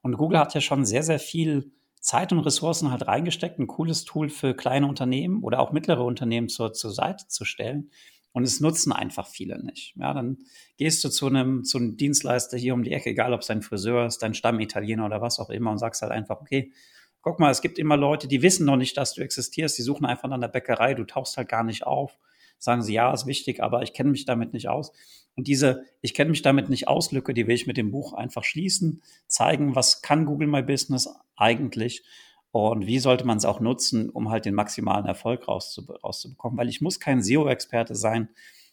Und 0.01 0.15
Google 0.15 0.39
hat 0.39 0.53
ja 0.53 0.61
schon 0.61 0.85
sehr, 0.85 1.03
sehr 1.03 1.19
viel 1.19 1.73
Zeit 1.99 2.31
und 2.31 2.39
Ressourcen 2.39 2.89
halt 2.89 3.05
reingesteckt, 3.05 3.59
ein 3.59 3.67
cooles 3.67 4.05
Tool 4.05 4.29
für 4.29 4.53
kleine 4.53 4.87
Unternehmen 4.87 5.43
oder 5.43 5.59
auch 5.59 5.73
mittlere 5.73 6.05
Unternehmen 6.05 6.47
zur, 6.47 6.71
zur 6.71 6.91
Seite 6.91 7.27
zu 7.27 7.43
stellen. 7.43 7.91
Und 8.31 8.43
es 8.43 8.59
nutzen 8.59 8.91
einfach 8.91 9.27
viele 9.27 9.63
nicht. 9.63 9.95
Ja, 9.95 10.13
dann 10.13 10.37
gehst 10.77 11.03
du 11.03 11.09
zu 11.09 11.27
einem, 11.27 11.63
zu 11.63 11.77
einem 11.77 11.97
Dienstleister 11.97 12.57
hier 12.57 12.73
um 12.73 12.83
die 12.83 12.91
Ecke, 12.91 13.09
egal 13.09 13.33
ob 13.33 13.41
es 13.41 13.47
dein 13.47 13.61
Friseur 13.61 14.05
ist, 14.05 14.19
dein 14.19 14.33
Stammitaliener 14.33 15.05
oder 15.05 15.21
was 15.21 15.39
auch 15.39 15.49
immer, 15.49 15.71
und 15.71 15.79
sagst 15.79 16.01
halt 16.01 16.11
einfach, 16.11 16.39
okay, 16.41 16.71
guck 17.21 17.39
mal, 17.39 17.51
es 17.51 17.61
gibt 17.61 17.79
immer 17.79 17.97
Leute, 17.97 18.27
die 18.27 18.41
wissen 18.41 18.65
noch 18.65 18.77
nicht, 18.77 18.95
dass 18.97 19.13
du 19.13 19.21
existierst, 19.21 19.77
die 19.77 19.81
suchen 19.81 20.05
einfach 20.05 20.29
an 20.29 20.41
der 20.41 20.47
Bäckerei, 20.47 20.93
du 20.93 21.05
tauchst 21.05 21.37
halt 21.37 21.49
gar 21.49 21.63
nicht 21.63 21.85
auf. 21.85 22.17
Sagen 22.59 22.81
sie, 22.81 22.93
ja, 22.93 23.13
ist 23.13 23.25
wichtig, 23.25 23.63
aber 23.63 23.83
ich 23.83 23.93
kenne 23.93 24.11
mich 24.11 24.25
damit 24.25 24.53
nicht 24.53 24.67
aus. 24.67 24.91
Und 25.35 25.47
diese 25.47 25.85
Ich 26.01 26.13
kenne 26.13 26.31
mich 26.31 26.41
damit 26.41 26.69
nicht 26.69 26.87
aus 26.87 27.11
Lücke, 27.11 27.33
die 27.33 27.47
will 27.47 27.55
ich 27.55 27.67
mit 27.67 27.77
dem 27.77 27.91
Buch 27.91 28.13
einfach 28.13 28.43
schließen, 28.43 29.01
zeigen, 29.27 29.75
was 29.75 30.01
kann 30.01 30.25
Google 30.25 30.47
My 30.47 30.61
Business 30.61 31.09
eigentlich 31.37 32.03
und 32.51 32.87
wie 32.87 32.99
sollte 32.99 33.25
man 33.25 33.37
es 33.37 33.45
auch 33.45 33.59
nutzen, 33.59 34.09
um 34.09 34.29
halt 34.29 34.45
den 34.45 34.55
maximalen 34.55 35.05
Erfolg 35.05 35.47
rauszubekommen? 35.47 36.57
Weil 36.57 36.69
ich 36.69 36.81
muss 36.81 36.99
kein 36.99 37.21
SEO-Experte 37.21 37.95
sein, 37.95 38.29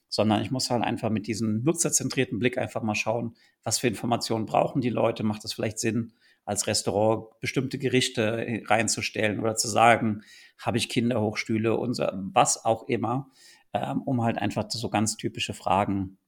sondern 0.08 0.40
ich 0.42 0.50
muss 0.50 0.70
halt 0.70 0.82
einfach 0.82 1.10
mit 1.10 1.26
diesem 1.26 1.62
nutzerzentrierten 1.62 2.38
Blick 2.38 2.58
einfach 2.58 2.82
mal 2.82 2.94
schauen, 2.94 3.36
was 3.62 3.78
für 3.78 3.88
Informationen 3.88 4.46
brauchen 4.46 4.80
die 4.80 4.90
Leute? 4.90 5.24
Macht 5.24 5.44
es 5.44 5.52
vielleicht 5.52 5.78
Sinn, 5.78 6.12
als 6.46 6.66
Restaurant 6.68 7.38
bestimmte 7.40 7.76
Gerichte 7.76 8.62
reinzustellen 8.66 9.40
oder 9.40 9.56
zu 9.56 9.68
sagen, 9.68 10.22
habe 10.58 10.78
ich 10.78 10.88
Kinderhochstühle 10.88 11.76
und 11.76 11.98
was 11.98 12.64
auch 12.64 12.88
immer, 12.88 13.30
ähm, 13.74 14.02
um 14.02 14.22
halt 14.22 14.38
einfach 14.38 14.70
so 14.70 14.88
ganz 14.88 15.16
typische 15.16 15.54
Fragen 15.54 16.18
äh, 16.22 16.25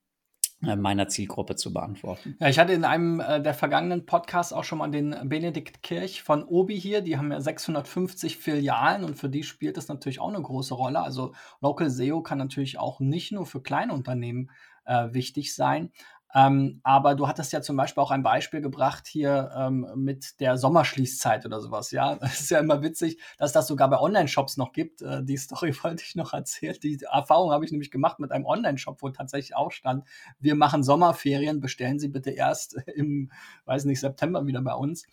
meiner 0.60 1.08
Zielgruppe 1.08 1.54
zu 1.54 1.72
beantworten. 1.72 2.36
Ja, 2.40 2.48
ich 2.48 2.58
hatte 2.58 2.72
in 2.72 2.84
einem 2.84 3.20
äh, 3.20 3.40
der 3.40 3.54
vergangenen 3.54 4.06
Podcasts 4.06 4.52
auch 4.52 4.64
schon 4.64 4.78
mal 4.78 4.90
den 4.90 5.14
Benedikt 5.28 5.82
Kirch 5.82 6.22
von 6.22 6.42
Obi 6.42 6.78
hier. 6.78 7.00
Die 7.00 7.16
haben 7.16 7.30
ja 7.30 7.40
650 7.40 8.36
Filialen 8.36 9.04
und 9.04 9.16
für 9.16 9.28
die 9.28 9.44
spielt 9.44 9.76
das 9.76 9.88
natürlich 9.88 10.20
auch 10.20 10.28
eine 10.28 10.42
große 10.42 10.74
Rolle. 10.74 11.00
Also 11.00 11.32
Local 11.60 11.90
SEO 11.90 12.22
kann 12.22 12.38
natürlich 12.38 12.78
auch 12.78 12.98
nicht 12.98 13.30
nur 13.30 13.46
für 13.46 13.62
kleine 13.62 13.92
Unternehmen 13.92 14.50
äh, 14.84 15.12
wichtig 15.12 15.54
sein. 15.54 15.92
Ähm, 16.34 16.80
aber 16.82 17.14
du 17.14 17.26
hattest 17.26 17.52
ja 17.52 17.62
zum 17.62 17.76
Beispiel 17.76 18.02
auch 18.02 18.10
ein 18.10 18.22
Beispiel 18.22 18.60
gebracht 18.60 19.06
hier 19.06 19.50
ähm, 19.56 19.86
mit 19.96 20.40
der 20.40 20.58
Sommerschließzeit 20.58 21.46
oder 21.46 21.60
sowas. 21.60 21.90
Ja, 21.90 22.14
das 22.20 22.40
ist 22.40 22.50
ja 22.50 22.58
immer 22.58 22.82
witzig, 22.82 23.18
dass 23.38 23.52
das 23.52 23.66
sogar 23.66 23.88
bei 23.88 23.98
Online-Shops 23.98 24.56
noch 24.56 24.72
gibt. 24.72 25.00
Äh, 25.02 25.22
die 25.24 25.36
Story 25.36 25.74
wollte 25.82 26.02
ich 26.04 26.16
noch 26.16 26.34
erzählen. 26.34 26.76
Die 26.82 27.00
Erfahrung 27.10 27.52
habe 27.52 27.64
ich 27.64 27.72
nämlich 27.72 27.90
gemacht 27.90 28.18
mit 28.18 28.30
einem 28.32 28.44
Online-Shop, 28.44 29.00
wo 29.00 29.08
tatsächlich 29.08 29.56
auch 29.56 29.72
stand, 29.72 30.04
wir 30.38 30.54
machen 30.54 30.82
Sommerferien, 30.82 31.60
bestellen 31.60 31.98
Sie 31.98 32.08
bitte 32.08 32.30
erst 32.30 32.74
im, 32.94 33.30
weiß 33.64 33.86
nicht, 33.86 34.00
September 34.00 34.46
wieder 34.46 34.60
bei 34.60 34.74
uns. 34.74 35.04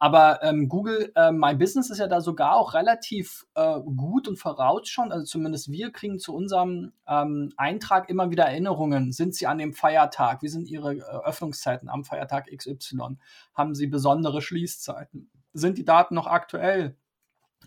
Aber 0.00 0.42
ähm, 0.44 0.68
Google 0.68 1.12
äh, 1.16 1.32
My 1.32 1.56
Business 1.56 1.90
ist 1.90 1.98
ja 1.98 2.06
da 2.06 2.20
sogar 2.20 2.56
auch 2.56 2.74
relativ 2.74 3.46
äh, 3.54 3.80
gut 3.80 4.28
und 4.28 4.38
vorausschauend. 4.38 5.12
Also 5.12 5.24
zumindest 5.24 5.72
wir 5.72 5.90
kriegen 5.90 6.20
zu 6.20 6.34
unserem 6.34 6.92
ähm, 7.08 7.52
Eintrag 7.56 8.08
immer 8.08 8.30
wieder 8.30 8.44
Erinnerungen. 8.44 9.10
Sind 9.12 9.34
Sie 9.34 9.48
an 9.48 9.58
dem 9.58 9.72
Feiertag? 9.72 10.42
Wie 10.42 10.48
sind 10.48 10.68
Ihre 10.68 10.94
äh, 10.94 11.00
Öffnungszeiten 11.00 11.88
am 11.88 12.04
Feiertag 12.04 12.46
XY? 12.54 13.16
Haben 13.54 13.74
Sie 13.74 13.88
besondere 13.88 14.40
Schließzeiten? 14.40 15.30
Sind 15.52 15.78
die 15.78 15.84
Daten 15.84 16.14
noch 16.14 16.28
aktuell? 16.28 16.96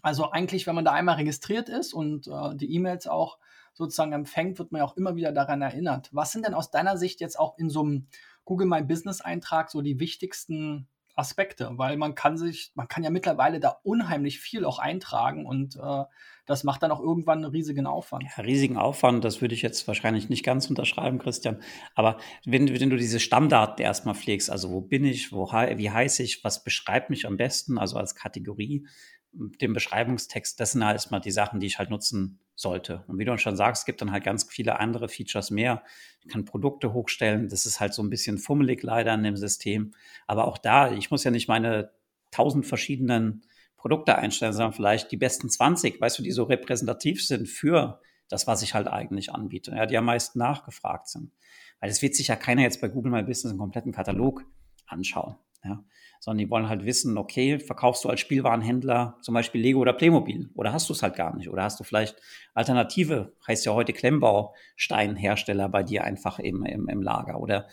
Also 0.01 0.31
eigentlich, 0.31 0.65
wenn 0.67 0.75
man 0.75 0.85
da 0.85 0.93
einmal 0.93 1.15
registriert 1.15 1.67
ist 1.67 1.93
und 1.93 2.27
äh, 2.27 2.55
die 2.55 2.73
E-Mails 2.73 3.07
auch 3.07 3.39
sozusagen 3.73 4.13
empfängt, 4.13 4.57
wird 4.57 4.71
man 4.71 4.79
ja 4.79 4.85
auch 4.85 4.95
immer 4.95 5.17
wieder 5.17 5.33
daran 5.33 5.61
erinnert. 5.61 6.09
Was 6.13 6.31
sind 6.31 6.45
denn 6.45 6.53
aus 6.53 6.71
deiner 6.71 6.95
Sicht 6.95 7.19
jetzt 7.19 7.37
auch 7.37 7.57
in 7.57 7.69
so 7.69 7.81
einem 7.81 8.07
Google 8.45 8.67
My 8.67 8.81
Business 8.81 9.19
Eintrag 9.19 9.69
so 9.69 9.81
die 9.81 9.99
wichtigsten 9.99 10.87
Aspekte, 11.15 11.69
weil 11.73 11.97
man 11.97 12.15
kann 12.15 12.37
sich, 12.37 12.71
man 12.75 12.87
kann 12.87 13.03
ja 13.03 13.09
mittlerweile 13.09 13.59
da 13.59 13.77
unheimlich 13.83 14.39
viel 14.39 14.65
auch 14.65 14.79
eintragen 14.79 15.45
und 15.45 15.75
äh, 15.75 16.03
das 16.45 16.63
macht 16.63 16.83
dann 16.83 16.91
auch 16.91 16.99
irgendwann 16.99 17.39
einen 17.39 17.51
riesigen 17.51 17.85
Aufwand. 17.85 18.23
Ja, 18.23 18.43
riesigen 18.43 18.77
Aufwand, 18.77 19.23
das 19.23 19.41
würde 19.41 19.55
ich 19.55 19.61
jetzt 19.61 19.87
wahrscheinlich 19.87 20.29
nicht 20.29 20.43
ganz 20.43 20.69
unterschreiben, 20.69 21.19
Christian. 21.19 21.61
Aber 21.95 22.17
wenn, 22.45 22.67
wenn 22.67 22.89
du 22.89 22.97
diese 22.97 23.19
Stammdaten 23.19 23.83
erstmal 23.83 24.15
pflegst, 24.15 24.49
also 24.49 24.71
wo 24.71 24.81
bin 24.81 25.05
ich, 25.05 25.31
wo, 25.31 25.51
wie 25.51 25.91
heiße 25.91 26.23
ich, 26.23 26.43
was 26.43 26.63
beschreibt 26.63 27.09
mich 27.09 27.25
am 27.25 27.37
besten, 27.37 27.77
also 27.77 27.97
als 27.97 28.15
Kategorie, 28.15 28.85
den 29.33 29.73
Beschreibungstext, 29.73 30.59
das 30.59 30.73
sind 30.73 30.85
halt 30.85 30.95
erstmal 30.95 31.21
die 31.21 31.31
Sachen, 31.31 31.59
die 31.59 31.67
ich 31.67 31.79
halt 31.79 31.89
nutzen 31.89 32.39
sollte. 32.55 33.03
Und 33.07 33.17
wie 33.17 33.25
du 33.25 33.37
schon 33.37 33.55
sagst, 33.55 33.81
es 33.81 33.85
gibt 33.85 34.01
dann 34.01 34.11
halt 34.11 34.23
ganz 34.23 34.43
viele 34.43 34.79
andere 34.79 35.07
Features 35.07 35.51
mehr. 35.51 35.83
Ich 36.19 36.27
kann 36.27 36.45
Produkte 36.45 36.93
hochstellen. 36.93 37.47
Das 37.47 37.65
ist 37.65 37.79
halt 37.79 37.93
so 37.93 38.03
ein 38.03 38.09
bisschen 38.09 38.37
fummelig 38.37 38.83
leider 38.83 39.13
in 39.13 39.23
dem 39.23 39.37
System. 39.37 39.93
Aber 40.27 40.47
auch 40.47 40.57
da, 40.57 40.91
ich 40.91 41.11
muss 41.11 41.23
ja 41.23 41.31
nicht 41.31 41.47
meine 41.47 41.91
tausend 42.29 42.65
verschiedenen 42.65 43.43
Produkte 43.77 44.17
einstellen, 44.17 44.53
sondern 44.53 44.73
vielleicht 44.73 45.11
die 45.11 45.17
besten 45.17 45.49
20, 45.49 45.99
weißt 45.99 46.19
du, 46.19 46.23
die 46.23 46.31
so 46.31 46.43
repräsentativ 46.43 47.25
sind 47.25 47.47
für 47.47 47.99
das, 48.27 48.47
was 48.47 48.61
ich 48.61 48.73
halt 48.73 48.87
eigentlich 48.87 49.33
anbiete, 49.33 49.71
ja, 49.71 49.85
die 49.85 49.97
am 49.97 50.05
meisten 50.05 50.39
nachgefragt 50.39 51.07
sind. 51.07 51.31
Weil 51.79 51.89
es 51.89 52.01
wird 52.01 52.15
sich 52.15 52.27
ja 52.27 52.35
keiner 52.35 52.61
jetzt 52.61 52.79
bei 52.79 52.89
Google 52.89 53.11
My 53.11 53.23
Business 53.23 53.51
einen 53.51 53.59
kompletten 53.59 53.91
Katalog 53.91 54.45
anschauen. 54.85 55.35
Ja 55.63 55.83
sondern 56.21 56.37
die 56.37 56.51
wollen 56.51 56.69
halt 56.69 56.85
wissen, 56.85 57.17
okay, 57.17 57.57
verkaufst 57.57 58.05
du 58.05 58.09
als 58.09 58.19
Spielwarenhändler 58.19 59.17
zum 59.21 59.33
Beispiel 59.33 59.59
Lego 59.59 59.79
oder 59.79 59.91
Playmobil 59.91 60.51
oder 60.53 60.71
hast 60.71 60.87
du 60.87 60.93
es 60.93 61.01
halt 61.01 61.15
gar 61.15 61.35
nicht 61.35 61.49
oder 61.49 61.63
hast 61.63 61.79
du 61.79 61.83
vielleicht 61.83 62.15
Alternative, 62.53 63.33
heißt 63.47 63.65
ja 63.65 63.73
heute 63.73 63.91
Klemmbausteinhersteller 63.91 65.67
bei 65.67 65.81
dir 65.81 66.03
einfach 66.03 66.37
im, 66.37 66.63
im, 66.63 66.87
im 66.87 67.01
Lager 67.01 67.39
oder 67.39 67.67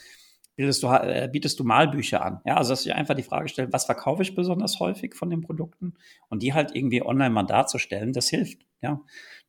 bildest 0.56 0.82
du, 0.82 0.88
äh, 0.88 1.28
bietest 1.30 1.60
du 1.60 1.64
Malbücher 1.64 2.24
an? 2.24 2.40
Ja, 2.46 2.56
also 2.56 2.70
dass 2.70 2.84
dir 2.84 2.96
einfach 2.96 3.14
die 3.14 3.22
Frage 3.22 3.50
stellst, 3.50 3.74
was 3.74 3.84
verkaufe 3.84 4.22
ich 4.22 4.34
besonders 4.34 4.80
häufig 4.80 5.14
von 5.14 5.28
den 5.28 5.42
Produkten 5.42 5.94
und 6.30 6.42
die 6.42 6.54
halt 6.54 6.74
irgendwie 6.74 7.02
online 7.02 7.30
mal 7.30 7.44
darzustellen, 7.44 8.14
das 8.14 8.30
hilft. 8.30 8.62
Ja, 8.80 9.02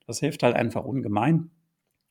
das 0.07 0.19
hilft 0.19 0.43
halt 0.43 0.57
einfach 0.57 0.83
ungemein. 0.83 1.51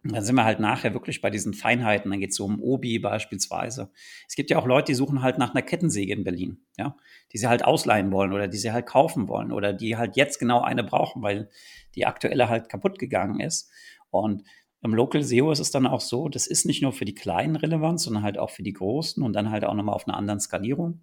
Und 0.05 0.13
dann 0.13 0.25
sind 0.25 0.37
wir 0.37 0.45
halt 0.45 0.61
nachher 0.61 0.95
wirklich 0.95 1.21
bei 1.21 1.29
diesen 1.29 1.55
Feinheiten. 1.55 2.11
Dann 2.11 2.21
geht 2.21 2.31
es 2.31 2.37
so 2.37 2.45
um 2.45 2.61
Obi 2.61 2.99
beispielsweise. 2.99 3.91
Es 4.29 4.37
gibt 4.37 4.49
ja 4.51 4.59
auch 4.59 4.67
Leute, 4.67 4.87
die 4.87 4.95
suchen 4.95 5.23
halt 5.23 5.39
nach 5.39 5.51
einer 5.51 5.63
Kettensäge 5.63 6.13
in 6.13 6.25
Berlin, 6.25 6.59
ja, 6.77 6.97
die 7.33 7.39
sie 7.39 7.49
halt 7.49 7.65
ausleihen 7.65 8.13
wollen 8.13 8.33
oder 8.33 8.47
die 8.47 8.59
sie 8.59 8.73
halt 8.73 8.87
kaufen 8.87 9.27
wollen 9.29 9.51
oder 9.51 9.73
die 9.73 9.97
halt 9.97 10.17
jetzt 10.17 10.39
genau 10.39 10.63
eine 10.63 10.85
brauchen, 10.85 11.23
weil 11.23 11.51
die 11.97 12.07
aktuelle 12.07 12.49
halt 12.49 12.69
kaputt 12.69 12.99
gegangen 12.99 13.41
ist. 13.41 13.71
Und 14.11 14.45
im 14.83 14.95
Local 14.95 15.23
SEO 15.23 15.51
ist 15.51 15.59
es 15.59 15.73
dann 15.73 15.87
auch 15.87 16.01
so, 16.01 16.29
das 16.29 16.47
ist 16.47 16.65
nicht 16.65 16.83
nur 16.83 16.93
für 16.93 17.05
die 17.05 17.15
Kleinen 17.15 17.57
relevant, 17.57 18.01
sondern 18.01 18.23
halt 18.23 18.39
auch 18.39 18.51
für 18.51 18.63
die 18.63 18.73
Großen 18.73 19.23
und 19.23 19.33
dann 19.33 19.51
halt 19.51 19.65
auch 19.65 19.75
nochmal 19.75 19.97
auf 19.97 20.07
einer 20.07 20.17
anderen 20.17 20.39
Skalierung. 20.39 21.01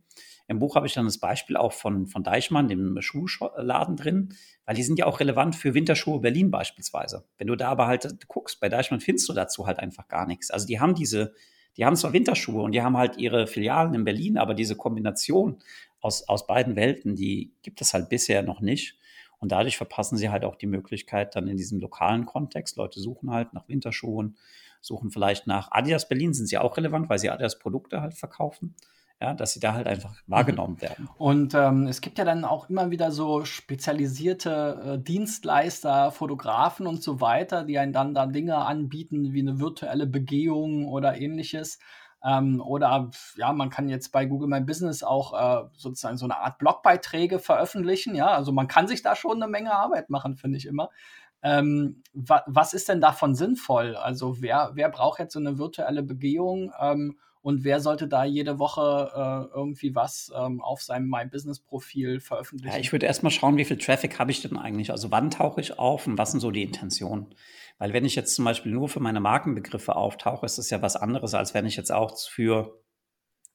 Im 0.48 0.60
Buch 0.60 0.76
habe 0.76 0.86
ich 0.86 0.94
dann 0.94 1.06
das 1.06 1.18
Beispiel 1.18 1.58
auch 1.58 1.74
von, 1.74 2.06
von 2.06 2.24
Deichmann, 2.24 2.68
dem 2.68 3.02
Schuhladen 3.02 3.96
drin, 3.96 4.36
weil 4.66 4.76
die 4.76 4.84
sind 4.84 5.00
ja 5.00 5.08
auch 5.08 5.20
relevant 5.20 5.56
für 5.56 5.74
Winterschuhe 5.74 6.20
Berlin 6.20 6.52
beispielsweise. 6.52 7.26
Wenn 7.38 7.48
du 7.48 7.56
da 7.56 7.70
aber 7.70 7.88
halt 7.88 8.28
guckst, 8.28 8.60
bei 8.60 8.70
Deichmann 8.70 9.00
findest 9.00 9.28
du 9.28 9.34
dazu 9.34 9.66
halt 9.66 9.80
einfach 9.80 10.08
gar 10.08 10.28
nichts. 10.28 10.52
Also 10.52 10.68
die 10.68 10.80
haben 10.80 10.94
diese, 10.94 11.34
die 11.78 11.86
haben 11.86 11.96
zwar 11.96 12.14
Winterschuhe 12.14 12.62
und 12.62 12.74
die 12.74 12.84
haben 12.84 12.96
halt 12.96 13.18
ihre 13.18 13.48
Filialen 13.48 13.96
in 13.96 14.04
Berlin, 14.04 14.38
aber 14.38 14.54
diese 14.54 14.76
Kombination 14.76 15.58
aus, 16.00 16.28
aus 16.28 16.46
beiden 16.46 16.76
Welten, 16.76 17.16
die 17.16 17.54
gibt 17.64 17.82
es 17.82 17.94
halt 17.96 18.10
bisher 18.10 18.44
noch 18.44 18.62
nicht. 18.62 19.00
Und 19.40 19.52
dadurch 19.52 19.78
verpassen 19.78 20.18
sie 20.18 20.30
halt 20.30 20.46
auch 20.46 20.56
die 20.56 20.68
Möglichkeit, 20.68 21.36
dann 21.36 21.48
in 21.48 21.58
diesem 21.58 21.80
lokalen 21.80 22.26
Kontext, 22.26 22.78
Leute 22.78 23.00
suchen 23.00 23.32
halt 23.32 23.54
nach 23.54 23.68
Winterschuhen, 23.68 24.38
suchen 24.80 25.10
vielleicht 25.10 25.48
nach 25.48 25.72
Adidas 25.72 26.08
Berlin, 26.08 26.34
sind 26.34 26.46
sie 26.48 26.60
auch 26.60 26.78
relevant, 26.78 27.10
weil 27.10 27.18
sie 27.18 27.32
Adidas 27.32 27.58
Produkte 27.58 28.02
halt 28.02 28.14
verkaufen 28.14 28.76
ja, 29.22 29.34
dass 29.34 29.54
sie 29.54 29.60
da 29.60 29.74
halt 29.74 29.88
einfach 29.88 30.12
mhm. 30.12 30.32
wahrgenommen 30.32 30.82
werden. 30.82 31.10
Und 31.18 31.54
ähm, 31.54 31.88
es 31.88 32.02
gibt 32.02 32.18
ja 32.18 32.26
dann 32.26 32.44
auch 32.44 32.70
immer 32.70 32.92
wieder 32.92 33.12
so 33.12 33.46
spezialisierte 33.46 34.96
äh, 34.96 35.04
Dienstleister, 35.04 36.12
Fotografen 36.12 36.86
und 36.86 37.02
so 37.02 37.22
weiter, 37.22 37.64
die 37.64 37.80
einen 37.80 37.94
dann 37.94 38.14
da 38.14 38.26
Dinge 38.26 38.58
anbieten 38.58 39.34
wie 39.34 39.42
eine 39.42 39.60
virtuelle 39.60 40.06
Begehung 40.06 40.88
oder 40.88 41.20
ähnliches. 41.20 41.80
Ähm, 42.24 42.60
oder 42.60 43.10
ja, 43.38 43.54
man 43.54 43.70
kann 43.70 43.88
jetzt 43.88 44.12
bei 44.12 44.26
Google 44.26 44.50
My 44.50 44.60
Business 44.60 45.04
auch 45.04 45.34
äh, 45.34 45.68
sozusagen 45.78 46.18
so 46.18 46.26
eine 46.26 46.38
Art 46.38 46.58
Blogbeiträge 46.58 47.40
veröffentlichen. 47.40 48.16
Ja, 48.16 48.28
also 48.28 48.52
man 48.52 48.68
kann 48.68 48.88
sich 48.88 49.02
da 49.02 49.16
schon 49.16 49.42
eine 49.42 49.50
Menge 49.50 49.74
Arbeit 49.74 50.10
machen, 50.10 50.36
finde 50.36 50.58
ich 50.58 50.66
immer. 50.66 50.90
Ähm, 51.42 52.02
wa 52.14 52.44
was 52.48 52.74
ist 52.74 52.90
denn 52.90 53.00
davon 53.00 53.36
sinnvoll? 53.36 53.96
Also 53.96 54.42
wer, 54.42 54.72
wer 54.74 54.90
braucht 54.90 55.20
jetzt 55.20 55.34
so 55.34 55.40
eine 55.40 55.58
virtuelle 55.60 56.02
Begehung? 56.04 56.74
Und 57.46 57.64
wer 57.64 57.80
sollte 57.80 58.08
da 58.08 58.26
jede 58.26 58.58
Woche 58.58 59.12
äh, 59.14 59.56
irgendwie 59.56 59.94
was 59.94 60.32
ähm, 60.36 60.62
auf 60.62 60.82
seinem 60.82 61.08
My 61.08 61.28
Business 61.28 61.60
Profil 61.60 62.20
veröffentlichen? 62.20 62.74
Ja, 62.74 62.80
ich 62.80 62.92
würde 62.92 63.06
erstmal 63.06 63.32
schauen, 63.32 63.58
wie 63.58 63.66
viel 63.66 63.78
Traffic 63.78 64.18
habe 64.18 64.32
ich 64.32 64.42
denn 64.42 64.58
eigentlich? 64.58 64.90
Also 64.90 65.12
wann 65.12 65.30
tauche 65.30 65.62
ich 65.62 65.78
auf 65.78 66.08
und 66.08 66.18
was 66.18 66.32
sind 66.32 66.40
so 66.40 66.50
die 66.50 66.64
Intentionen? 66.64 67.36
Weil 67.78 67.94
wenn 67.94 68.04
ich 68.04 68.16
jetzt 68.16 68.34
zum 68.34 68.46
Beispiel 68.46 68.72
nur 68.72 68.90
für 68.90 69.00
meine 69.00 69.20
Markenbegriffe 69.20 69.96
auftauche, 69.96 70.44
ist 70.44 70.58
das 70.58 70.72
ja 70.72 70.82
was 70.82 70.96
anderes, 70.96 71.36
als 71.36 71.54
wenn 71.54 71.68
ich 71.68 71.76
jetzt 71.76 71.92
auch 71.92 72.18
für 72.18 72.82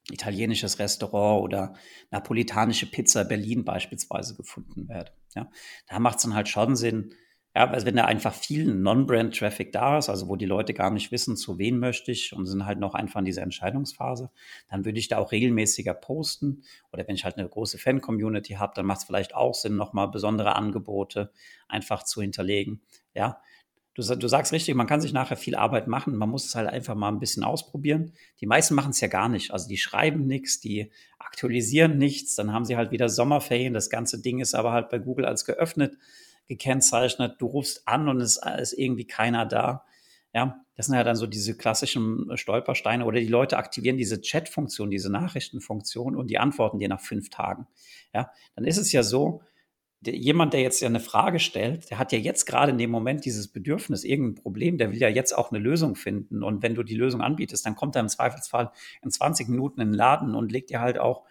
italienisches 0.09 0.79
Restaurant 0.79 1.43
oder 1.43 1.75
napolitanische 2.13 2.87
Pizza 2.87 3.25
Berlin 3.25 3.65
beispielsweise 3.65 4.37
gefunden 4.37 4.89
werde. 4.89 5.11
Ja, 5.35 5.51
da 5.89 5.99
macht 5.99 6.19
es 6.19 6.23
dann 6.23 6.37
halt 6.37 6.47
schon 6.47 6.77
Sinn, 6.77 7.13
ja, 7.55 7.69
also 7.69 7.85
wenn 7.85 7.97
da 7.97 8.05
einfach 8.05 8.33
viel 8.33 8.73
Non-Brand-Traffic 8.73 9.73
da 9.73 9.99
ist, 9.99 10.09
also 10.09 10.29
wo 10.29 10.37
die 10.37 10.47
Leute 10.47 10.73
gar 10.73 10.91
nicht 10.91 11.11
wissen, 11.11 11.37
zu 11.37 11.59
wen 11.59 11.81
möchte 11.81 12.13
ich 12.13 12.33
und 12.33 12.47
sind 12.47 12.65
halt 12.65 12.79
noch 12.79 12.95
einfach 12.95 13.19
in 13.19 13.25
dieser 13.25 13.43
Entscheidungsphase, 13.43 14.31
dann 14.69 14.85
würde 14.85 15.01
ich 15.01 15.09
da 15.09 15.19
auch 15.19 15.33
regelmäßiger 15.33 15.95
posten. 15.95 16.63
Oder 16.93 17.09
wenn 17.09 17.17
ich 17.17 17.25
halt 17.25 17.39
eine 17.39 17.49
große 17.49 17.79
Fan-Community 17.79 18.55
habe, 18.55 18.73
dann 18.77 18.87
macht 18.87 19.01
es 19.01 19.05
vielleicht 19.05 19.35
auch 19.35 19.55
Sinn, 19.55 19.75
nochmal 19.75 20.09
besondere 20.09 20.55
Angebote 20.55 21.33
einfach 21.67 22.05
zu 22.05 22.23
hinterlegen. 22.23 22.83
Ja, 23.15 23.41
du, 23.95 24.03
du 24.03 24.29
sagst 24.29 24.53
richtig, 24.53 24.77
man 24.77 24.87
kann 24.87 25.01
sich 25.01 25.13
nachher 25.13 25.37
viel 25.37 25.57
Arbeit 25.57 25.89
machen, 25.89 26.15
man 26.15 26.31
muss 26.31 26.47
es 26.47 26.55
halt 26.55 26.69
einfach 26.69 26.95
mal 26.95 27.09
ein 27.09 27.19
bisschen 27.19 27.43
ausprobieren. 27.43 28.13
Die 28.41 28.47
meisten 28.47 28.77
machen 28.77 28.91
es 28.91 29.01
ja 29.01 29.09
gar 29.09 29.29
nicht. 29.29 29.51
Also 29.51 29.67
die 29.67 29.77
schreiben 29.77 30.25
nichts, 30.25 30.61
die 30.61 30.93
aktualisieren 31.19 31.99
nichts, 31.99 32.37
dann 32.37 32.53
haben 32.53 32.65
sie 32.65 32.77
halt 32.77 32.93
wieder 32.93 33.09
Sommerferien. 33.09 33.75
Das 33.75 33.91
ganze 33.91 34.23
Ding 34.23 34.39
ist 34.39 34.55
aber 34.55 34.71
halt 34.71 34.89
bei 34.89 35.01
Google 35.01 35.25
als 35.27 35.45
geöffnet 35.45 35.97
gekennzeichnet, 36.51 37.37
du 37.39 37.47
rufst 37.47 37.87
an 37.87 38.09
und 38.09 38.21
es 38.21 38.39
ist 38.59 38.73
irgendwie 38.73 39.07
keiner 39.07 39.47
da. 39.47 39.85
Ja, 40.35 40.61
das 40.77 40.87
sind 40.87 40.97
ja 40.97 41.05
dann 41.05 41.17
so 41.17 41.27
diese 41.27 41.57
klassischen 41.57 42.37
Stolpersteine 42.37 43.05
oder 43.05 43.21
die 43.21 43.27
Leute 43.27 43.57
aktivieren 43.57 43.97
diese 43.97 44.21
Chat-Funktion, 44.21 44.91
diese 44.91 45.11
Nachrichtenfunktion 45.11 46.17
und 46.17 46.29
die 46.29 46.39
antworten 46.39 46.79
dir 46.79 46.89
nach 46.89 47.01
fünf 47.01 47.31
Tagen. 47.31 47.67
Ja, 48.13 48.31
dann 48.55 48.65
ist 48.65 48.79
es 48.79 48.93
ja 48.93 49.03
so, 49.03 49.43
der, 50.01 50.17
jemand, 50.17 50.53
der 50.53 50.61
jetzt 50.61 50.81
ja 50.81 50.89
eine 50.89 51.01
Frage 51.01 51.39
stellt, 51.39 51.91
der 51.91 51.99
hat 51.99 52.11
ja 52.13 52.19
jetzt 52.19 52.47
gerade 52.47 52.73
in 52.73 52.79
dem 52.79 52.91
Moment 52.91 53.25
dieses 53.25 53.49
Bedürfnis, 53.49 54.03
irgendein 54.03 54.43
Problem, 54.43 54.79
der 54.79 54.91
will 54.91 54.99
ja 54.99 55.09
jetzt 55.09 55.33
auch 55.37 55.53
eine 55.53 55.61
Lösung 55.61 55.95
finden. 55.95 56.43
Und 56.43 56.63
wenn 56.63 56.75
du 56.75 56.83
die 56.83 56.97
Lösung 56.97 57.21
anbietest, 57.21 57.65
dann 57.65 57.77
kommt 57.77 57.95
er 57.95 58.01
im 58.01 58.09
Zweifelsfall 58.09 58.73
in 59.03 59.11
20 59.11 59.49
Minuten 59.49 59.81
in 59.81 59.89
den 59.89 59.95
Laden 59.95 60.35
und 60.35 60.51
legt 60.51 60.71
dir 60.71 60.81
halt 60.81 60.99
auch 60.99 61.25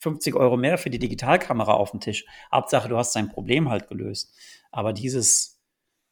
50 0.00 0.34
Euro 0.34 0.56
mehr 0.56 0.78
für 0.78 0.90
die 0.90 0.98
Digitalkamera 0.98 1.72
auf 1.72 1.90
den 1.90 2.00
Tisch. 2.00 2.26
Hauptsache, 2.52 2.88
du 2.88 2.96
hast 2.96 3.12
sein 3.12 3.28
Problem 3.28 3.70
halt 3.70 3.88
gelöst. 3.88 4.34
Aber 4.76 4.92
dieses, 4.92 5.58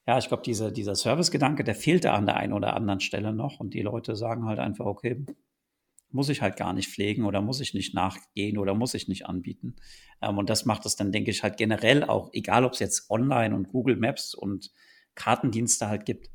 ja, 0.06 0.16
ich 0.16 0.28
glaube, 0.28 0.42
dieser, 0.42 0.70
dieser 0.70 0.94
Service-Gedanke, 0.94 1.64
der 1.64 1.74
fehlt 1.74 2.06
da 2.06 2.14
an 2.14 2.24
der 2.24 2.38
einen 2.38 2.54
oder 2.54 2.74
anderen 2.74 3.00
Stelle 3.00 3.34
noch. 3.34 3.60
Und 3.60 3.74
die 3.74 3.82
Leute 3.82 4.16
sagen 4.16 4.46
halt 4.46 4.58
einfach, 4.58 4.86
okay, 4.86 5.22
muss 6.08 6.30
ich 6.30 6.40
halt 6.40 6.56
gar 6.56 6.72
nicht 6.72 6.88
pflegen 6.88 7.26
oder 7.26 7.42
muss 7.42 7.60
ich 7.60 7.74
nicht 7.74 7.94
nachgehen 7.94 8.56
oder 8.56 8.72
muss 8.72 8.94
ich 8.94 9.06
nicht 9.06 9.26
anbieten. 9.26 9.76
Ähm, 10.22 10.38
und 10.38 10.48
das 10.48 10.64
macht 10.64 10.86
es 10.86 10.96
dann, 10.96 11.12
denke 11.12 11.30
ich, 11.30 11.42
halt 11.42 11.58
generell 11.58 12.04
auch, 12.04 12.30
egal 12.32 12.64
ob 12.64 12.72
es 12.72 12.78
jetzt 12.78 13.10
online 13.10 13.54
und 13.54 13.68
Google 13.68 13.96
Maps 13.96 14.34
und 14.34 14.70
Kartendienste 15.14 15.88
halt 15.88 16.06
gibt, 16.06 16.30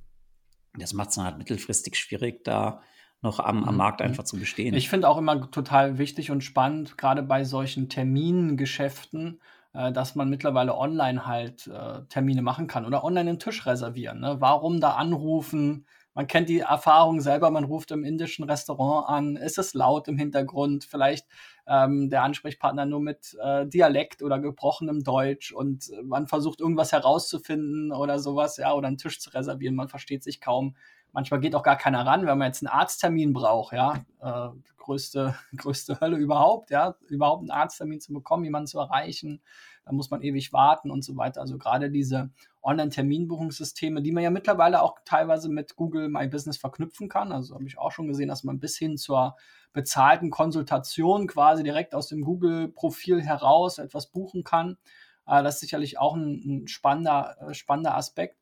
das 0.78 0.94
macht 0.94 1.10
es 1.10 1.16
dann 1.16 1.26
halt 1.26 1.40
mittelfristig 1.40 1.96
schwierig, 1.96 2.44
da 2.44 2.84
noch 3.24 3.40
am, 3.40 3.64
am 3.64 3.74
mhm. 3.74 3.78
Markt 3.78 4.04
einfach 4.04 4.24
zu 4.24 4.38
bestehen. 4.38 4.76
Ich 4.76 4.88
finde 4.88 5.10
auch 5.10 5.18
immer 5.18 5.50
total 5.50 5.98
wichtig 5.98 6.30
und 6.30 6.44
spannend, 6.44 6.96
gerade 6.96 7.24
bei 7.24 7.44
solchen 7.44 7.90
Termingeschäften, 7.90 9.42
äh, 9.80 9.94
dass 9.94 10.16
man 10.16 10.30
mittlerweile 10.30 10.76
online 10.76 11.26
halt 11.26 11.68
äh, 11.68 12.02
Termine 12.10 12.42
machen 12.42 12.68
kann 12.68 12.86
oder 12.86 13.04
online 13.04 13.30
einen 13.30 13.40
Tisch 13.40 13.66
reservieren. 13.66 14.20
Ne? 14.20 14.36
Warum 14.40 14.82
da 14.82 14.92
anrufen? 14.92 15.86
man 16.20 16.28
kennt 16.28 16.50
die 16.50 16.60
Erfahrung 16.60 17.22
selber, 17.22 17.50
man 17.50 17.64
ruft 17.64 17.92
im 17.92 18.04
indischen 18.04 18.44
Restaurant 18.44 19.08
an, 19.08 19.36
ist 19.38 19.58
es 19.58 19.74
laut 19.74 20.10
im 20.10 20.18
Hintergrund, 20.18 20.84
vielleicht 20.84 21.26
ähm, 21.66 22.10
der 22.10 22.24
Ansprechpartner 22.24 22.86
nur 22.86 23.00
mit 23.00 23.38
äh, 23.42 23.66
Dialekt 23.66 24.22
oder 24.22 24.38
gebrochenem 24.40 25.04
Deutsch 25.06 25.54
und 25.54 25.90
man 26.04 26.28
versucht 26.28 26.60
irgendwas 26.60 26.92
herauszufinden 26.92 27.94
oder 27.94 28.20
sowas, 28.20 28.58
ja, 28.58 28.74
oder 28.74 28.90
einen 28.90 28.98
Tisch 28.98 29.22
zu 29.22 29.30
reservieren, 29.30 29.76
man 29.76 29.88
versteht 29.88 30.24
sich 30.24 30.42
kaum. 30.42 30.76
Manchmal 31.12 31.40
geht 31.40 31.56
auch 31.56 31.64
gar 31.64 31.78
keiner 31.78 32.06
ran, 32.06 32.26
wenn 32.26 32.38
man 32.38 32.48
jetzt 32.48 32.64
einen 32.64 32.74
Arzttermin 32.74 33.34
braucht, 33.34 33.74
ja. 33.74 33.96
Äh, 34.22 34.50
größte, 34.78 35.36
größte 35.58 36.00
Hölle 36.00 36.18
überhaupt, 36.18 36.72
ja, 36.72 36.96
überhaupt 37.08 37.42
einen 37.42 37.52
Arzttermin 37.52 38.00
zu 38.00 38.14
bekommen, 38.14 38.44
jemanden 38.44 38.68
zu 38.68 38.80
erreichen 38.80 39.42
da 39.90 39.96
muss 39.96 40.12
man 40.12 40.22
ewig 40.22 40.54
warten 40.54 40.92
und 40.92 41.04
so 41.04 41.18
weiter. 41.18 41.42
Also 41.42 41.58
gerade 41.58 41.90
diese 41.90 42.30
Online-Terminbuchungssysteme, 42.62 44.04
die 44.04 44.12
man 44.12 44.22
ja 44.22 44.30
mittlerweile 44.30 44.84
auch 44.84 45.00
teilweise 45.04 45.50
mit 45.50 45.76
Google 45.76 46.10
My 46.10 46.28
Business 46.28 46.58
verknüpfen 46.58 47.10
kann. 47.10 47.32
Also 47.32 47.56
habe 47.56 47.66
ich 47.66 47.80
auch 47.80 47.92
schon 47.92 48.08
gesehen, 48.08 48.28
dass 48.28 48.44
man 48.44 48.60
bis 48.60 48.78
hin 48.78 48.98
zur 48.98 49.36
bezahlten 49.74 50.30
Konsultation 50.30 51.26
quasi 51.26 51.64
direkt 51.64 51.96
aus 51.96 52.08
dem 52.08 52.22
Google-Profil 52.22 53.24
heraus 53.24 53.80
etwas 53.80 54.12
buchen 54.12 54.44
kann. 54.44 54.78
Äh, 55.26 55.42
das 55.42 55.56
ist 55.56 55.62
sicherlich 55.62 55.98
auch 55.98 56.16
ein, 56.16 56.64
ein 56.64 56.68
spannender, 56.68 57.38
äh, 57.50 57.56
spannender 57.56 57.96
Aspekt. 57.98 58.38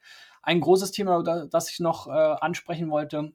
Ein 0.47 0.61
großes 0.61 0.91
Thema, 0.91 1.21
das 1.51 1.69
ich 1.69 1.81
noch 1.81 2.07
äh, 2.07 2.11
ansprechen 2.11 2.89
wollte, 2.89 3.33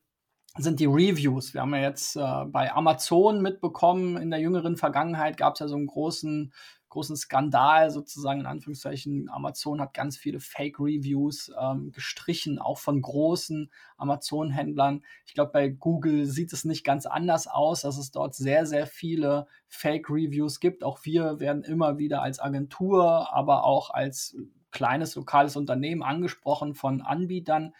sind 0.56 0.80
die 0.80 0.86
Reviews. 0.86 1.52
Wir 1.52 1.60
haben 1.60 1.74
ja 1.74 1.82
jetzt 1.82 2.16
äh, 2.16 2.44
bei 2.46 2.72
Amazon 2.72 3.42
mitbekommen, 3.42 4.16
in 4.16 4.30
der 4.30 4.40
jüngeren 4.40 4.78
Vergangenheit 4.78 5.36
gab 5.36 5.52
es 5.52 5.60
ja 5.60 5.68
so 5.68 5.76
einen 5.76 5.88
großen 5.88 6.54
großen 6.88 7.16
Skandal 7.16 7.90
sozusagen 7.90 8.40
in 8.40 8.46
Anführungszeichen. 8.46 9.28
Amazon 9.30 9.82
hat 9.82 9.92
ganz 9.92 10.16
viele 10.16 10.40
Fake-Reviews 10.40 11.50
ähm, 11.60 11.92
gestrichen, 11.92 12.58
auch 12.58 12.78
von 12.78 13.02
großen 13.02 13.70
Amazon-Händlern. 13.98 15.02
Ich 15.26 15.34
glaube, 15.34 15.52
bei 15.52 15.68
Google 15.68 16.24
sieht 16.24 16.52
es 16.54 16.64
nicht 16.64 16.82
ganz 16.82 17.04
anders 17.04 17.46
aus, 17.46 17.82
dass 17.82 17.98
es 17.98 18.10
dort 18.10 18.34
sehr, 18.34 18.64
sehr 18.64 18.86
viele 18.86 19.46
Fake-Reviews 19.68 20.60
gibt. 20.60 20.82
Auch 20.82 21.00
wir 21.04 21.40
werden 21.40 21.62
immer 21.62 21.98
wieder 21.98 22.22
als 22.22 22.40
Agentur, 22.40 23.34
aber 23.34 23.64
auch 23.64 23.90
als 23.90 24.36
kleines 24.72 25.14
lokales 25.14 25.56
Unternehmen 25.56 26.02
angesprochen 26.02 26.74
von 26.74 27.00
Anbietern 27.00 27.74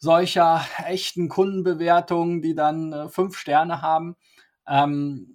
solcher 0.00 0.64
echten 0.86 1.28
Kundenbewertungen, 1.28 2.42
die 2.42 2.54
dann 2.54 2.92
äh, 2.92 3.08
fünf 3.08 3.36
Sterne 3.36 3.82
haben. 3.82 4.16
Ähm, 4.66 5.34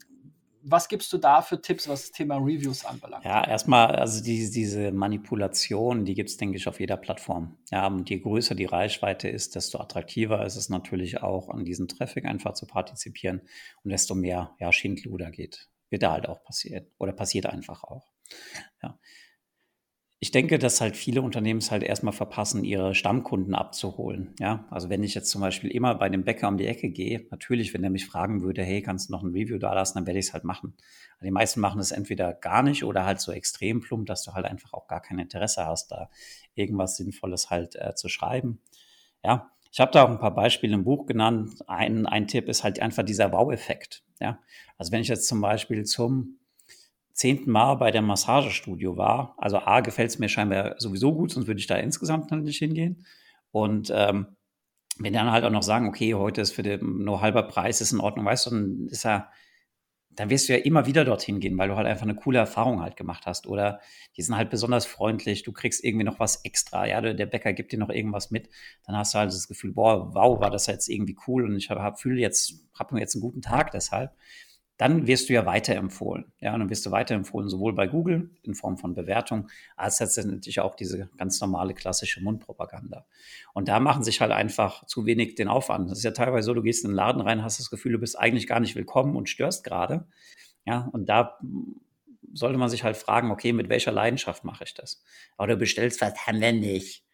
was 0.68 0.88
gibst 0.88 1.14
du 1.14 1.20
da 1.20 1.44
für 1.44 1.62
Tipps, 1.62 1.88
was 1.88 2.02
das 2.02 2.12
Thema 2.12 2.38
Reviews 2.38 2.86
anbelangt? 2.86 3.24
Ja, 3.24 3.48
erstmal, 3.48 3.96
also 3.96 4.24
die, 4.24 4.50
diese 4.50 4.92
Manipulation, 4.92 6.06
die 6.06 6.16
gibt 6.16 6.32
es, 6.32 6.38
denke 6.38 6.58
ich, 6.58 6.68
auf 6.68 6.80
jeder 6.80 6.98
Plattform. 6.98 7.56
Ja, 7.70 7.86
und 7.86 8.10
je 8.10 8.18
größer 8.18 8.56
die 8.56 8.66
Reichweite 8.66 9.30
ist, 9.30 9.54
desto 9.54 9.80
attraktiver 9.80 10.44
ist 10.44 10.56
es 10.56 10.70
natürlich 10.70 11.22
auch, 11.22 11.50
an 11.50 11.66
diesem 11.66 11.88
Traffic 11.88 12.26
einfach 12.26 12.56
zu 12.56 12.66
partizipieren 12.66 13.42
und 13.84 13.92
desto 13.92 14.16
mehr 14.16 14.56
ja, 14.60 14.72
Schindluder 14.72 15.30
geht. 15.30 15.70
Wird 15.92 16.02
da 16.02 16.14
halt 16.14 16.28
auch 16.28 16.44
passieren 16.44 16.88
oder 16.98 17.12
passiert 17.14 17.46
einfach 17.46 17.84
auch. 17.84 18.12
Ja 18.82 18.98
ich 20.20 20.32
denke, 20.32 20.58
dass 20.58 20.80
halt 20.80 20.96
viele 20.96 21.22
Unternehmen 21.22 21.60
es 21.60 21.72
halt 21.72 21.84
erstmal 21.84 22.14
verpassen, 22.14 22.64
ihre 22.64 22.96
Stammkunden 22.96 23.54
abzuholen. 23.54 24.34
Ja, 24.40 24.66
also 24.70 24.90
wenn 24.90 25.04
ich 25.04 25.14
jetzt 25.14 25.30
zum 25.30 25.42
Beispiel 25.42 25.70
immer 25.70 25.94
bei 25.96 26.08
dem 26.10 26.24
Bäcker 26.24 26.48
um 26.48 26.58
die 26.58 26.68
Ecke 26.68 26.90
gehe, 26.90 27.28
natürlich, 27.32 27.74
wenn 27.74 27.84
er 27.84 27.90
mich 27.90 28.06
fragen 28.06 28.42
würde, 28.42 28.64
hey, 28.64 28.82
kannst 28.82 29.10
du 29.10 29.14
noch 29.14 29.24
ein 29.24 29.34
Review 29.34 29.58
da 29.58 29.74
lassen, 29.74 29.98
dann 29.98 30.08
werde 30.08 30.20
ich 30.20 30.28
es 30.28 30.34
halt 30.34 30.46
machen. 30.46 30.74
die 31.22 31.32
meisten 31.32 31.60
machen 31.60 31.82
es 31.82 31.92
entweder 31.92 32.34
gar 32.34 32.64
nicht 32.64 32.86
oder 32.86 33.06
halt 33.06 33.20
so 33.20 33.32
extrem 33.34 33.82
plump, 33.82 34.06
dass 34.08 34.24
du 34.24 34.34
halt 34.34 34.46
einfach 34.46 34.74
auch 34.74 34.88
gar 34.88 35.02
kein 35.02 35.20
Interesse 35.20 35.66
hast, 35.66 35.92
da 35.92 36.10
irgendwas 36.56 36.96
Sinnvolles 36.96 37.50
halt 37.50 37.76
äh, 37.76 37.94
zu 37.94 38.08
schreiben. 38.08 38.62
Ja, 39.24 39.52
ich 39.72 39.82
habe 39.82 39.92
da 39.92 40.06
auch 40.06 40.10
ein 40.10 40.20
paar 40.20 40.34
Beispiele 40.34 40.74
im 40.74 40.86
Buch 40.86 41.06
genannt. 41.06 41.56
Ein, 41.68 42.06
ein 42.06 42.28
Tipp 42.28 42.48
ist 42.48 42.64
halt 42.64 42.80
einfach 42.80 43.04
dieser 43.04 43.34
Wow-Effekt. 43.34 44.04
Ja, 44.22 44.40
also 44.78 44.94
wenn 44.94 45.02
ich 45.02 45.10
jetzt 45.10 45.28
zum 45.28 45.42
Beispiel 45.42 45.84
zum 45.84 46.40
zehnten 47.16 47.50
Mal 47.50 47.76
bei 47.76 47.92
der 47.92 48.02
Massagestudio 48.02 48.98
war. 48.98 49.36
Also 49.38 49.58
A, 49.60 49.80
gefällt 49.80 50.10
es 50.12 50.20
mir 50.20 50.28
scheinbar 50.28 50.76
sowieso 50.78 51.14
gut, 51.14 51.32
sonst 51.32 51.48
würde 51.48 51.60
ich 51.62 51.68
da 51.68 51.78
insgesamt 51.78 52.30
nicht 52.30 52.60
hingehen. 52.60 53.06
Und 53.52 53.92
ähm, 53.96 54.36
wenn 55.00 55.14
dann 55.14 55.32
halt 55.32 55.46
auch 55.46 55.50
noch 55.50 55.64
sagen, 55.64 55.88
okay, 55.88 56.14
heute 56.14 56.42
ist 56.42 56.52
für 56.52 56.62
den 56.62 57.04
nur 57.04 57.22
halber 57.22 57.44
Preis, 57.44 57.80
ist 57.80 57.94
in 57.94 58.02
Ordnung, 58.02 58.26
weißt 58.26 58.48
du, 58.48 58.50
dann 58.52 58.88
ist 58.90 59.04
ja, 59.04 59.30
dann 60.10 60.30
wirst 60.30 60.50
du 60.50 60.54
ja 60.54 60.60
immer 60.60 60.88
wieder 60.88 61.06
dorthin 61.06 61.40
gehen, 61.40 61.58
weil 61.58 61.70
du 61.70 61.78
halt 61.78 61.88
einfach 61.88 62.04
eine 62.04 62.16
coole 62.16 62.40
Erfahrung 62.40 62.82
halt 62.82 62.98
gemacht 62.98 63.26
hast. 63.26 63.48
Oder 63.48 63.80
die 64.18 64.22
sind 64.22 64.36
halt 64.36 64.50
besonders 64.50 64.86
freundlich, 64.86 65.44
du 65.44 65.54
kriegst 65.54 65.86
irgendwie 65.86 66.06
noch 66.06 66.20
was 66.20 66.44
extra, 66.44 66.86
ja, 66.86 67.00
der 67.00 67.26
Bäcker 67.26 67.54
gibt 67.54 67.72
dir 67.72 67.80
noch 67.80 67.90
irgendwas 67.90 68.30
mit, 68.30 68.50
dann 68.86 68.98
hast 68.98 69.14
du 69.14 69.20
halt 69.20 69.30
das 69.30 69.48
Gefühl, 69.48 69.72
boah, 69.72 70.14
wow, 70.14 70.40
war 70.42 70.52
das 70.52 70.68
jetzt 70.68 70.90
irgendwie 70.90 71.18
cool 71.28 71.46
und 71.46 71.56
ich 71.56 71.70
habe 71.70 71.82
hab, 71.82 72.00
fühle 72.00 72.20
jetzt, 72.20 72.56
habe 72.78 72.96
mir 72.96 73.00
jetzt 73.00 73.16
einen 73.16 73.22
guten 73.22 73.42
Tag 73.42 73.72
deshalb 73.72 74.12
dann 74.78 75.08
wirst 75.08 75.30
du 75.30 75.34
ja 75.34 75.46
weiterempfohlen. 75.46 76.32
Ja, 76.40 76.54
und 76.54 76.60
dann 76.60 76.70
wirst 76.70 76.86
du 76.86 76.92
weiterempfohlen, 76.92 77.50
sowohl 77.50 77.74
bei 77.74 77.88
Google 77.88 78.30
in 78.44 78.56
Form 78.56 78.78
von 78.78 78.94
Bewertung, 78.94 79.50
als 79.78 80.00
letztendlich 80.00 80.60
auch 80.60 80.76
diese 80.76 81.10
ganz 81.18 81.40
normale 81.40 81.74
klassische 81.74 82.22
Mundpropaganda. 82.22 83.06
Und 83.54 83.68
da 83.70 83.80
machen 83.80 84.04
sich 84.04 84.20
halt 84.20 84.32
einfach 84.32 84.86
zu 84.86 85.06
wenig 85.06 85.36
den 85.36 85.48
Aufwand. 85.48 85.90
Das 85.90 86.00
ist 86.00 86.04
ja 86.04 86.12
teilweise 86.12 86.48
so, 86.48 86.54
du 86.54 86.62
gehst 86.62 86.84
in 86.84 86.92
den 86.92 86.96
Laden 86.96 87.22
rein, 87.22 87.44
hast 87.44 87.60
das 87.60 87.70
Gefühl, 87.70 87.94
du 87.94 88.00
bist 88.00 88.20
eigentlich 88.20 88.48
gar 88.48 88.60
nicht 88.60 88.76
willkommen 88.76 89.16
und 89.16 89.30
störst 89.30 89.64
gerade. 89.64 90.08
Ja, 90.66 90.90
und 90.92 91.08
da 91.08 91.40
sollte 92.34 92.58
man 92.58 92.70
sich 92.70 92.84
halt 92.84 92.98
fragen, 92.98 93.32
okay, 93.32 93.54
mit 93.54 93.70
welcher 93.70 93.94
Leidenschaft 93.94 94.44
mache 94.44 94.66
ich 94.66 94.74
das? 94.74 95.02
Oder 95.38 95.54
du 95.54 95.58
bestellst 95.58 96.02
was, 96.02 96.28
haben 96.28 96.42
wir 96.42 96.52
nicht. 96.52 97.06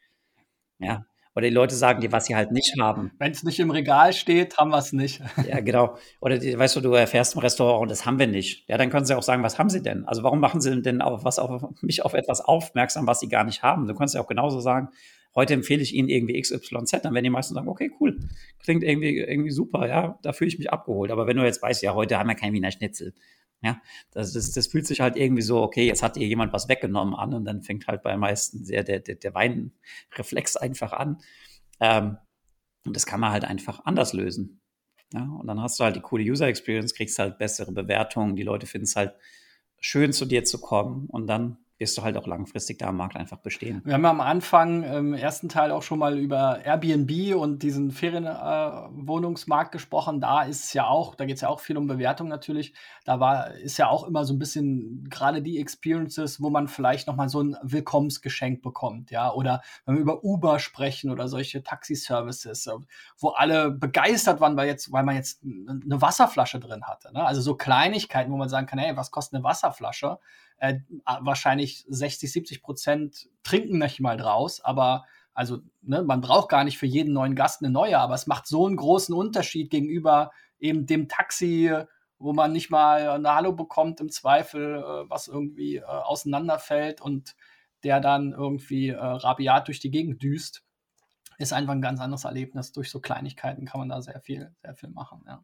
Ja, 0.79 1.05
oder 1.35 1.47
die 1.47 1.53
Leute 1.53 1.75
sagen 1.75 2.01
dir, 2.01 2.11
was 2.11 2.25
sie 2.25 2.35
halt 2.35 2.51
nicht 2.51 2.75
haben. 2.79 3.11
Wenn 3.17 3.31
es 3.31 3.43
nicht 3.43 3.59
im 3.59 3.71
Regal 3.71 4.13
steht, 4.13 4.57
haben 4.57 4.71
wir 4.71 4.77
es 4.77 4.91
nicht. 4.91 5.21
Ja, 5.47 5.59
genau. 5.59 5.97
Oder 6.19 6.37
die, 6.37 6.57
weißt 6.57 6.75
du, 6.75 6.81
du 6.81 6.93
erfährst 6.93 7.35
im 7.35 7.39
Restaurant 7.39 7.81
und 7.83 7.91
das 7.91 8.05
haben 8.05 8.19
wir 8.19 8.27
nicht. 8.27 8.67
Ja, 8.69 8.77
dann 8.77 8.89
können 8.89 9.05
sie 9.05 9.17
auch 9.17 9.23
sagen, 9.23 9.43
was 9.43 9.57
haben 9.57 9.69
sie 9.69 9.81
denn? 9.81 10.05
Also 10.05 10.23
warum 10.23 10.39
machen 10.39 10.61
sie 10.61 10.81
denn 10.81 11.01
auf 11.01 11.23
was 11.23 11.39
auf 11.39 11.63
mich 11.81 12.03
auf 12.03 12.13
etwas 12.13 12.41
aufmerksam, 12.41 13.07
was 13.07 13.19
sie 13.19 13.29
gar 13.29 13.43
nicht 13.43 13.63
haben? 13.63 13.87
Du 13.87 13.95
kannst 13.95 14.15
ja 14.15 14.21
auch 14.21 14.27
genauso 14.27 14.59
sagen, 14.59 14.89
heute 15.35 15.53
empfehle 15.53 15.81
ich 15.81 15.93
Ihnen 15.93 16.09
irgendwie 16.09 16.39
XYZ, 16.39 17.01
dann 17.03 17.13
werden 17.13 17.23
die 17.23 17.29
meisten 17.29 17.53
sagen, 17.53 17.67
okay, 17.67 17.91
cool, 17.99 18.19
klingt 18.63 18.83
irgendwie, 18.83 19.17
irgendwie 19.19 19.51
super, 19.51 19.87
ja, 19.87 20.19
da 20.21 20.33
fühle 20.33 20.49
ich 20.49 20.59
mich 20.59 20.71
abgeholt. 20.71 21.11
Aber 21.11 21.27
wenn 21.27 21.37
du 21.37 21.43
jetzt 21.43 21.61
weißt, 21.61 21.81
ja, 21.83 21.93
heute 21.93 22.19
haben 22.19 22.27
wir 22.27 22.35
kein 22.35 22.53
Wiener 22.53 22.71
Schnitzel, 22.71 23.13
ja, 23.63 23.81
das, 24.11 24.33
das, 24.33 24.51
das 24.51 24.67
fühlt 24.67 24.87
sich 24.87 25.01
halt 25.01 25.15
irgendwie 25.15 25.43
so, 25.43 25.61
okay, 25.61 25.85
jetzt 25.85 26.01
hat 26.01 26.15
dir 26.15 26.27
jemand 26.27 26.51
was 26.51 26.67
weggenommen 26.67 27.13
an 27.13 27.33
und 27.33 27.45
dann 27.45 27.61
fängt 27.61 27.87
halt 27.87 28.01
bei 28.01 28.17
meisten 28.17 28.63
sehr 28.63 28.83
der, 28.83 28.99
der, 28.99 29.15
der 29.15 29.33
Weinreflex 29.35 30.57
einfach 30.57 30.93
an. 30.93 31.21
Ähm, 31.79 32.17
und 32.85 32.95
das 32.95 33.05
kann 33.05 33.19
man 33.19 33.31
halt 33.31 33.45
einfach 33.45 33.85
anders 33.85 34.13
lösen. 34.13 34.61
Ja, 35.13 35.23
und 35.23 35.45
dann 35.47 35.61
hast 35.61 35.79
du 35.79 35.83
halt 35.83 35.95
die 35.95 36.01
coole 36.01 36.23
User 36.23 36.47
Experience, 36.47 36.95
kriegst 36.95 37.19
halt 37.19 37.37
bessere 37.37 37.71
Bewertungen, 37.71 38.35
die 38.35 38.43
Leute 38.43 38.65
finden 38.65 38.85
es 38.85 38.95
halt 38.95 39.13
schön, 39.79 40.13
zu 40.13 40.25
dir 40.25 40.43
zu 40.43 40.59
kommen 40.59 41.07
und 41.07 41.27
dann 41.27 41.57
wirst 41.81 41.97
du 41.97 42.03
halt 42.03 42.15
auch 42.15 42.27
langfristig 42.27 42.77
da 42.77 42.87
am 42.87 42.97
Markt 42.97 43.17
einfach 43.17 43.39
bestehen. 43.39 43.81
Wir 43.83 43.95
haben 43.95 44.05
am 44.05 44.21
Anfang 44.21 44.83
im 44.83 45.13
ersten 45.15 45.49
Teil 45.49 45.71
auch 45.71 45.81
schon 45.81 45.99
mal 45.99 46.17
über 46.17 46.63
Airbnb 46.63 47.35
und 47.35 47.63
diesen 47.63 47.91
Ferienwohnungsmarkt 47.91 49.73
äh, 49.73 49.77
gesprochen. 49.77 50.21
Da 50.21 50.43
ist 50.43 50.65
es 50.65 50.73
ja 50.73 50.85
auch, 50.85 51.15
da 51.15 51.25
geht 51.25 51.37
es 51.37 51.41
ja 51.41 51.49
auch 51.49 51.59
viel 51.59 51.77
um 51.77 51.87
Bewertung 51.87 52.27
natürlich. 52.27 52.73
Da 53.03 53.19
war, 53.19 53.51
ist 53.55 53.77
ja 53.77 53.89
auch 53.89 54.07
immer 54.07 54.25
so 54.25 54.33
ein 54.33 54.39
bisschen 54.39 55.09
gerade 55.09 55.41
die 55.41 55.59
Experiences, 55.59 56.39
wo 56.39 56.51
man 56.51 56.67
vielleicht 56.67 57.07
nochmal 57.07 57.29
so 57.29 57.41
ein 57.41 57.57
Willkommensgeschenk 57.63 58.61
bekommt, 58.61 59.09
ja. 59.09 59.33
Oder 59.33 59.61
wenn 59.85 59.95
wir 59.95 60.01
über 60.01 60.23
Uber 60.23 60.59
sprechen 60.59 61.09
oder 61.09 61.27
solche 61.27 61.63
Taxi-Services, 61.63 62.67
äh, 62.67 62.73
wo 63.17 63.29
alle 63.29 63.71
begeistert 63.71 64.39
waren, 64.39 64.55
weil 64.55 64.67
jetzt, 64.67 64.91
weil 64.91 65.03
man 65.03 65.15
jetzt 65.15 65.41
eine 65.43 65.99
Wasserflasche 65.99 66.59
drin 66.59 66.83
hatte. 66.83 67.11
Ne? 67.11 67.25
Also 67.25 67.41
so 67.41 67.55
Kleinigkeiten, 67.55 68.31
wo 68.31 68.37
man 68.37 68.49
sagen 68.49 68.67
kann, 68.67 68.77
hey, 68.77 68.95
was 68.95 69.09
kostet 69.09 69.35
eine 69.35 69.43
Wasserflasche? 69.43 70.19
Äh, 70.61 70.79
wahrscheinlich 71.21 71.83
60, 71.89 72.31
70 72.31 72.61
Prozent 72.61 73.29
trinken 73.41 73.79
nicht 73.79 73.99
mal 73.99 74.15
draus, 74.15 74.61
aber 74.61 75.05
also 75.33 75.59
ne, 75.81 76.03
man 76.03 76.21
braucht 76.21 76.49
gar 76.49 76.63
nicht 76.63 76.77
für 76.77 76.85
jeden 76.85 77.13
neuen 77.13 77.35
Gast 77.35 77.63
eine 77.63 77.71
neue, 77.71 77.97
aber 77.97 78.13
es 78.13 78.27
macht 78.27 78.45
so 78.45 78.67
einen 78.67 78.75
großen 78.75 79.13
Unterschied 79.15 79.71
gegenüber 79.71 80.31
eben 80.59 80.85
dem 80.85 81.07
Taxi, 81.07 81.73
wo 82.19 82.33
man 82.33 82.51
nicht 82.51 82.69
mal 82.69 83.09
eine 83.09 83.33
Hallo 83.33 83.53
bekommt 83.53 83.99
im 84.01 84.11
Zweifel, 84.11 84.75
äh, 84.75 85.09
was 85.09 85.27
irgendwie 85.27 85.77
äh, 85.77 85.83
auseinanderfällt 85.83 87.01
und 87.01 87.35
der 87.83 87.99
dann 87.99 88.31
irgendwie 88.31 88.89
äh, 88.89 88.97
rabiat 88.97 89.67
durch 89.67 89.79
die 89.79 89.89
Gegend 89.89 90.21
düst, 90.21 90.63
ist 91.39 91.53
einfach 91.53 91.73
ein 91.73 91.81
ganz 91.81 91.99
anderes 91.99 92.25
Erlebnis. 92.25 92.71
Durch 92.71 92.91
so 92.91 92.99
Kleinigkeiten 92.99 93.65
kann 93.65 93.79
man 93.79 93.89
da 93.89 93.99
sehr 94.03 94.21
viel, 94.21 94.53
sehr 94.61 94.75
viel 94.75 94.89
machen. 94.89 95.23
Ja. 95.25 95.43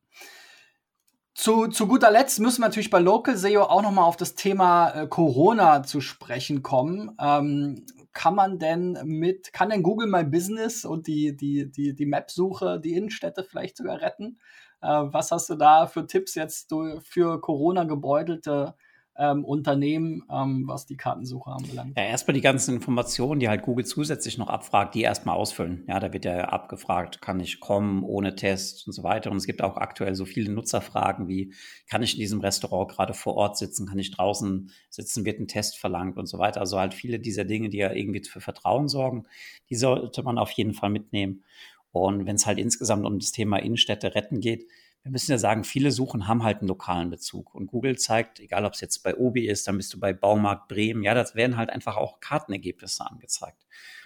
Zu, 1.38 1.68
zu 1.68 1.88
guter 1.88 2.10
Letzt 2.10 2.40
müssen 2.40 2.62
wir 2.62 2.66
natürlich 2.66 2.90
bei 2.90 2.98
Local 2.98 3.38
SEO 3.38 3.62
auch 3.62 3.84
nochmal 3.84 4.06
auf 4.06 4.18
das 4.18 4.34
Thema 4.34 4.90
äh, 4.90 5.08
Corona 5.08 5.84
zu 5.84 6.02
sprechen 6.02 6.64
kommen. 6.64 7.16
Ähm, 7.22 7.86
kann 8.12 8.34
man 8.34 8.58
denn 8.58 8.98
mit, 9.04 9.54
kann 9.54 9.70
denn 9.70 9.84
Google 9.84 10.08
My 10.08 10.24
Business 10.24 10.84
und 10.84 11.06
die, 11.06 11.38
die, 11.38 11.72
die, 11.72 11.94
die 11.94 12.06
Map-Suche 12.08 12.80
die 12.80 12.96
Innenstädte 12.96 13.44
vielleicht 13.44 13.78
sogar 13.78 14.02
retten? 14.02 14.40
Äh, 14.82 14.88
was 14.88 15.30
hast 15.30 15.52
du 15.52 15.56
da 15.56 15.86
für 15.86 16.08
Tipps 16.08 16.34
jetzt 16.34 16.74
für 17.04 17.40
Corona 17.40 17.84
gebeutelte 17.84 18.74
ähm, 19.18 19.43
Unternehmen, 19.43 20.24
ähm, 20.32 20.63
was 20.68 20.86
die 20.86 20.97
Kartensuche 20.97 21.49
anbelangt. 21.51 21.97
Ja, 21.97 22.03
erstmal 22.03 22.34
die 22.34 22.41
ganzen 22.41 22.76
Informationen, 22.76 23.39
die 23.39 23.49
halt 23.49 23.63
Google 23.63 23.86
zusätzlich 23.86 24.38
noch 24.38 24.47
abfragt, 24.47 24.95
die 24.95 25.01
erstmal 25.01 25.36
ausfüllen. 25.36 25.84
Ja, 25.88 25.99
da 25.99 26.13
wird 26.13 26.26
ja 26.26 26.45
abgefragt, 26.45 27.22
kann 27.22 27.39
ich 27.39 27.59
kommen 27.59 28.03
ohne 28.03 28.36
Test 28.36 28.86
und 28.88 28.93
so 28.93 29.03
weiter. 29.03 29.32
Und 29.32 29.38
es 29.38 29.45
gibt 29.45 29.61
auch 29.61 29.78
aktuell 29.78 30.15
so 30.15 30.26
viele 30.26 30.51
Nutzerfragen 30.51 31.28
wie, 31.28 31.53
kann 31.89 32.03
ich 32.03 32.13
in 32.13 32.20
diesem 32.20 32.41
Restaurant 32.41 32.91
gerade 32.91 33.13
vor 33.13 33.36
Ort 33.36 33.57
sitzen, 33.57 33.88
kann 33.88 33.99
ich 33.99 34.11
draußen 34.11 34.72
sitzen, 34.89 35.26
wird 35.26 35.39
ein 35.39 35.47
Test 35.47 35.80
verlangt 35.80 36.18
und 36.18 36.28
so 36.28 36.38
weiter. 36.38 36.59
Also 36.59 36.80
halt 36.80 36.93
viele 36.93 37.20
dieser 37.20 37.45
Dinge, 37.45 37.70
die 37.70 37.78
ja 37.78 37.91
irgendwie 37.91 38.24
für 38.24 38.41
Vertrauen 38.41 38.88
sorgen, 38.88 39.26
die 39.70 39.76
sollte 39.76 40.24
man 40.24 40.38
auf 40.38 40.51
jeden 40.51 40.74
Fall 40.74 40.89
mitnehmen. 40.89 41.43
Und 41.91 42.28
wenn 42.28 42.36
es 42.36 42.45
halt 42.45 42.59
insgesamt 42.59 43.05
um 43.05 43.18
das 43.18 43.32
Thema 43.32 43.57
Innenstädte 43.57 44.13
retten 44.13 44.39
geht, 44.39 44.65
wir 45.04 45.12
müssen 45.12 45.32
ja 45.32 45.38
sagen, 45.38 45.64
viele 45.64 45.91
Suchen 45.91 46.28
haben 46.28 46.43
halt 46.43 46.60
einen 46.60 46.68
lokalen 46.68 47.10
Bezug. 47.10 47.56
Und 47.56 47.68
Google 47.68 47.98
zeigt, 47.98 48.39
egal 48.39 48.66
ob 48.66 48.74
es 48.74 48.82
jetzt 48.82 49.04
bei 49.04 49.16
Obi 49.16 49.48
ist, 49.48 49.68
dann 49.68 49.78
bist 49.78 49.93
du 49.93 50.00
bei 50.00 50.14
Baumarkt 50.14 50.68
Bremen, 50.68 51.04
ja, 51.04 51.14
das 51.14 51.36
werden 51.36 51.58
halt 51.58 51.70
einfach 51.70 51.95
auch 51.95 52.20
Kartenergebnisse 52.20 53.06
angezeigt. 53.06 53.66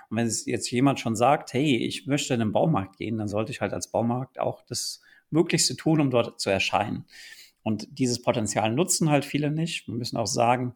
Und 0.10 0.18
wenn 0.18 0.28
jetzt 0.28 0.70
jemand 0.70 1.00
schon 1.00 1.16
sagt, 1.16 1.54
hey, 1.54 1.78
ich 1.78 2.06
möchte 2.06 2.34
in 2.34 2.42
den 2.42 2.52
Baumarkt 2.52 2.98
gehen, 2.98 3.18
dann 3.18 3.28
sollte 3.28 3.52
ich 3.52 3.62
halt 3.62 3.74
als 3.74 3.90
Baumarkt 3.90 4.40
auch 4.40 4.62
das 4.64 5.02
Möglichste 5.30 5.76
tun, 5.76 6.02
um 6.02 6.12
dort 6.12 6.40
zu 6.40 6.50
erscheinen. 6.50 7.06
Und 7.64 7.88
dieses 7.98 8.22
Potenzial 8.22 8.72
nutzen 8.74 9.10
halt 9.10 9.26
viele 9.26 9.52
nicht. 9.52 9.88
Wir 9.88 9.96
müssen 9.96 10.18
auch 10.18 10.28
sagen, 10.28 10.74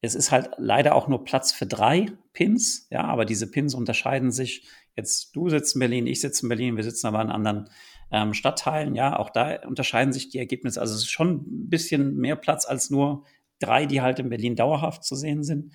es 0.00 0.14
ist 0.14 0.30
halt 0.30 0.50
leider 0.58 0.94
auch 0.94 1.08
nur 1.08 1.24
Platz 1.24 1.52
für 1.52 1.66
drei 1.66 2.06
Pins, 2.32 2.86
ja, 2.90 3.04
aber 3.04 3.24
diese 3.24 3.50
Pins 3.50 3.74
unterscheiden 3.74 4.30
sich. 4.30 4.66
Jetzt 4.96 5.34
du 5.34 5.48
sitzt 5.48 5.74
in 5.74 5.80
Berlin, 5.80 6.06
ich 6.06 6.20
sitze 6.20 6.44
in 6.44 6.48
Berlin, 6.48 6.76
wir 6.76 6.84
sitzen 6.84 7.08
aber 7.08 7.20
in 7.22 7.30
anderen 7.30 7.68
ähm, 8.10 8.34
Stadtteilen, 8.34 8.94
ja, 8.94 9.18
auch 9.18 9.30
da 9.30 9.60
unterscheiden 9.66 10.12
sich 10.12 10.30
die 10.30 10.38
Ergebnisse. 10.38 10.80
Also 10.80 10.94
es 10.94 11.02
ist 11.02 11.10
schon 11.10 11.36
ein 11.36 11.68
bisschen 11.68 12.16
mehr 12.16 12.36
Platz 12.36 12.66
als 12.66 12.90
nur 12.90 13.24
drei, 13.58 13.86
die 13.86 14.00
halt 14.00 14.18
in 14.18 14.30
Berlin 14.30 14.56
dauerhaft 14.56 15.04
zu 15.04 15.14
sehen 15.14 15.42
sind. 15.42 15.72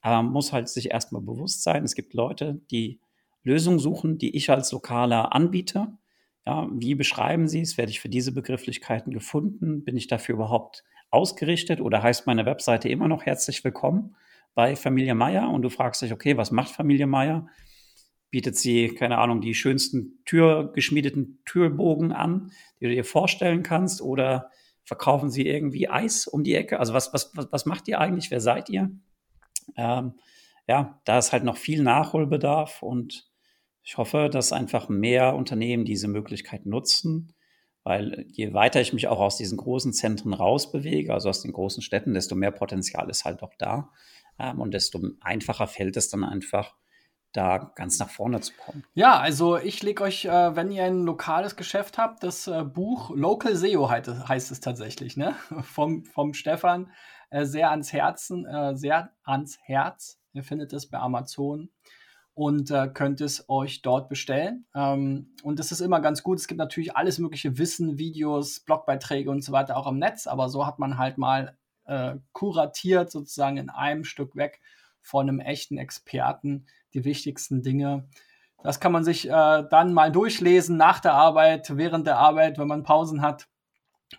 Aber 0.00 0.22
man 0.22 0.32
muss 0.32 0.52
halt 0.52 0.68
sich 0.68 0.90
erstmal 0.90 1.22
bewusst 1.22 1.62
sein, 1.62 1.84
es 1.84 1.94
gibt 1.94 2.14
Leute, 2.14 2.60
die 2.70 3.00
Lösungen 3.42 3.78
suchen, 3.78 4.18
die 4.18 4.36
ich 4.36 4.50
als 4.50 4.72
Lokaler 4.72 5.34
anbiete. 5.34 5.88
Ja, 6.44 6.68
wie 6.72 6.94
beschreiben 6.94 7.48
Sie 7.48 7.60
es? 7.60 7.76
Werde 7.76 7.90
ich 7.90 8.00
für 8.00 8.08
diese 8.08 8.32
Begrifflichkeiten 8.32 9.12
gefunden? 9.12 9.84
Bin 9.84 9.96
ich 9.96 10.06
dafür 10.06 10.34
überhaupt 10.34 10.84
ausgerichtet 11.10 11.80
oder 11.80 12.02
heißt 12.02 12.26
meine 12.26 12.46
Webseite 12.46 12.88
immer 12.88 13.08
noch 13.08 13.24
herzlich 13.24 13.62
willkommen 13.64 14.16
bei 14.54 14.76
Familie 14.76 15.14
Meier? 15.14 15.48
Und 15.48 15.62
du 15.62 15.70
fragst 15.70 16.02
dich, 16.02 16.12
okay, 16.12 16.36
was 16.36 16.50
macht 16.50 16.70
Familie 16.70 17.06
Meier? 17.06 17.48
Bietet 18.36 18.58
sie, 18.58 18.88
keine 18.88 19.16
Ahnung, 19.16 19.40
die 19.40 19.54
schönsten 19.54 20.22
türgeschmiedeten 20.26 21.38
Türbogen 21.46 22.12
an, 22.12 22.52
die 22.78 22.84
du 22.84 22.90
dir 22.90 23.02
vorstellen 23.02 23.62
kannst, 23.62 24.02
oder 24.02 24.50
verkaufen 24.84 25.30
sie 25.30 25.46
irgendwie 25.46 25.88
Eis 25.88 26.26
um 26.26 26.44
die 26.44 26.54
Ecke? 26.54 26.78
Also 26.78 26.92
was, 26.92 27.14
was, 27.14 27.34
was, 27.34 27.50
was 27.50 27.64
macht 27.64 27.88
ihr 27.88 27.98
eigentlich? 27.98 28.30
Wer 28.30 28.42
seid 28.42 28.68
ihr? 28.68 28.90
Ähm, 29.74 30.16
ja, 30.68 31.00
da 31.06 31.16
ist 31.16 31.32
halt 31.32 31.44
noch 31.44 31.56
viel 31.56 31.82
Nachholbedarf 31.82 32.82
und 32.82 33.26
ich 33.82 33.96
hoffe, 33.96 34.28
dass 34.30 34.52
einfach 34.52 34.90
mehr 34.90 35.34
Unternehmen 35.34 35.86
diese 35.86 36.06
Möglichkeit 36.06 36.66
nutzen, 36.66 37.32
weil 37.84 38.26
je 38.28 38.52
weiter 38.52 38.82
ich 38.82 38.92
mich 38.92 39.08
auch 39.08 39.20
aus 39.20 39.38
diesen 39.38 39.56
großen 39.56 39.94
Zentren 39.94 40.34
rausbewege, 40.34 41.14
also 41.14 41.30
aus 41.30 41.40
den 41.40 41.52
großen 41.52 41.82
Städten, 41.82 42.12
desto 42.12 42.34
mehr 42.34 42.50
Potenzial 42.50 43.08
ist 43.08 43.24
halt 43.24 43.42
auch 43.42 43.54
da 43.56 43.88
ähm, 44.38 44.60
und 44.60 44.74
desto 44.74 45.00
einfacher 45.22 45.68
fällt 45.68 45.96
es 45.96 46.10
dann 46.10 46.22
einfach, 46.22 46.74
da 47.32 47.70
ganz 47.74 47.98
nach 47.98 48.08
vorne 48.08 48.40
zu 48.40 48.52
kommen. 48.54 48.84
Ja, 48.94 49.18
also 49.18 49.58
ich 49.58 49.82
lege 49.82 50.02
euch, 50.02 50.24
äh, 50.24 50.56
wenn 50.56 50.70
ihr 50.70 50.84
ein 50.84 51.04
lokales 51.04 51.56
Geschäft 51.56 51.98
habt, 51.98 52.22
das 52.22 52.46
äh, 52.46 52.64
Buch 52.64 53.10
Local 53.14 53.54
SEO 53.54 53.90
heißt, 53.90 54.50
es 54.50 54.60
tatsächlich, 54.60 55.16
ne? 55.16 55.34
vom, 55.62 56.04
vom 56.04 56.34
Stefan 56.34 56.90
äh, 57.30 57.44
sehr 57.44 57.70
ans 57.70 57.92
Herzen, 57.92 58.46
äh, 58.46 58.74
sehr 58.76 59.10
ans 59.24 59.58
Herz. 59.62 60.18
Ihr 60.32 60.44
findet 60.44 60.72
es 60.72 60.88
bei 60.88 60.98
Amazon 60.98 61.70
und 62.34 62.70
äh, 62.70 62.88
könnt 62.88 63.20
es 63.20 63.48
euch 63.48 63.82
dort 63.82 64.08
bestellen. 64.08 64.66
Ähm, 64.74 65.34
und 65.42 65.58
das 65.58 65.72
ist 65.72 65.80
immer 65.80 66.00
ganz 66.00 66.22
gut. 66.22 66.38
Es 66.38 66.46
gibt 66.46 66.58
natürlich 66.58 66.96
alles 66.96 67.18
mögliche 67.18 67.56
Wissen, 67.58 67.98
Videos, 67.98 68.60
Blogbeiträge 68.60 69.30
und 69.30 69.42
so 69.42 69.52
weiter 69.52 69.76
auch 69.76 69.86
im 69.86 69.98
Netz, 69.98 70.26
aber 70.26 70.48
so 70.48 70.66
hat 70.66 70.78
man 70.78 70.98
halt 70.98 71.18
mal 71.18 71.56
äh, 71.86 72.16
kuratiert 72.32 73.10
sozusagen 73.10 73.56
in 73.56 73.70
einem 73.70 74.04
Stück 74.04 74.36
weg 74.36 74.60
von 75.06 75.28
einem 75.28 75.38
echten 75.38 75.78
Experten 75.78 76.66
die 76.92 77.04
wichtigsten 77.04 77.62
Dinge. 77.62 78.08
Das 78.64 78.80
kann 78.80 78.90
man 78.90 79.04
sich 79.04 79.28
äh, 79.28 79.64
dann 79.70 79.92
mal 79.94 80.10
durchlesen 80.10 80.76
nach 80.76 80.98
der 80.98 81.14
Arbeit, 81.14 81.76
während 81.76 82.08
der 82.08 82.18
Arbeit, 82.18 82.58
wenn 82.58 82.66
man 82.66 82.82
Pausen 82.82 83.22
hat 83.22 83.46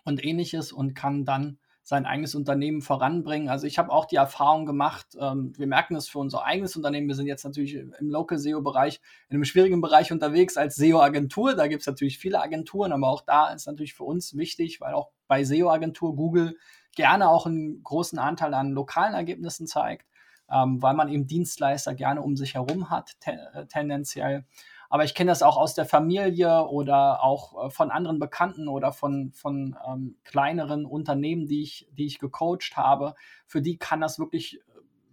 und 0.06 0.24
ähnliches 0.24 0.72
und 0.72 0.94
kann 0.94 1.26
dann 1.26 1.60
sein 1.84 2.06
eigenes 2.06 2.36
Unternehmen 2.36 2.82
voranbringen. 2.82 3.50
Also 3.50 3.68
ich 3.68 3.78
habe 3.78 3.92
auch 3.92 4.06
die 4.06 4.16
Erfahrung 4.16 4.66
gemacht, 4.66 5.08
ähm, 5.20 5.52
wir 5.58 5.68
merken 5.68 5.96
es 5.96 6.08
für 6.08 6.20
unser 6.20 6.46
eigenes 6.46 6.78
Unternehmen, 6.78 7.08
wir 7.10 7.16
sind 7.16 7.28
jetzt 7.28 7.44
natürlich 7.44 7.76
im 7.76 8.10
Local 8.10 8.38
SEO-Bereich, 8.38 9.02
in 9.30 9.36
einem 9.36 9.46
schwierigen 9.46 9.82
Bereich 9.82 10.14
unterwegs 10.14 10.56
als 10.56 10.76
SEO-Agentur. 10.76 11.56
Da 11.56 11.68
gibt 11.68 11.82
es 11.82 11.88
natürlich 11.88 12.18
viele 12.18 12.42
Agenturen, 12.42 12.94
aber 12.94 13.10
auch 13.10 13.22
da 13.22 13.50
ist 13.54 13.68
natürlich 13.68 13.94
für 13.94 14.04
uns 14.04 14.38
wichtig, 14.38 14.80
weil 14.80 14.94
auch 14.94 15.10
bei 15.28 15.44
SEO-Agentur 15.44 16.16
Google 16.16 16.58
gerne 16.96 17.30
auch 17.30 17.46
einen 17.46 17.84
großen 17.84 18.20
Anteil 18.20 18.54
an 18.54 18.72
lokalen 18.72 19.14
Ergebnissen 19.14 19.68
zeigt 19.68 20.06
ähm, 20.52 20.82
weil 20.82 20.94
man 20.94 21.10
eben 21.10 21.28
Dienstleister 21.28 21.94
gerne 21.94 22.22
um 22.22 22.36
sich 22.36 22.56
herum 22.56 22.90
hat, 22.90 23.20
te 23.20 23.32
äh, 23.54 23.66
tendenziell. 23.68 24.46
Aber 24.90 25.04
ich 25.04 25.14
kenne 25.14 25.32
das 25.32 25.44
auch 25.44 25.58
aus 25.58 25.74
der 25.76 25.86
Familie 25.86 26.66
oder 26.68 27.24
auch 27.24 27.66
äh, 27.66 27.70
von 27.70 27.92
anderen 27.92 28.20
Bekannten 28.20 28.68
oder 28.68 28.94
von, 28.94 29.32
von 29.34 29.76
ähm, 29.88 30.18
kleineren 30.24 30.86
Unternehmen, 30.86 31.48
die 31.48 31.62
ich, 31.62 31.90
die 31.92 32.06
ich 32.06 32.20
gecoacht 32.20 32.78
habe. 32.78 33.16
Für 33.46 33.62
die 33.62 33.78
kann 33.78 34.00
das 34.00 34.20
wirklich 34.20 34.56
äh, 34.56 34.62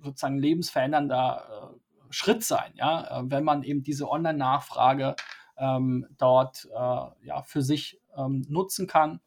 sozusagen 0.02 0.38
lebensverändernder 0.38 1.72
äh, 1.72 1.84
Schritt 2.10 2.44
sein, 2.44 2.72
ja, 2.74 3.20
äh, 3.20 3.22
wenn 3.26 3.42
man 3.42 3.64
eben 3.64 3.82
diese 3.82 4.08
Online-Nachfrage 4.08 5.16
ähm, 5.56 6.06
dort 6.18 6.68
äh, 6.72 7.26
ja, 7.26 7.42
für 7.42 7.62
sich 7.62 8.00
ähm, 8.16 8.44
nutzen 8.48 8.86
kann 8.86 9.20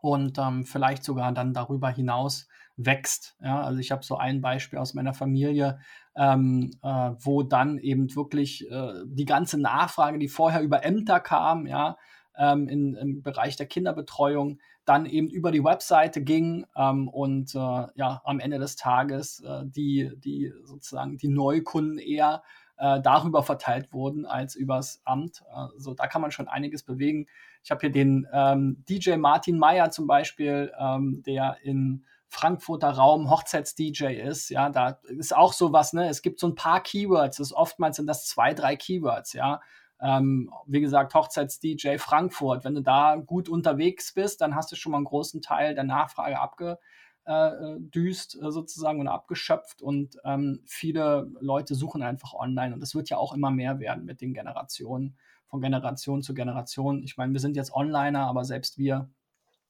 und 0.00 0.38
ähm, 0.38 0.64
vielleicht 0.64 1.04
sogar 1.04 1.32
dann 1.32 1.52
darüber 1.52 1.90
hinaus 1.90 2.48
wächst. 2.76 3.36
Ja, 3.40 3.62
also 3.62 3.78
ich 3.78 3.92
habe 3.92 4.04
so 4.04 4.16
ein 4.16 4.40
Beispiel 4.40 4.78
aus 4.78 4.94
meiner 4.94 5.14
Familie, 5.14 5.78
ähm, 6.16 6.70
äh, 6.82 7.10
wo 7.18 7.42
dann 7.42 7.78
eben 7.78 8.14
wirklich 8.14 8.68
äh, 8.70 9.02
die 9.06 9.24
ganze 9.24 9.60
Nachfrage, 9.60 10.18
die 10.18 10.28
vorher 10.28 10.62
über 10.62 10.84
Ämter 10.84 11.20
kam, 11.20 11.66
ja, 11.66 11.96
ähm, 12.36 12.68
in, 12.68 12.94
im 12.94 13.22
Bereich 13.22 13.56
der 13.56 13.66
Kinderbetreuung, 13.66 14.58
dann 14.84 15.06
eben 15.06 15.28
über 15.28 15.50
die 15.50 15.64
Webseite 15.64 16.22
ging 16.22 16.66
ähm, 16.76 17.08
und 17.08 17.54
äh, 17.54 17.58
ja, 17.94 18.20
am 18.24 18.40
Ende 18.40 18.58
des 18.58 18.76
Tages 18.76 19.40
äh, 19.40 19.62
die, 19.64 20.12
die 20.16 20.52
sozusagen 20.64 21.16
die 21.16 21.28
Neukunden 21.28 21.98
eher 21.98 22.42
äh, 22.76 23.00
darüber 23.00 23.42
verteilt 23.42 23.92
wurden 23.92 24.26
als 24.26 24.56
übers 24.56 25.00
Amt. 25.04 25.42
Also 25.48 25.94
da 25.94 26.06
kann 26.06 26.20
man 26.20 26.32
schon 26.32 26.48
einiges 26.48 26.82
bewegen. 26.82 27.26
Ich 27.62 27.70
habe 27.70 27.80
hier 27.80 27.90
den 27.90 28.26
ähm, 28.32 28.84
DJ 28.88 29.16
Martin 29.16 29.58
Meyer 29.58 29.90
zum 29.90 30.06
Beispiel, 30.06 30.72
ähm, 30.78 31.22
der 31.24 31.56
in 31.62 32.04
Frankfurter 32.34 32.90
Raum 32.90 33.30
Hochzeits-DJ 33.30 34.14
ist, 34.20 34.50
ja, 34.50 34.68
da 34.68 34.98
ist 35.04 35.34
auch 35.34 35.52
sowas, 35.52 35.92
ne? 35.92 36.08
Es 36.08 36.20
gibt 36.20 36.40
so 36.40 36.48
ein 36.48 36.54
paar 36.54 36.82
Keywords, 36.82 37.36
das 37.38 37.52
oftmals 37.52 37.96
sind 37.96 38.06
das 38.06 38.26
zwei, 38.26 38.54
drei 38.54 38.76
Keywords, 38.76 39.32
ja. 39.32 39.60
Ähm, 40.00 40.52
wie 40.66 40.80
gesagt, 40.80 41.14
Hochzeits-DJ 41.14 41.98
Frankfurt. 41.98 42.64
Wenn 42.64 42.74
du 42.74 42.82
da 42.82 43.16
gut 43.16 43.48
unterwegs 43.48 44.12
bist, 44.12 44.40
dann 44.40 44.54
hast 44.54 44.72
du 44.72 44.76
schon 44.76 44.92
mal 44.92 44.98
einen 44.98 45.06
großen 45.06 45.40
Teil 45.40 45.74
der 45.74 45.84
Nachfrage 45.84 46.38
abgedüst 46.40 48.34
äh, 48.42 48.50
sozusagen 48.50 49.00
und 49.00 49.08
abgeschöpft 49.08 49.80
und 49.80 50.18
ähm, 50.24 50.60
viele 50.66 51.30
Leute 51.40 51.74
suchen 51.74 52.02
einfach 52.02 52.34
online 52.34 52.74
und 52.74 52.80
das 52.80 52.94
wird 52.94 53.08
ja 53.08 53.16
auch 53.16 53.32
immer 53.32 53.50
mehr 53.50 53.78
werden 53.78 54.04
mit 54.04 54.20
den 54.20 54.34
Generationen, 54.34 55.16
von 55.46 55.60
Generation 55.60 56.20
zu 56.20 56.34
Generation. 56.34 57.04
Ich 57.04 57.16
meine, 57.16 57.32
wir 57.32 57.40
sind 57.40 57.54
jetzt 57.54 57.72
Onliner, 57.72 58.26
aber 58.26 58.44
selbst 58.44 58.76
wir 58.76 59.08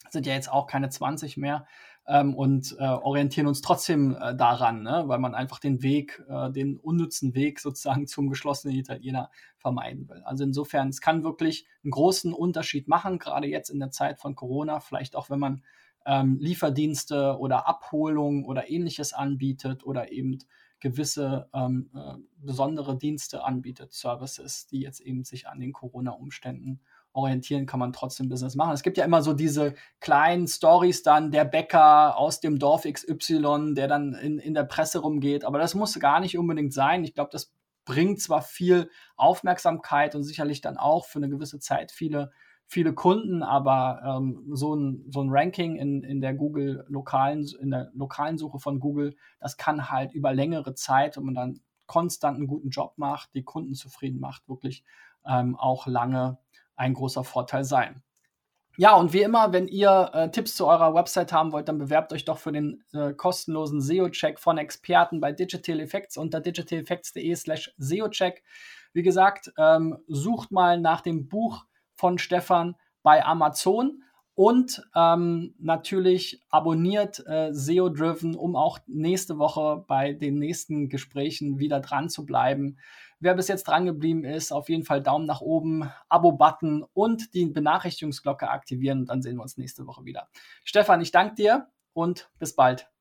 sind 0.09 0.27
ja 0.27 0.33
jetzt 0.33 0.51
auch 0.51 0.67
keine 0.67 0.89
20 0.89 1.37
mehr 1.37 1.67
ähm, 2.07 2.35
und 2.35 2.77
äh, 2.79 2.85
orientieren 2.85 3.47
uns 3.47 3.61
trotzdem 3.61 4.17
äh, 4.21 4.37
daran, 4.37 4.83
ne? 4.83 5.05
weil 5.07 5.19
man 5.19 5.35
einfach 5.35 5.59
den 5.59 5.83
Weg, 5.83 6.23
äh, 6.29 6.51
den 6.51 6.79
unnützen 6.79 7.35
Weg 7.35 7.61
sozusagen 7.61 8.07
zum 8.07 8.29
geschlossenen 8.29 8.77
Italiener 8.77 9.31
vermeiden 9.57 10.09
will. 10.09 10.23
Also 10.25 10.45
insofern, 10.45 10.89
es 10.89 11.01
kann 11.01 11.25
wirklich 11.25 11.67
einen 11.83 11.93
großen 11.93 12.33
Unterschied 12.33 12.89
machen, 12.89 13.19
gerade 13.19 13.47
jetzt 13.47 13.71
in 13.71 13.81
der 13.81 13.91
Zeit 13.91 14.21
von 14.21 14.35
Corona, 14.35 14.81
vielleicht 14.81 15.17
auch 15.17 15.31
wenn 15.31 15.39
man 15.41 15.63
ähm, 16.07 16.39
Lieferdienste 16.39 17.39
oder 17.39 17.67
Abholung 17.67 18.45
oder 18.45 18.69
ähnliches 18.69 19.15
anbietet 19.15 19.85
oder 19.85 20.13
eben 20.13 20.39
gewisse 20.81 21.49
ähm, 21.55 21.89
äh, 21.95 22.17
besondere 22.37 22.99
Dienste 22.99 23.43
anbietet, 23.43 23.95
Services, 23.95 24.67
die 24.67 24.81
jetzt 24.81 25.01
eben 25.01 25.25
sich 25.25 25.49
an 25.49 25.61
den 25.61 25.73
Corona-Umständen 25.73 26.81
orientieren 27.15 27.65
kann 27.65 27.81
man 27.81 27.93
trotzdem 27.93 28.29
Business 28.29 28.57
machen. 28.57 28.75
Es 28.75 28.83
gibt 28.83 28.99
ja 28.99 29.05
immer 29.05 29.23
so 29.23 29.33
diese 29.33 29.75
kleinen 30.01 30.47
Stories 30.47 31.03
dann, 31.03 31.31
der 31.31 31.45
Bäcker 31.45 32.19
aus 32.19 32.41
dem 32.41 32.59
Dorf 32.59 32.83
XY, 32.83 33.75
der 33.75 33.89
dann 33.89 34.15
in, 34.15 34.39
in 34.39 34.53
der 34.53 34.65
Presse 34.65 34.99
rumgeht, 34.99 35.45
aber 35.45 35.59
das 35.59 35.75
muss 35.75 35.99
gar 35.99 36.21
nicht 36.21 36.37
unbedingt 36.37 36.75
sein. 36.75 37.05
Ich 37.05 37.15
glaube, 37.15 37.31
das 37.33 37.53
bringt 37.85 38.21
zwar 38.21 38.43
viel 38.43 38.91
Aufmerksamkeit 39.17 40.15
und 40.15 40.25
sicherlich 40.25 40.61
dann 40.61 40.77
auch 40.77 41.07
für 41.07 41.19
eine 41.19 41.29
gewisse 41.29 41.61
Zeit 41.61 41.93
viele, 41.93 42.33
viele 42.67 42.95
Kunden, 42.95 43.43
aber 43.43 44.03
ähm, 44.05 44.45
so, 44.53 44.75
ein, 44.75 45.05
so 45.09 45.23
ein 45.23 45.29
Ranking 45.31 45.77
in, 45.77 46.03
in 46.03 46.21
der 46.21 46.35
Google 46.35 46.85
lokalen, 46.89 47.47
in 47.61 47.71
der 47.71 47.91
lokalen 47.95 48.39
Suche 48.39 48.59
von 48.59 48.81
Google, 48.81 49.15
das 49.39 49.57
kann 49.57 49.91
halt 49.91 50.15
über 50.15 50.33
längere 50.33 50.75
Zeit, 50.75 51.17
wenn 51.17 51.25
man 51.25 51.35
dann 51.35 51.61
konstant 51.87 52.39
einen 52.39 52.49
guten 52.49 52.71
Job 52.71 52.95
macht, 52.97 53.35
die 53.35 53.45
Kunden 53.45 53.75
zufrieden 53.75 54.19
macht, 54.19 54.49
wirklich 54.49 54.83
ähm, 55.27 55.55
auch 55.57 55.87
lange 55.87 56.39
ein 56.77 56.95
großer 56.95 57.25
Vorteil 57.25 57.65
sein. 57.65 58.03
Ja, 58.77 58.97
und 58.97 59.13
wie 59.13 59.23
immer, 59.23 59.53
wenn 59.53 59.69
ihr 59.69 60.11
äh, 60.13 60.31
Tipps 60.31 60.57
zu 60.57 60.67
eurer 60.67 60.95
Website 60.95 61.33
haben 61.33 61.53
wollt, 61.53 61.69
dann 61.69 61.79
bewerbt 61.79 62.13
euch 62.13 62.25
doch 62.25 62.39
für 62.39 62.51
den 62.51 62.83
äh, 62.93 63.13
kostenlosen 63.13 63.81
SEO-Check 63.81 64.41
von 64.41 64.59
Experten 64.59 65.21
bei 65.21 65.31
Digital 65.31 65.79
Effects 65.79 66.17
unter 66.17 66.41
digitaleffects.de 66.41 67.37
slash 67.37 67.73
SEO-Check. 67.79 68.43
Wie 68.93 69.03
gesagt, 69.03 69.53
ähm, 69.59 69.99
sucht 70.09 70.51
mal 70.51 70.81
nach 70.81 71.03
dem 71.03 71.29
Buch 71.29 71.65
von 71.95 72.19
Stefan 72.19 72.75
bei 73.05 73.25
Amazon 73.25 74.03
und 74.35 74.83
ähm, 74.97 75.55
natürlich 75.61 76.43
abonniert 76.51 77.25
äh, 77.27 77.53
SEO 77.53 77.89
Driven, 77.89 78.35
um 78.35 78.57
auch 78.57 78.81
nächste 78.89 79.39
Woche 79.39 79.85
bei 79.87 80.13
den 80.13 80.41
nächsten 80.41 80.89
Gesprächen 80.89 81.61
wieder 81.61 81.79
dran 81.79 82.09
zu 82.09 82.27
bleiben. 82.27 82.79
Wer 83.25 83.33
bis 83.33 83.49
jetzt 83.49 83.67
dran 83.67 83.87
geblieben 83.87 84.23
ist, 84.23 84.53
auf 84.53 84.69
jeden 84.69 84.85
Fall 84.85 85.03
Daumen 85.03 85.25
nach 85.25 85.41
oben, 85.41 85.91
Abo-Button 86.11 86.85
und 86.93 87.33
die 87.33 87.47
Benachrichtigungsglocke 87.47 88.51
aktivieren 88.51 88.99
und 89.01 89.07
dann 89.09 89.23
sehen 89.23 89.37
wir 89.37 89.43
uns 89.43 89.57
nächste 89.57 89.87
Woche 89.87 90.05
wieder. 90.05 90.29
Stefan, 90.63 91.01
ich 91.01 91.11
danke 91.11 91.37
dir 91.37 91.69
und 91.95 92.31
bis 92.39 92.55
bald. 92.55 92.94